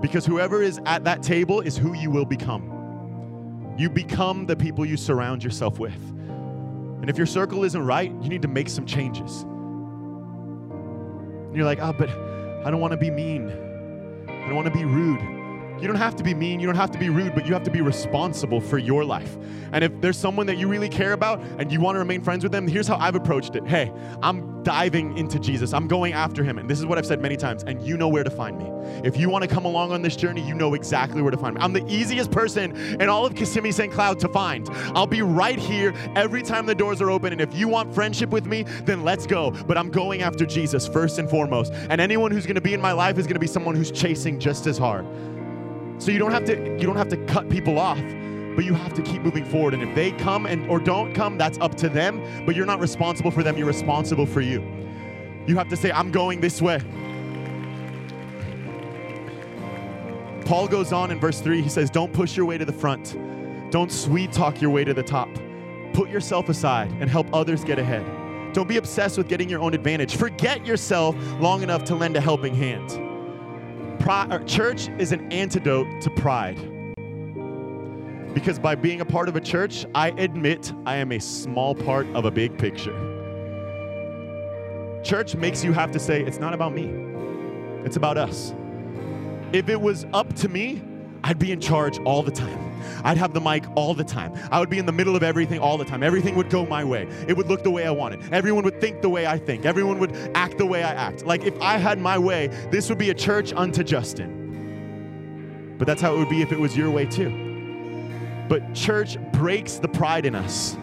Because 0.00 0.24
whoever 0.24 0.62
is 0.62 0.80
at 0.86 1.04
that 1.04 1.22
table 1.22 1.60
is 1.60 1.76
who 1.76 1.94
you 1.94 2.10
will 2.10 2.24
become. 2.24 2.79
You 3.80 3.88
become 3.88 4.44
the 4.44 4.54
people 4.54 4.84
you 4.84 4.98
surround 4.98 5.42
yourself 5.42 5.78
with. 5.78 5.96
And 7.00 7.08
if 7.08 7.16
your 7.16 7.24
circle 7.24 7.64
isn't 7.64 7.82
right, 7.82 8.10
you 8.10 8.28
need 8.28 8.42
to 8.42 8.48
make 8.48 8.68
some 8.68 8.84
changes. 8.84 9.40
And 11.46 11.56
you're 11.56 11.64
like, 11.64 11.78
oh, 11.80 11.94
but 11.94 12.10
I 12.10 12.70
don't 12.70 12.80
want 12.80 12.90
to 12.90 12.98
be 12.98 13.10
mean. 13.10 13.48
I 13.48 14.46
don't 14.46 14.54
want 14.54 14.66
to 14.66 14.74
be 14.74 14.84
rude. 14.84 15.39
You 15.80 15.86
don't 15.86 15.96
have 15.96 16.16
to 16.16 16.22
be 16.22 16.34
mean, 16.34 16.60
you 16.60 16.66
don't 16.66 16.76
have 16.76 16.90
to 16.90 16.98
be 16.98 17.08
rude, 17.08 17.34
but 17.34 17.46
you 17.46 17.54
have 17.54 17.62
to 17.64 17.70
be 17.70 17.80
responsible 17.80 18.60
for 18.60 18.78
your 18.78 19.04
life. 19.04 19.36
And 19.72 19.84
if 19.84 20.00
there's 20.00 20.18
someone 20.18 20.46
that 20.46 20.58
you 20.58 20.68
really 20.68 20.88
care 20.88 21.12
about 21.12 21.40
and 21.58 21.72
you 21.72 21.80
want 21.80 21.94
to 21.94 22.00
remain 22.00 22.20
friends 22.20 22.42
with 22.42 22.52
them, 22.52 22.66
here's 22.66 22.86
how 22.86 22.96
I've 22.96 23.14
approached 23.14 23.56
it. 23.56 23.66
Hey, 23.66 23.92
I'm 24.22 24.62
diving 24.62 25.16
into 25.16 25.38
Jesus. 25.38 25.72
I'm 25.72 25.88
going 25.88 26.12
after 26.12 26.44
him. 26.44 26.58
And 26.58 26.68
this 26.68 26.78
is 26.78 26.86
what 26.86 26.98
I've 26.98 27.06
said 27.06 27.22
many 27.22 27.36
times, 27.36 27.62
and 27.62 27.80
you 27.80 27.96
know 27.96 28.08
where 28.08 28.24
to 28.24 28.30
find 28.30 28.58
me. 28.58 28.66
If 29.04 29.16
you 29.16 29.30
want 29.30 29.42
to 29.42 29.48
come 29.48 29.64
along 29.64 29.92
on 29.92 30.02
this 30.02 30.16
journey, 30.16 30.46
you 30.46 30.54
know 30.54 30.74
exactly 30.74 31.22
where 31.22 31.30
to 31.30 31.36
find 31.36 31.54
me. 31.54 31.62
I'm 31.62 31.72
the 31.72 31.86
easiest 31.88 32.30
person 32.30 32.76
in 33.00 33.08
all 33.08 33.24
of 33.24 33.34
Kissimmee 33.34 33.72
St. 33.72 33.92
Cloud 33.92 34.18
to 34.20 34.28
find. 34.28 34.68
I'll 34.94 35.06
be 35.06 35.22
right 35.22 35.58
here 35.58 35.94
every 36.14 36.42
time 36.42 36.66
the 36.66 36.74
doors 36.74 37.00
are 37.00 37.10
open. 37.10 37.32
And 37.32 37.40
if 37.40 37.54
you 37.54 37.68
want 37.68 37.94
friendship 37.94 38.30
with 38.30 38.46
me, 38.46 38.64
then 38.84 39.02
let's 39.02 39.26
go. 39.26 39.50
But 39.50 39.78
I'm 39.78 39.90
going 39.90 40.22
after 40.22 40.44
Jesus 40.44 40.86
first 40.86 41.18
and 41.18 41.30
foremost. 41.30 41.72
And 41.72 42.00
anyone 42.00 42.30
who's 42.32 42.44
going 42.44 42.56
to 42.56 42.60
be 42.60 42.74
in 42.74 42.80
my 42.80 42.92
life 42.92 43.18
is 43.18 43.26
going 43.26 43.34
to 43.34 43.40
be 43.40 43.46
someone 43.46 43.76
who's 43.76 43.90
chasing 43.90 44.38
just 44.38 44.66
as 44.66 44.76
hard. 44.76 45.06
So 46.00 46.10
you 46.10 46.18
don't 46.18 46.32
have 46.32 46.46
to 46.46 46.56
you 46.56 46.86
don't 46.86 46.96
have 46.96 47.10
to 47.10 47.18
cut 47.26 47.50
people 47.50 47.78
off, 47.78 47.98
but 48.56 48.64
you 48.64 48.72
have 48.72 48.94
to 48.94 49.02
keep 49.02 49.20
moving 49.20 49.44
forward. 49.44 49.74
And 49.74 49.82
if 49.82 49.94
they 49.94 50.12
come 50.12 50.46
and 50.46 50.66
or 50.70 50.80
don't 50.80 51.12
come, 51.14 51.36
that's 51.36 51.58
up 51.58 51.74
to 51.76 51.90
them, 51.90 52.22
but 52.46 52.56
you're 52.56 52.64
not 52.64 52.80
responsible 52.80 53.30
for 53.30 53.42
them, 53.42 53.58
you're 53.58 53.66
responsible 53.66 54.24
for 54.24 54.40
you. 54.40 54.62
You 55.46 55.58
have 55.58 55.68
to 55.68 55.76
say 55.76 55.92
I'm 55.92 56.10
going 56.10 56.40
this 56.40 56.62
way. 56.62 56.80
Paul 60.46 60.68
goes 60.68 60.90
on 60.90 61.10
in 61.10 61.20
verse 61.20 61.40
3, 61.40 61.60
he 61.60 61.68
says, 61.68 61.90
Don't 61.90 62.14
push 62.14 62.34
your 62.34 62.46
way 62.46 62.56
to 62.56 62.64
the 62.64 62.72
front. 62.72 63.18
Don't 63.70 63.92
sweet 63.92 64.32
talk 64.32 64.62
your 64.62 64.70
way 64.70 64.84
to 64.84 64.94
the 64.94 65.02
top. 65.02 65.28
Put 65.92 66.08
yourself 66.08 66.48
aside 66.48 66.90
and 67.00 67.10
help 67.10 67.26
others 67.34 67.62
get 67.62 67.78
ahead. 67.78 68.06
Don't 68.54 68.66
be 68.66 68.78
obsessed 68.78 69.18
with 69.18 69.28
getting 69.28 69.50
your 69.50 69.60
own 69.60 69.74
advantage. 69.74 70.16
Forget 70.16 70.64
yourself 70.66 71.14
long 71.40 71.62
enough 71.62 71.84
to 71.84 71.94
lend 71.94 72.16
a 72.16 72.20
helping 72.22 72.54
hand. 72.54 73.09
Pride, 74.00 74.32
uh, 74.32 74.38
church 74.40 74.88
is 74.98 75.12
an 75.12 75.30
antidote 75.30 75.86
to 76.00 76.10
pride. 76.10 76.56
Because 78.32 78.58
by 78.58 78.74
being 78.74 79.02
a 79.02 79.04
part 79.04 79.28
of 79.28 79.36
a 79.36 79.40
church, 79.40 79.84
I 79.94 80.08
admit 80.12 80.72
I 80.86 80.96
am 80.96 81.12
a 81.12 81.18
small 81.18 81.74
part 81.74 82.06
of 82.14 82.24
a 82.24 82.30
big 82.30 82.56
picture. 82.56 82.96
Church 85.04 85.34
makes 85.34 85.62
you 85.62 85.74
have 85.74 85.90
to 85.92 85.98
say, 85.98 86.22
it's 86.22 86.38
not 86.38 86.54
about 86.54 86.72
me, 86.72 86.86
it's 87.84 87.96
about 87.96 88.16
us. 88.16 88.54
If 89.52 89.68
it 89.68 89.80
was 89.80 90.06
up 90.14 90.34
to 90.36 90.48
me, 90.48 90.80
I'd 91.22 91.38
be 91.38 91.52
in 91.52 91.60
charge 91.60 91.98
all 92.00 92.22
the 92.22 92.30
time. 92.30 92.70
I'd 93.04 93.18
have 93.18 93.32
the 93.32 93.40
mic 93.40 93.64
all 93.76 93.94
the 93.94 94.04
time. 94.04 94.32
I 94.50 94.58
would 94.58 94.70
be 94.70 94.78
in 94.78 94.86
the 94.86 94.92
middle 94.92 95.16
of 95.16 95.22
everything 95.22 95.58
all 95.58 95.78
the 95.78 95.84
time. 95.84 96.02
Everything 96.02 96.34
would 96.36 96.50
go 96.50 96.66
my 96.66 96.84
way. 96.84 97.08
It 97.28 97.36
would 97.36 97.46
look 97.46 97.62
the 97.62 97.70
way 97.70 97.86
I 97.86 97.90
wanted. 97.90 98.32
Everyone 98.32 98.64
would 98.64 98.80
think 98.80 99.02
the 99.02 99.08
way 99.08 99.26
I 99.26 99.38
think. 99.38 99.64
Everyone 99.64 99.98
would 99.98 100.14
act 100.34 100.58
the 100.58 100.66
way 100.66 100.82
I 100.82 100.92
act. 100.92 101.24
Like 101.24 101.44
if 101.44 101.60
I 101.60 101.76
had 101.76 101.98
my 101.98 102.18
way, 102.18 102.48
this 102.70 102.88
would 102.88 102.98
be 102.98 103.10
a 103.10 103.14
church 103.14 103.52
unto 103.52 103.84
Justin. 103.84 105.76
But 105.78 105.86
that's 105.86 106.02
how 106.02 106.14
it 106.14 106.18
would 106.18 106.28
be 106.28 106.42
if 106.42 106.52
it 106.52 106.60
was 106.60 106.76
your 106.76 106.90
way 106.90 107.06
too. 107.06 107.48
But 108.48 108.74
church 108.74 109.16
breaks 109.32 109.76
the 109.76 109.88
pride 109.88 110.26
in 110.26 110.34
us 110.34 110.76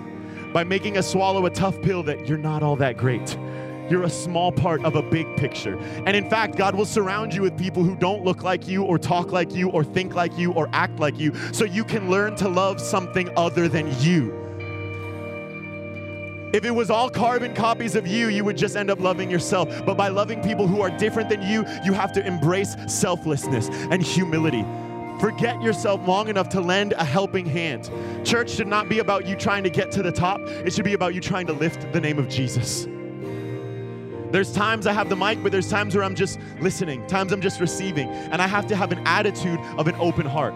by 0.53 0.63
making 0.63 0.97
us 0.97 1.11
swallow 1.11 1.45
a 1.45 1.49
tough 1.49 1.79
pill 1.81 2.01
that 2.03 2.27
you're 2.27 2.37
not 2.37 2.63
all 2.63 2.75
that 2.77 2.97
great. 2.97 3.37
You're 3.89 4.03
a 4.03 4.09
small 4.09 4.51
part 4.51 4.83
of 4.83 4.95
a 4.95 5.01
big 5.01 5.35
picture. 5.37 5.77
And 6.05 6.15
in 6.15 6.29
fact, 6.29 6.57
God 6.57 6.75
will 6.75 6.85
surround 6.85 7.33
you 7.33 7.41
with 7.41 7.57
people 7.57 7.83
who 7.83 7.95
don't 7.95 8.23
look 8.23 8.43
like 8.43 8.67
you, 8.67 8.83
or 8.83 8.97
talk 8.97 9.31
like 9.31 9.53
you, 9.53 9.69
or 9.69 9.83
think 9.83 10.15
like 10.15 10.37
you, 10.37 10.51
or 10.53 10.69
act 10.73 10.99
like 10.99 11.17
you, 11.17 11.33
so 11.53 11.65
you 11.65 11.83
can 11.83 12.09
learn 12.09 12.35
to 12.37 12.49
love 12.49 12.81
something 12.81 13.29
other 13.37 13.67
than 13.67 13.87
you. 14.01 14.33
If 16.53 16.63
it 16.63 16.71
was 16.71 16.89
all 16.89 17.09
carbon 17.09 17.53
copies 17.53 17.95
of 17.95 18.07
you, 18.07 18.29
you 18.29 18.43
would 18.45 18.57
just 18.57 18.77
end 18.77 18.89
up 18.89 18.99
loving 18.99 19.29
yourself. 19.29 19.85
But 19.85 19.95
by 19.95 20.07
loving 20.07 20.41
people 20.41 20.65
who 20.65 20.81
are 20.81 20.89
different 20.89 21.29
than 21.29 21.41
you, 21.41 21.65
you 21.83 21.91
have 21.93 22.13
to 22.13 22.25
embrace 22.25 22.75
selflessness 22.87 23.67
and 23.91 24.01
humility. 24.01 24.65
Forget 25.19 25.61
yourself 25.61 26.07
long 26.07 26.29
enough 26.29 26.47
to 26.49 26.61
lend 26.61 26.93
a 26.93 27.03
helping 27.03 27.45
hand. 27.45 27.91
Church 28.23 28.51
should 28.51 28.67
not 28.67 28.87
be 28.87 28.99
about 28.99 29.27
you 29.27 29.35
trying 29.35 29.63
to 29.63 29.69
get 29.69 29.91
to 29.93 30.03
the 30.03 30.11
top, 30.11 30.39
it 30.41 30.71
should 30.73 30.85
be 30.85 30.93
about 30.93 31.13
you 31.13 31.21
trying 31.21 31.47
to 31.47 31.53
lift 31.53 31.91
the 31.91 31.99
name 31.99 32.17
of 32.17 32.29
Jesus. 32.29 32.87
There's 34.37 34.53
times 34.53 34.85
I 34.85 34.93
have 34.93 35.09
the 35.09 35.15
mic, 35.15 35.41
but 35.41 35.51
there's 35.51 35.67
times 35.67 35.95
where 35.95 36.03
I'm 36.03 36.13
just 36.13 36.39
listening, 36.61 37.07
times 37.07 37.31
I'm 37.31 37.41
just 37.41 37.59
receiving, 37.59 38.07
and 38.07 38.39
I 38.39 38.45
have 38.45 38.67
to 38.67 38.75
have 38.75 38.91
an 38.91 38.99
attitude 39.07 39.59
of 39.79 39.87
an 39.87 39.95
open 39.95 40.27
heart. 40.27 40.53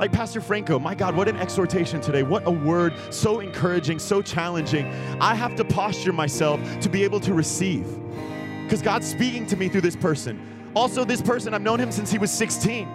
Like 0.00 0.12
Pastor 0.12 0.40
Franco, 0.40 0.78
my 0.78 0.94
God, 0.94 1.14
what 1.14 1.28
an 1.28 1.36
exhortation 1.36 2.00
today. 2.00 2.22
What 2.22 2.46
a 2.46 2.50
word, 2.50 2.94
so 3.10 3.40
encouraging, 3.40 3.98
so 3.98 4.22
challenging. 4.22 4.86
I 5.20 5.34
have 5.34 5.56
to 5.56 5.64
posture 5.66 6.14
myself 6.14 6.58
to 6.80 6.88
be 6.88 7.04
able 7.04 7.20
to 7.20 7.34
receive 7.34 7.86
because 8.62 8.80
God's 8.80 9.06
speaking 9.06 9.44
to 9.48 9.58
me 9.58 9.68
through 9.68 9.82
this 9.82 9.96
person. 9.96 10.70
Also, 10.74 11.04
this 11.04 11.20
person, 11.20 11.52
I've 11.52 11.60
known 11.60 11.78
him 11.78 11.92
since 11.92 12.10
he 12.10 12.16
was 12.16 12.30
16. 12.30 12.88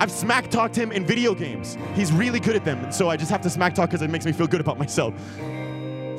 I've 0.00 0.10
smack 0.10 0.50
talked 0.50 0.74
him 0.74 0.90
in 0.90 1.06
video 1.06 1.32
games. 1.32 1.78
He's 1.94 2.10
really 2.10 2.40
good 2.40 2.56
at 2.56 2.64
them, 2.64 2.90
so 2.90 3.08
I 3.08 3.16
just 3.16 3.30
have 3.30 3.42
to 3.42 3.50
smack 3.50 3.76
talk 3.76 3.90
because 3.90 4.02
it 4.02 4.10
makes 4.10 4.26
me 4.26 4.32
feel 4.32 4.48
good 4.48 4.60
about 4.60 4.80
myself. 4.80 5.14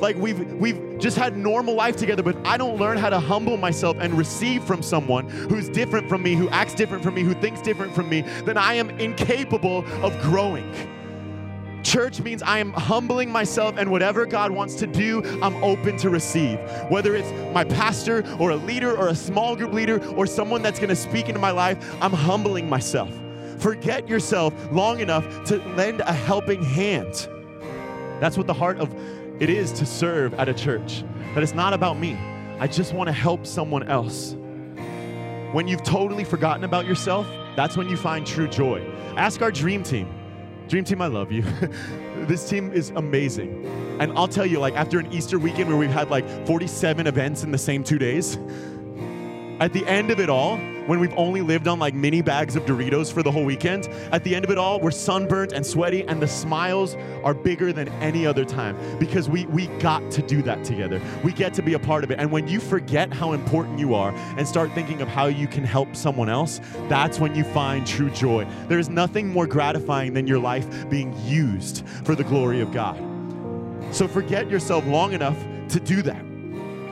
Like 0.00 0.16
we've 0.16 0.52
we've 0.54 0.98
just 0.98 1.16
had 1.16 1.36
normal 1.36 1.74
life 1.74 1.96
together, 1.96 2.22
but 2.22 2.36
I 2.46 2.56
don't 2.56 2.76
learn 2.76 2.98
how 2.98 3.10
to 3.10 3.18
humble 3.18 3.56
myself 3.56 3.96
and 4.00 4.14
receive 4.14 4.62
from 4.64 4.82
someone 4.82 5.28
who's 5.28 5.68
different 5.68 6.08
from 6.08 6.22
me, 6.22 6.34
who 6.34 6.48
acts 6.50 6.74
different 6.74 7.02
from 7.02 7.14
me, 7.14 7.22
who 7.22 7.34
thinks 7.34 7.60
different 7.60 7.94
from 7.94 8.08
me, 8.08 8.22
then 8.44 8.56
I 8.56 8.74
am 8.74 8.90
incapable 9.00 9.84
of 10.04 10.18
growing. 10.20 10.72
Church 11.82 12.20
means 12.20 12.42
I 12.42 12.58
am 12.58 12.72
humbling 12.72 13.30
myself, 13.30 13.76
and 13.78 13.90
whatever 13.90 14.26
God 14.26 14.50
wants 14.50 14.74
to 14.76 14.86
do, 14.86 15.22
I'm 15.40 15.62
open 15.62 15.96
to 15.98 16.10
receive. 16.10 16.58
Whether 16.90 17.14
it's 17.14 17.30
my 17.54 17.64
pastor, 17.64 18.24
or 18.38 18.50
a 18.50 18.56
leader, 18.56 18.96
or 18.96 19.08
a 19.08 19.14
small 19.14 19.56
group 19.56 19.72
leader, 19.72 20.04
or 20.14 20.26
someone 20.26 20.60
that's 20.60 20.78
gonna 20.78 20.96
speak 20.96 21.28
into 21.28 21.40
my 21.40 21.50
life, 21.50 21.96
I'm 22.02 22.12
humbling 22.12 22.68
myself. 22.68 23.10
Forget 23.58 24.08
yourself 24.08 24.52
long 24.70 25.00
enough 25.00 25.44
to 25.44 25.58
lend 25.76 26.00
a 26.00 26.12
helping 26.12 26.62
hand. 26.62 27.28
That's 28.20 28.36
what 28.36 28.46
the 28.46 28.54
heart 28.54 28.78
of 28.78 28.92
it 29.40 29.50
is 29.50 29.72
to 29.72 29.86
serve 29.86 30.34
at 30.34 30.48
a 30.48 30.54
church. 30.54 31.04
That 31.34 31.42
it's 31.42 31.54
not 31.54 31.72
about 31.72 31.98
me. 31.98 32.18
I 32.58 32.66
just 32.66 32.92
want 32.92 33.08
to 33.08 33.12
help 33.12 33.46
someone 33.46 33.88
else. 33.88 34.34
When 35.52 35.68
you've 35.68 35.82
totally 35.82 36.24
forgotten 36.24 36.64
about 36.64 36.86
yourself, 36.86 37.26
that's 37.56 37.76
when 37.76 37.88
you 37.88 37.96
find 37.96 38.26
true 38.26 38.48
joy. 38.48 38.84
Ask 39.16 39.40
our 39.40 39.50
dream 39.50 39.82
team. 39.82 40.12
Dream 40.68 40.84
team, 40.84 41.00
I 41.00 41.06
love 41.06 41.32
you. 41.32 41.42
this 42.26 42.48
team 42.48 42.72
is 42.72 42.90
amazing. 42.90 43.64
And 44.00 44.12
I'll 44.18 44.28
tell 44.28 44.44
you, 44.44 44.58
like, 44.58 44.74
after 44.74 44.98
an 44.98 45.10
Easter 45.12 45.38
weekend 45.38 45.68
where 45.68 45.78
we've 45.78 45.90
had 45.90 46.10
like 46.10 46.46
47 46.46 47.06
events 47.06 47.42
in 47.42 47.50
the 47.50 47.58
same 47.58 47.82
two 47.82 47.98
days, 47.98 48.38
at 49.60 49.72
the 49.72 49.86
end 49.86 50.10
of 50.10 50.20
it 50.20 50.30
all, 50.30 50.56
when 50.88 51.00
we've 51.00 51.12
only 51.18 51.42
lived 51.42 51.68
on 51.68 51.78
like 51.78 51.92
mini 51.92 52.22
bags 52.22 52.56
of 52.56 52.64
Doritos 52.64 53.12
for 53.12 53.22
the 53.22 53.30
whole 53.30 53.44
weekend, 53.44 53.88
at 54.10 54.24
the 54.24 54.34
end 54.34 54.44
of 54.44 54.50
it 54.50 54.56
all, 54.56 54.80
we're 54.80 54.90
sunburnt 54.90 55.52
and 55.52 55.64
sweaty, 55.66 56.02
and 56.04 56.22
the 56.22 56.26
smiles 56.26 56.96
are 57.22 57.34
bigger 57.34 57.72
than 57.74 57.88
any 58.00 58.26
other 58.26 58.44
time 58.44 58.76
because 58.98 59.28
we 59.28 59.44
we 59.46 59.66
got 59.80 60.10
to 60.12 60.22
do 60.22 60.40
that 60.42 60.64
together. 60.64 61.00
We 61.22 61.32
get 61.32 61.52
to 61.54 61.62
be 61.62 61.74
a 61.74 61.78
part 61.78 62.04
of 62.04 62.10
it. 62.10 62.18
And 62.18 62.32
when 62.32 62.48
you 62.48 62.58
forget 62.58 63.12
how 63.12 63.32
important 63.32 63.78
you 63.78 63.94
are 63.94 64.14
and 64.38 64.48
start 64.48 64.72
thinking 64.72 65.02
of 65.02 65.08
how 65.08 65.26
you 65.26 65.46
can 65.46 65.64
help 65.64 65.94
someone 65.94 66.28
else, 66.28 66.60
that's 66.88 67.18
when 67.18 67.34
you 67.34 67.44
find 67.44 67.86
true 67.86 68.10
joy. 68.10 68.46
There 68.68 68.78
is 68.78 68.88
nothing 68.88 69.28
more 69.28 69.46
gratifying 69.46 70.14
than 70.14 70.26
your 70.26 70.38
life 70.38 70.88
being 70.88 71.14
used 71.26 71.86
for 72.04 72.14
the 72.14 72.24
glory 72.24 72.60
of 72.60 72.72
God. 72.72 72.96
So 73.94 74.08
forget 74.08 74.50
yourself 74.50 74.86
long 74.86 75.12
enough 75.12 75.38
to 75.68 75.80
do 75.80 76.02
that. 76.02 76.27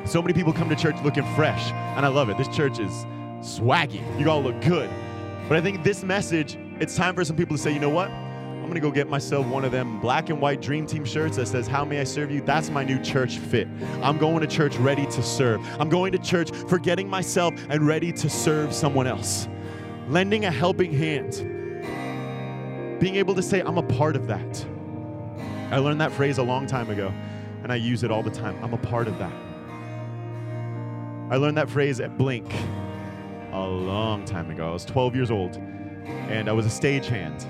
So 0.07 0.23
many 0.23 0.33
people 0.33 0.53
come 0.53 0.69
to 0.69 0.77
church 0.77 0.95
looking 1.03 1.25
fresh, 1.35 1.73
and 1.73 2.07
I 2.07 2.09
love 2.09 2.29
it. 2.29 2.39
This 2.39 2.47
church 2.49 2.79
is 2.79 2.93
swaggy. 3.41 4.01
You 4.21 4.31
all 4.31 4.41
look 4.41 4.61
good. 4.61 4.89
But 5.49 5.57
I 5.57 5.61
think 5.61 5.83
this 5.83 6.05
message, 6.05 6.57
it's 6.79 6.95
time 6.95 7.17
for 7.17 7.25
some 7.25 7.35
people 7.35 7.57
to 7.57 7.63
say, 7.63 7.73
you 7.73 7.81
know 7.81 7.91
what? 7.91 8.09
I'm 8.09 8.67
gonna 8.69 8.79
go 8.81 8.93
get 8.93 9.09
myself 9.09 9.47
one 9.47 9.65
of 9.65 9.73
them 9.73 10.01
black 10.01 10.31
and 10.31 10.41
white 10.41 10.63
Dream 10.63 10.87
Team 10.87 11.05
shirts 11.05 11.37
that 11.37 11.47
says, 11.47 11.67
How 11.67 11.85
may 11.85 12.01
I 12.01 12.05
serve 12.05 12.31
you? 12.31 12.41
That's 12.41 12.71
my 12.71 12.85
new 12.85 13.01
church 13.03 13.39
fit. 13.39 13.67
I'm 14.03 14.17
going 14.19 14.41
to 14.41 14.47
church 14.47 14.77
ready 14.77 15.07
to 15.07 15.23
serve. 15.23 15.61
I'm 15.81 15.89
going 15.89 16.13
to 16.13 16.19
church 16.19 16.51
forgetting 16.69 17.09
myself 17.09 17.55
and 17.69 17.87
ready 17.87 18.13
to 18.13 18.31
serve 18.31 18.73
someone 18.73 19.07
else. 19.09 19.49
Lending 20.09 20.45
a 20.45 20.51
helping 20.53 20.93
hand. 20.93 21.33
Being 23.01 23.17
able 23.17 23.35
to 23.35 23.43
say, 23.43 23.61
I'm 23.61 23.79
a 23.79 23.83
part 23.83 24.17
of 24.17 24.27
that. 24.29 24.67
I 25.71 25.79
learned 25.79 26.01
that 26.01 26.13
phrase 26.13 26.39
a 26.39 26.45
long 26.45 26.67
time 26.67 26.91
ago, 26.91 27.13
and 27.63 27.73
I 27.73 27.77
use 27.77 28.03
it 28.05 28.11
all 28.11 28.23
the 28.23 28.31
time. 28.31 28.57
I'm 28.65 28.73
a 28.73 28.79
part 28.79 29.09
of 29.09 29.19
that. 29.19 29.46
I 31.29 31.37
learned 31.37 31.57
that 31.57 31.69
phrase 31.69 31.99
at 31.99 32.17
Blink 32.17 32.47
a 33.51 33.67
long 33.67 34.25
time 34.25 34.49
ago. 34.49 34.69
I 34.69 34.73
was 34.73 34.85
12 34.85 35.17
years 35.17 35.31
old, 35.31 35.57
and 36.07 36.49
I 36.49 36.53
was 36.53 36.67
a 36.67 36.69
stagehand. 36.69 37.45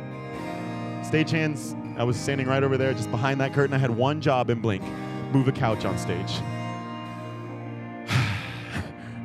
Stagehands, 1.03 1.77
I 1.99 2.05
was 2.05 2.19
standing 2.19 2.47
right 2.47 2.63
over 2.63 2.79
there, 2.79 2.95
just 2.95 3.11
behind 3.11 3.39
that 3.43 3.53
curtain. 3.53 3.75
I 3.75 3.79
had 3.79 3.91
one 3.91 4.23
job 4.23 4.49
in 4.49 4.61
Blink 4.61 4.83
move 5.31 5.47
a 5.47 5.53
couch 5.53 5.85
on 5.85 5.99
stage. 5.99 6.41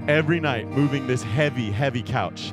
Every 0.10 0.42
night, 0.42 0.68
moving 0.68 1.08
this 1.08 1.24
heavy, 1.24 1.72
heavy 1.72 2.02
couch. 2.02 2.52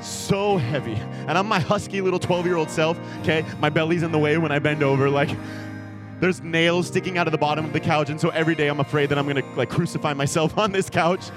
So 0.00 0.56
heavy. 0.56 0.94
And 1.28 1.38
I'm 1.38 1.46
my 1.46 1.60
husky 1.60 2.00
little 2.00 2.18
12 2.18 2.44
year 2.46 2.56
old 2.56 2.70
self, 2.70 2.98
okay? 3.20 3.44
My 3.60 3.70
belly's 3.70 4.02
in 4.02 4.10
the 4.10 4.18
way 4.18 4.36
when 4.38 4.50
I 4.50 4.58
bend 4.58 4.82
over. 4.82 5.08
Like, 5.08 5.30
there's 6.20 6.42
nails 6.42 6.86
sticking 6.86 7.18
out 7.18 7.26
of 7.26 7.32
the 7.32 7.38
bottom 7.38 7.64
of 7.64 7.72
the 7.72 7.80
couch, 7.80 8.10
and 8.10 8.20
so 8.20 8.30
every 8.30 8.54
day 8.54 8.68
I'm 8.68 8.80
afraid 8.80 9.08
that 9.10 9.18
I'm 9.18 9.26
gonna 9.26 9.44
like 9.56 9.70
crucify 9.70 10.14
myself 10.14 10.56
on 10.64 10.72
this 10.72 10.88
couch. 10.90 11.30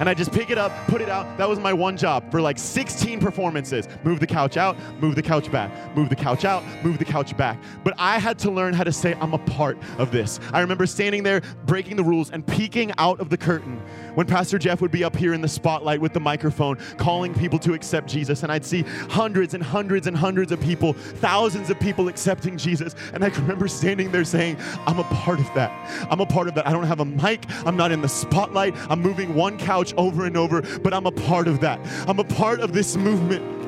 And 0.00 0.08
I 0.08 0.14
just 0.14 0.32
pick 0.32 0.48
it 0.48 0.56
up, 0.56 0.72
put 0.86 1.02
it 1.02 1.10
out. 1.10 1.36
That 1.36 1.46
was 1.46 1.58
my 1.58 1.74
one 1.74 1.96
job 1.96 2.30
for 2.30 2.40
like 2.40 2.58
16 2.58 3.20
performances. 3.20 3.86
Move 4.02 4.18
the 4.18 4.26
couch 4.26 4.56
out, 4.56 4.76
move 4.98 5.14
the 5.14 5.22
couch 5.22 5.52
back, 5.52 5.70
move 5.94 6.08
the 6.08 6.16
couch 6.16 6.46
out, 6.46 6.64
move 6.82 6.98
the 6.98 7.04
couch 7.04 7.36
back. 7.36 7.58
But 7.84 7.94
I 7.98 8.18
had 8.18 8.38
to 8.40 8.50
learn 8.50 8.72
how 8.72 8.82
to 8.82 8.92
say, 8.92 9.14
I'm 9.20 9.34
a 9.34 9.38
part 9.38 9.76
of 9.98 10.10
this. 10.10 10.40
I 10.54 10.60
remember 10.60 10.86
standing 10.86 11.22
there, 11.22 11.42
breaking 11.66 11.96
the 11.96 12.04
rules, 12.04 12.30
and 12.30 12.46
peeking 12.46 12.92
out 12.96 13.20
of 13.20 13.28
the 13.28 13.36
curtain 13.36 13.78
when 14.14 14.26
Pastor 14.26 14.58
Jeff 14.58 14.80
would 14.80 14.90
be 14.90 15.04
up 15.04 15.14
here 15.14 15.34
in 15.34 15.42
the 15.42 15.48
spotlight 15.48 16.00
with 16.00 16.14
the 16.14 16.20
microphone, 16.20 16.78
calling 16.96 17.34
people 17.34 17.58
to 17.58 17.74
accept 17.74 18.08
Jesus. 18.08 18.42
And 18.42 18.50
I'd 18.50 18.64
see 18.64 18.82
hundreds 19.10 19.52
and 19.52 19.62
hundreds 19.62 20.06
and 20.06 20.16
hundreds 20.16 20.50
of 20.50 20.60
people, 20.60 20.94
thousands 20.94 21.68
of 21.68 21.78
people 21.78 22.08
accepting 22.08 22.56
Jesus. 22.56 22.94
And 23.12 23.22
I 23.22 23.28
remember 23.28 23.68
standing 23.68 24.10
there 24.10 24.24
saying, 24.24 24.56
I'm 24.86 24.98
a 24.98 25.04
part 25.04 25.40
of 25.40 25.46
that. 25.54 25.70
I'm 26.10 26.20
a 26.20 26.26
part 26.26 26.48
of 26.48 26.54
that. 26.54 26.66
I 26.66 26.72
don't 26.72 26.86
have 26.86 27.00
a 27.00 27.04
mic, 27.04 27.44
I'm 27.66 27.76
not 27.76 27.92
in 27.92 28.00
the 28.00 28.08
spotlight, 28.08 28.74
I'm 28.90 29.00
moving 29.00 29.34
one 29.34 29.58
couch 29.58 29.89
over 29.96 30.26
and 30.26 30.36
over, 30.36 30.62
but 30.80 30.92
I'm 30.94 31.06
a 31.06 31.12
part 31.12 31.48
of 31.48 31.60
that. 31.60 31.80
I'm 32.08 32.18
a 32.18 32.24
part 32.24 32.60
of 32.60 32.72
this 32.72 32.96
movement. 32.96 33.59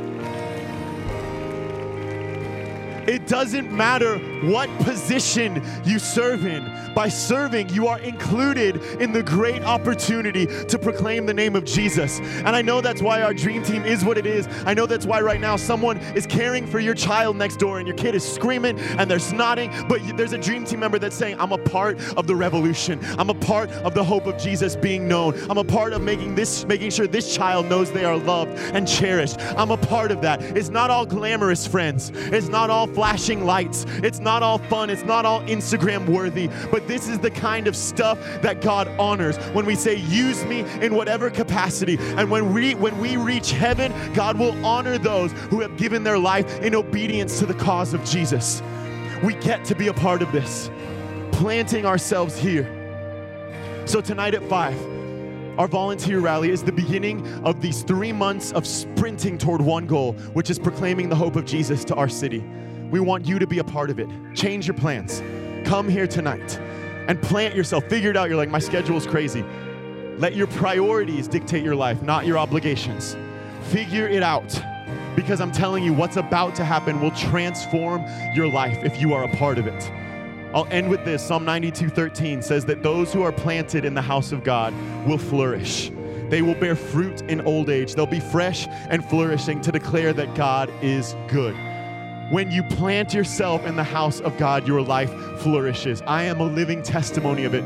It 3.07 3.26
doesn't 3.26 3.70
matter 3.72 4.18
what 4.46 4.68
position 4.80 5.62
you 5.84 5.98
serve 5.98 6.46
in. 6.46 6.70
By 6.94 7.09
serving, 7.09 7.70
you 7.70 7.86
are 7.86 7.98
included 8.00 8.76
in 9.00 9.12
the 9.12 9.22
great 9.22 9.62
opportunity 9.62 10.46
to 10.46 10.78
proclaim 10.78 11.26
the 11.26 11.34
name 11.34 11.57
of 11.57 11.64
Jesus. 11.64 12.20
And 12.20 12.50
I 12.50 12.62
know 12.62 12.80
that's 12.80 13.00
why 13.00 13.22
our 13.22 13.32
dream 13.32 13.62
team 13.62 13.84
is 13.84 14.05
what 14.05 14.18
it 14.18 14.26
is. 14.26 14.46
I 14.66 14.74
know 14.74 14.86
that's 14.86 15.07
why 15.07 15.20
right 15.20 15.40
now 15.40 15.57
someone 15.57 15.98
is 16.14 16.26
caring 16.26 16.66
for 16.66 16.80
your 16.80 16.94
child 16.94 17.36
next 17.36 17.57
door 17.57 17.78
and 17.78 17.88
your 17.88 17.96
kid 17.96 18.14
is 18.14 18.30
screaming 18.30 18.78
and 18.78 19.11
they're 19.11 19.18
snotting, 19.18 19.88
but 19.88 20.00
there's 20.16 20.32
a 20.32 20.38
dream 20.38 20.64
team 20.64 20.80
member 20.80 20.98
that's 20.98 21.16
saying, 21.16 21.40
I'm 21.40 21.53
a 21.53 21.59
part 21.59 21.98
of 22.16 22.26
the 22.26 22.36
revolution. 22.36 23.00
I'm 23.18 23.30
a 23.30 23.34
part 23.34 23.70
of 23.70 23.94
the 23.94 24.05
hope 24.05 24.26
of 24.26 24.36
Jesus 24.38 24.76
being 24.76 25.09
known. 25.09 25.34
I'm 25.50 25.59
a 25.59 25.64
part 25.64 25.92
of 25.92 26.03
making 26.03 26.34
this 26.34 26.64
making 26.66 26.90
sure 26.90 27.07
this 27.07 27.34
child 27.34 27.66
knows 27.66 27.90
they 27.90 28.05
are 28.05 28.16
loved 28.16 28.59
and 28.74 28.86
cherished. 28.86 29.38
I'm 29.57 29.70
a 29.70 29.76
part 29.76 30.11
of 30.11 30.20
that. 30.22 30.42
It's 30.42 30.68
not 30.68 30.90
all 30.90 31.07
glamorous, 31.07 31.66
friends. 31.66 32.11
It's 32.14 32.48
not 32.48 32.70
all 32.70 32.86
flashing 32.95 33.45
lights. 33.45 33.84
It's 34.03 34.18
not 34.18 34.43
all 34.43 34.59
fun. 34.59 34.90
It's 34.90 35.05
not 35.05 35.24
all 35.24 35.40
Instagram 35.43 36.07
worthy. 36.07 36.49
But 36.70 36.86
this 36.88 37.09
is 37.09 37.18
the 37.18 37.30
kind 37.30 37.66
of 37.66 37.76
stuff 37.76 38.18
that 38.43 38.61
God 38.61 38.88
honors 38.99 39.36
when 39.55 39.66
we 39.66 39.74
say, 39.74 39.97
use 39.97 40.45
me 40.45 40.61
in 40.80 40.95
whatever 40.95 41.30
capacity. 41.30 41.99
And 42.01 42.30
when 42.30 42.53
we 42.53 42.74
when 42.74 42.99
we 42.99 43.16
reach 43.16 43.53
heaven, 43.53 43.93
God 44.14 44.38
will 44.38 44.64
honor 44.64 44.99
those 44.99 45.32
who 45.32 45.61
have 45.61 45.76
given 45.76 46.03
their 46.03 46.18
life 46.18 46.61
in 46.61 46.74
obedience 46.74 47.38
to 47.38 47.47
the 47.47 47.55
cause 47.55 47.95
of 47.95 48.05
Jesus. 48.05 48.62
We 49.22 49.34
get 49.34 49.64
to 49.66 49.74
be 49.74 49.88
a 49.88 49.95
part 49.95 50.22
of 50.22 50.32
this, 50.32 50.70
planting 51.32 51.86
ourselves 51.86 52.36
here. 52.36 52.66
So 53.86 54.01
tonight 54.01 54.34
at 54.34 54.43
five, 54.49 54.76
our 55.59 55.68
volunteer 55.68 56.20
rally 56.20 56.51
is 56.51 56.62
the 56.62 56.72
beginning 56.72 57.26
of 57.45 57.61
these 57.61 57.82
three 57.82 58.12
months 58.12 58.53
of 58.53 58.66
sprinting 58.66 59.38
toward 59.38 59.61
one 59.61 59.86
goal, 59.86 60.14
which 60.32 60.51
is 60.51 60.59
proclaiming 60.59 61.09
the 61.09 61.16
hope 61.16 61.36
of 61.36 61.45
Jesus 61.45 61.84
to 61.84 61.95
our 61.95 62.09
city. 62.09 62.43
We 62.93 63.01
want 63.01 63.24
you 63.24 63.38
to 63.38 63.47
be 63.47 63.59
a 63.59 63.64
part 63.64 63.88
of 63.88 63.99
it. 63.99 64.09
Change 64.34 64.68
your 64.68 64.76
plans. 64.76 65.22
Come 65.66 65.88
here 65.88 66.07
tonight 66.07 66.59
and 67.09 67.20
plant 67.22 67.55
yourself. 67.55 67.84
Figure 67.88 68.11
it 68.11 68.18
out. 68.18 68.28
You're 68.28 68.36
like, 68.36 68.51
my 68.51 68.59
schedule 68.59 68.99
is 68.99 69.07
crazy. 69.07 69.43
Let 70.18 70.36
your 70.36 70.47
priorities 70.47 71.26
dictate 71.26 71.64
your 71.64 71.74
life, 71.74 72.03
not 72.03 72.26
your 72.26 72.36
obligations. 72.36 73.16
Figure 73.70 74.07
it 74.07 74.22
out 74.22 74.62
because 75.16 75.40
I'm 75.40 75.53
telling 75.53 75.82
you, 75.82 75.95
what's 75.95 76.18
about 76.18 76.55
to 76.57 76.64
happen 76.64 77.01
will 77.01 77.12
transform 77.12 78.05
your 78.34 78.47
life 78.47 78.84
if 78.84 79.01
you 79.01 79.14
are 79.14 79.24
a 79.24 79.36
part 79.36 79.57
of 79.57 79.66
it. 79.66 79.90
I'll 80.55 80.68
end 80.70 80.90
with 80.90 81.03
this. 81.07 81.26
Psalm 81.26 81.47
92:13 81.47 82.43
says 82.45 82.66
that 82.66 82.82
those 82.82 83.11
who 83.11 83.22
are 83.22 83.32
planted 83.32 83.86
in 83.86 83.95
the 83.95 84.03
house 84.03 84.32
of 84.32 84.45
God 84.45 84.74
will 85.07 85.16
flourish. 85.16 85.90
They 86.28 86.43
will 86.43 86.55
bear 86.55 86.76
fruit 86.76 87.22
in 87.22 87.40
old 87.43 87.70
age. 87.70 87.95
They'll 87.95 88.07
be 88.07 88.20
fresh 88.20 88.66
and 88.90 89.03
flourishing 89.03 89.62
to 89.62 89.72
declare 89.72 90.12
that 90.12 90.34
God 90.34 90.70
is 90.82 91.14
good. 91.28 91.57
When 92.32 92.50
you 92.50 92.62
plant 92.62 93.12
yourself 93.12 93.66
in 93.66 93.76
the 93.76 93.84
house 93.84 94.20
of 94.20 94.38
God, 94.38 94.66
your 94.66 94.80
life 94.80 95.12
flourishes. 95.40 96.02
I 96.06 96.22
am 96.22 96.40
a 96.40 96.46
living 96.46 96.82
testimony 96.82 97.44
of 97.44 97.52
it 97.52 97.62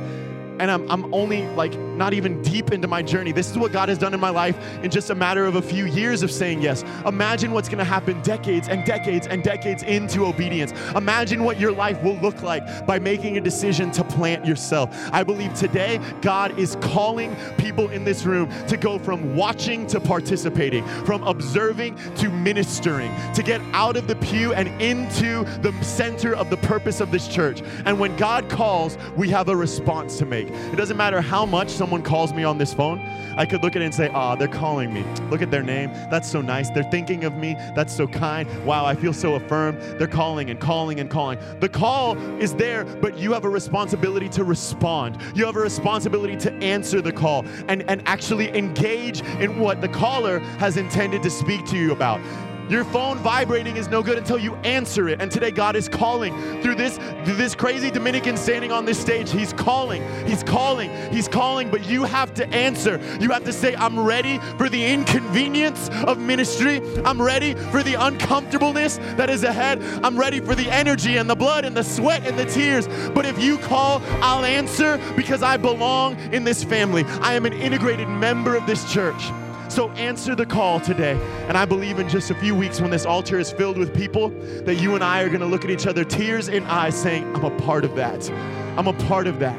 and 0.59 0.73
I'm, 0.73 0.91
I'm 0.91 1.15
only 1.15 1.47
like 1.51 1.73
not 1.97 2.15
even 2.15 2.43
deep 2.43 2.73
into 2.73 2.89
my 2.89 3.03
journey. 3.03 3.33
This 3.33 3.51
is 3.51 3.59
what 3.59 3.73
God 3.73 3.89
has 3.89 3.99
done 3.99 4.15
in 4.15 4.21
my 4.21 4.31
life 4.31 4.57
in 4.83 4.91
just 4.91 5.11
a 5.11 5.15
matter 5.15 5.47
of 5.47 5.57
a 5.57 5.63
few 5.63 5.87
years 5.87 6.23
of 6.23 6.31
saying 6.31 6.63
yes. 6.63 6.85
Imagine 7.05 7.53
what's 7.53 7.69
gonna 7.69 7.85
happen 7.85 8.21
decades 8.23 8.69
and 8.69 8.85
decades 8.85 9.27
and 9.27 9.43
decades 9.43 9.83
into 9.83 10.25
obedience. 10.25 10.73
Imagine 10.95 11.45
what 11.45 11.59
your 11.59 11.73
life 11.73 12.03
will 12.03 12.17
look 12.17 12.43
like 12.43 12.87
by 12.87 12.99
making 12.99 13.37
a 13.37 13.41
decision 13.41 13.91
to 13.93 14.05
plant 14.05 14.45
yourself. 14.45 14.95
I 15.13 15.23
believe 15.23 15.55
today 15.55 16.01
God 16.21 16.59
is 16.59 16.77
calling 16.81 17.35
people 17.57 17.89
in 17.91 18.05
this 18.05 18.25
room 18.25 18.51
to 18.69 18.77
go 18.77 18.99
from 18.99 19.37
watching 19.37 19.87
to 19.89 20.01
participating, 20.01 20.87
from 21.05 21.23
observing 21.23 21.97
to 22.17 22.31
ministering, 22.31 23.13
to 23.35 23.43
get 23.43 23.61
out 23.73 23.97
of 23.97 24.07
the 24.07 24.17
pew 24.17 24.53
and 24.53 24.69
into 24.81 25.45
the 25.63 25.73
center 25.83 26.35
of 26.35 26.51
the 26.51 26.57
purpose 26.59 27.01
of 27.01 27.11
this 27.11 27.29
church. 27.29 27.63
And 27.85 27.99
when 27.99 28.17
God 28.17 28.49
calls, 28.49 28.99
we 29.17 29.31
have 29.31 29.49
a 29.49 29.57
response 29.57 30.19
to 30.19 30.27
make. 30.27 30.49
It 30.49 30.77
doesn't 30.77 30.97
matter 30.97 31.21
how 31.21 31.47
much 31.47 31.71
someone 31.71 31.86
calls 32.03 32.33
me 32.33 32.45
on 32.45 32.59
this 32.59 32.75
phone. 32.75 33.01
I 33.37 33.45
could 33.45 33.63
look 33.63 33.77
at 33.77 33.83
it 33.83 33.85
and 33.85 33.95
say, 33.95 34.09
ah, 34.09 34.35
they're 34.35 34.49
calling 34.49 34.93
me. 34.93 35.05
Look 35.31 35.43
at 35.43 35.51
their 35.51 35.63
name. 35.63 35.91
That's 36.11 36.31
so 36.31 36.41
nice. 36.41 36.71
They're 36.71 36.91
thinking 36.91 37.25
of 37.25 37.37
me. 37.37 37.55
That's 37.75 37.95
so 37.95 38.07
kind. 38.07 38.49
Wow, 38.65 38.87
I 38.87 38.95
feel 38.95 39.13
so 39.13 39.35
affirmed. 39.35 39.81
They're 39.99 40.07
calling 40.07 40.51
and 40.51 40.59
calling 40.59 41.01
and 41.01 41.11
calling. 41.11 41.39
The 41.61 41.69
call 41.69 42.17
is 42.41 42.55
there, 42.55 42.85
but 42.85 43.19
you 43.19 43.33
have 43.33 43.45
a 43.45 43.49
responsibility 43.49 44.29
to 44.31 44.45
respond. 44.45 45.19
You 45.35 45.45
have 45.47 45.57
a 45.57 45.61
responsibility 45.61 46.37
to 46.37 46.53
answer 46.55 47.01
the 47.01 47.13
call 47.13 47.45
and, 47.69 47.89
and 47.91 48.03
actually 48.07 48.57
engage 48.57 49.21
in 49.41 49.59
what 49.59 49.81
the 49.81 49.89
caller 49.89 50.39
has 50.59 50.77
intended 50.77 51.23
to 51.23 51.31
speak 51.31 51.67
to 51.67 51.77
you 51.77 51.93
about. 51.93 52.21
Your 52.69 52.85
phone 52.85 53.19
vibrating 53.19 53.77
is 53.77 53.89
no 53.89 54.03
good 54.03 54.19
until 54.19 54.39
you 54.39 54.55
answer 54.57 55.09
it. 55.09 55.23
And 55.23 55.31
today 55.31 55.51
God 55.51 55.77
is 55.77 55.89
calling 55.89 56.35
through 56.63 56.75
this 56.75 56.99
through 57.25 57.37
this 57.37 57.55
crazy 57.55 57.91
Dominican 57.91 58.37
standing 58.37 58.73
on 58.73 58.85
this 58.85 58.99
stage. 58.99 59.31
He's 59.31 59.53
calling. 59.53 60.03
He's 60.27 60.43
calling. 60.43 60.91
He's 61.13 61.29
calling, 61.29 61.71
but 61.71 61.87
you 61.87 62.05
have 62.05 62.35
to 62.35 62.49
answer. 62.53 63.01
You 63.21 63.31
have 63.31 63.45
to 63.45 63.53
say, 63.53 63.77
"I'm 63.77 63.99
ready 64.01 64.41
for 64.59 64.69
the 64.69 64.85
inconvenience 64.85 65.91
of 66.07 66.19
ministry. 66.19 66.83
I'm 67.05 67.23
ready 67.23 67.55
for 67.55 67.83
the 67.83 67.95
uncomfortableness 67.95 68.99
that 69.17 69.31
is 69.31 69.45
ahead. 69.45 69.81
I'm 70.03 70.19
ready 70.19 70.41
for 70.41 70.55
the 70.55 70.71
energy 70.71 71.17
and 71.19 71.31
the 71.31 71.37
blood 71.37 71.65
and 71.65 71.77
the 71.77 71.85
sweat 71.85 72.27
and 72.27 72.37
the 72.39 72.47
tears." 72.47 72.89
But 73.15 73.27
if 73.27 73.41
you 73.41 73.59
call, 73.59 74.03
I'll 74.23 74.45
answer 74.45 74.99
because 75.15 75.43
I 75.43 75.57
belong 75.57 76.17
in 76.33 76.45
this 76.45 76.65
family. 76.65 77.05
I 77.21 77.35
am 77.35 77.47
an 77.47 77.53
integrated 77.53 78.09
member 78.09 78.57
of 78.57 78.67
this 78.67 78.91
church. 78.93 79.31
So 79.69 79.91
answer 79.91 80.35
the 80.35 80.47
call 80.47 80.81
today. 80.81 81.19
And 81.49 81.57
I 81.57 81.65
believe 81.65 81.99
in 81.99 82.09
just 82.09 82.31
a 82.31 82.35
few 82.35 82.55
weeks 82.55 82.81
when 82.81 82.91
this 82.91 83.05
altar 83.07 83.39
is 83.39 83.53
filled 83.53 83.79
with 83.79 83.95
people, 83.95 84.31
that 84.65 84.77
you 84.77 84.95
and 84.95 85.05
I 85.05 85.23
are 85.23 85.29
going 85.29 85.41
to 85.41 85.47
look 85.47 85.65
at 85.65 85.71
each 85.71 85.87
other, 85.87 86.05
tears 86.05 86.49
in 86.49 86.65
eyes, 86.65 87.01
saying, 87.01 87.35
I'm 87.37 87.45
a 87.45 87.57
part 87.59 87.85
of 87.85 87.95
that. 87.97 88.31
I'm 88.79 88.87
a 88.87 88.93
part 89.07 89.27
of 89.27 89.39
that. 89.41 89.59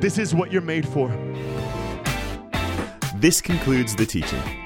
This 0.00 0.18
is 0.18 0.34
what 0.34 0.52
you're 0.52 0.62
made 0.62 0.86
for. 0.86 1.08
This 3.16 3.40
concludes 3.40 3.96
the 3.96 4.06
teaching. 4.06 4.65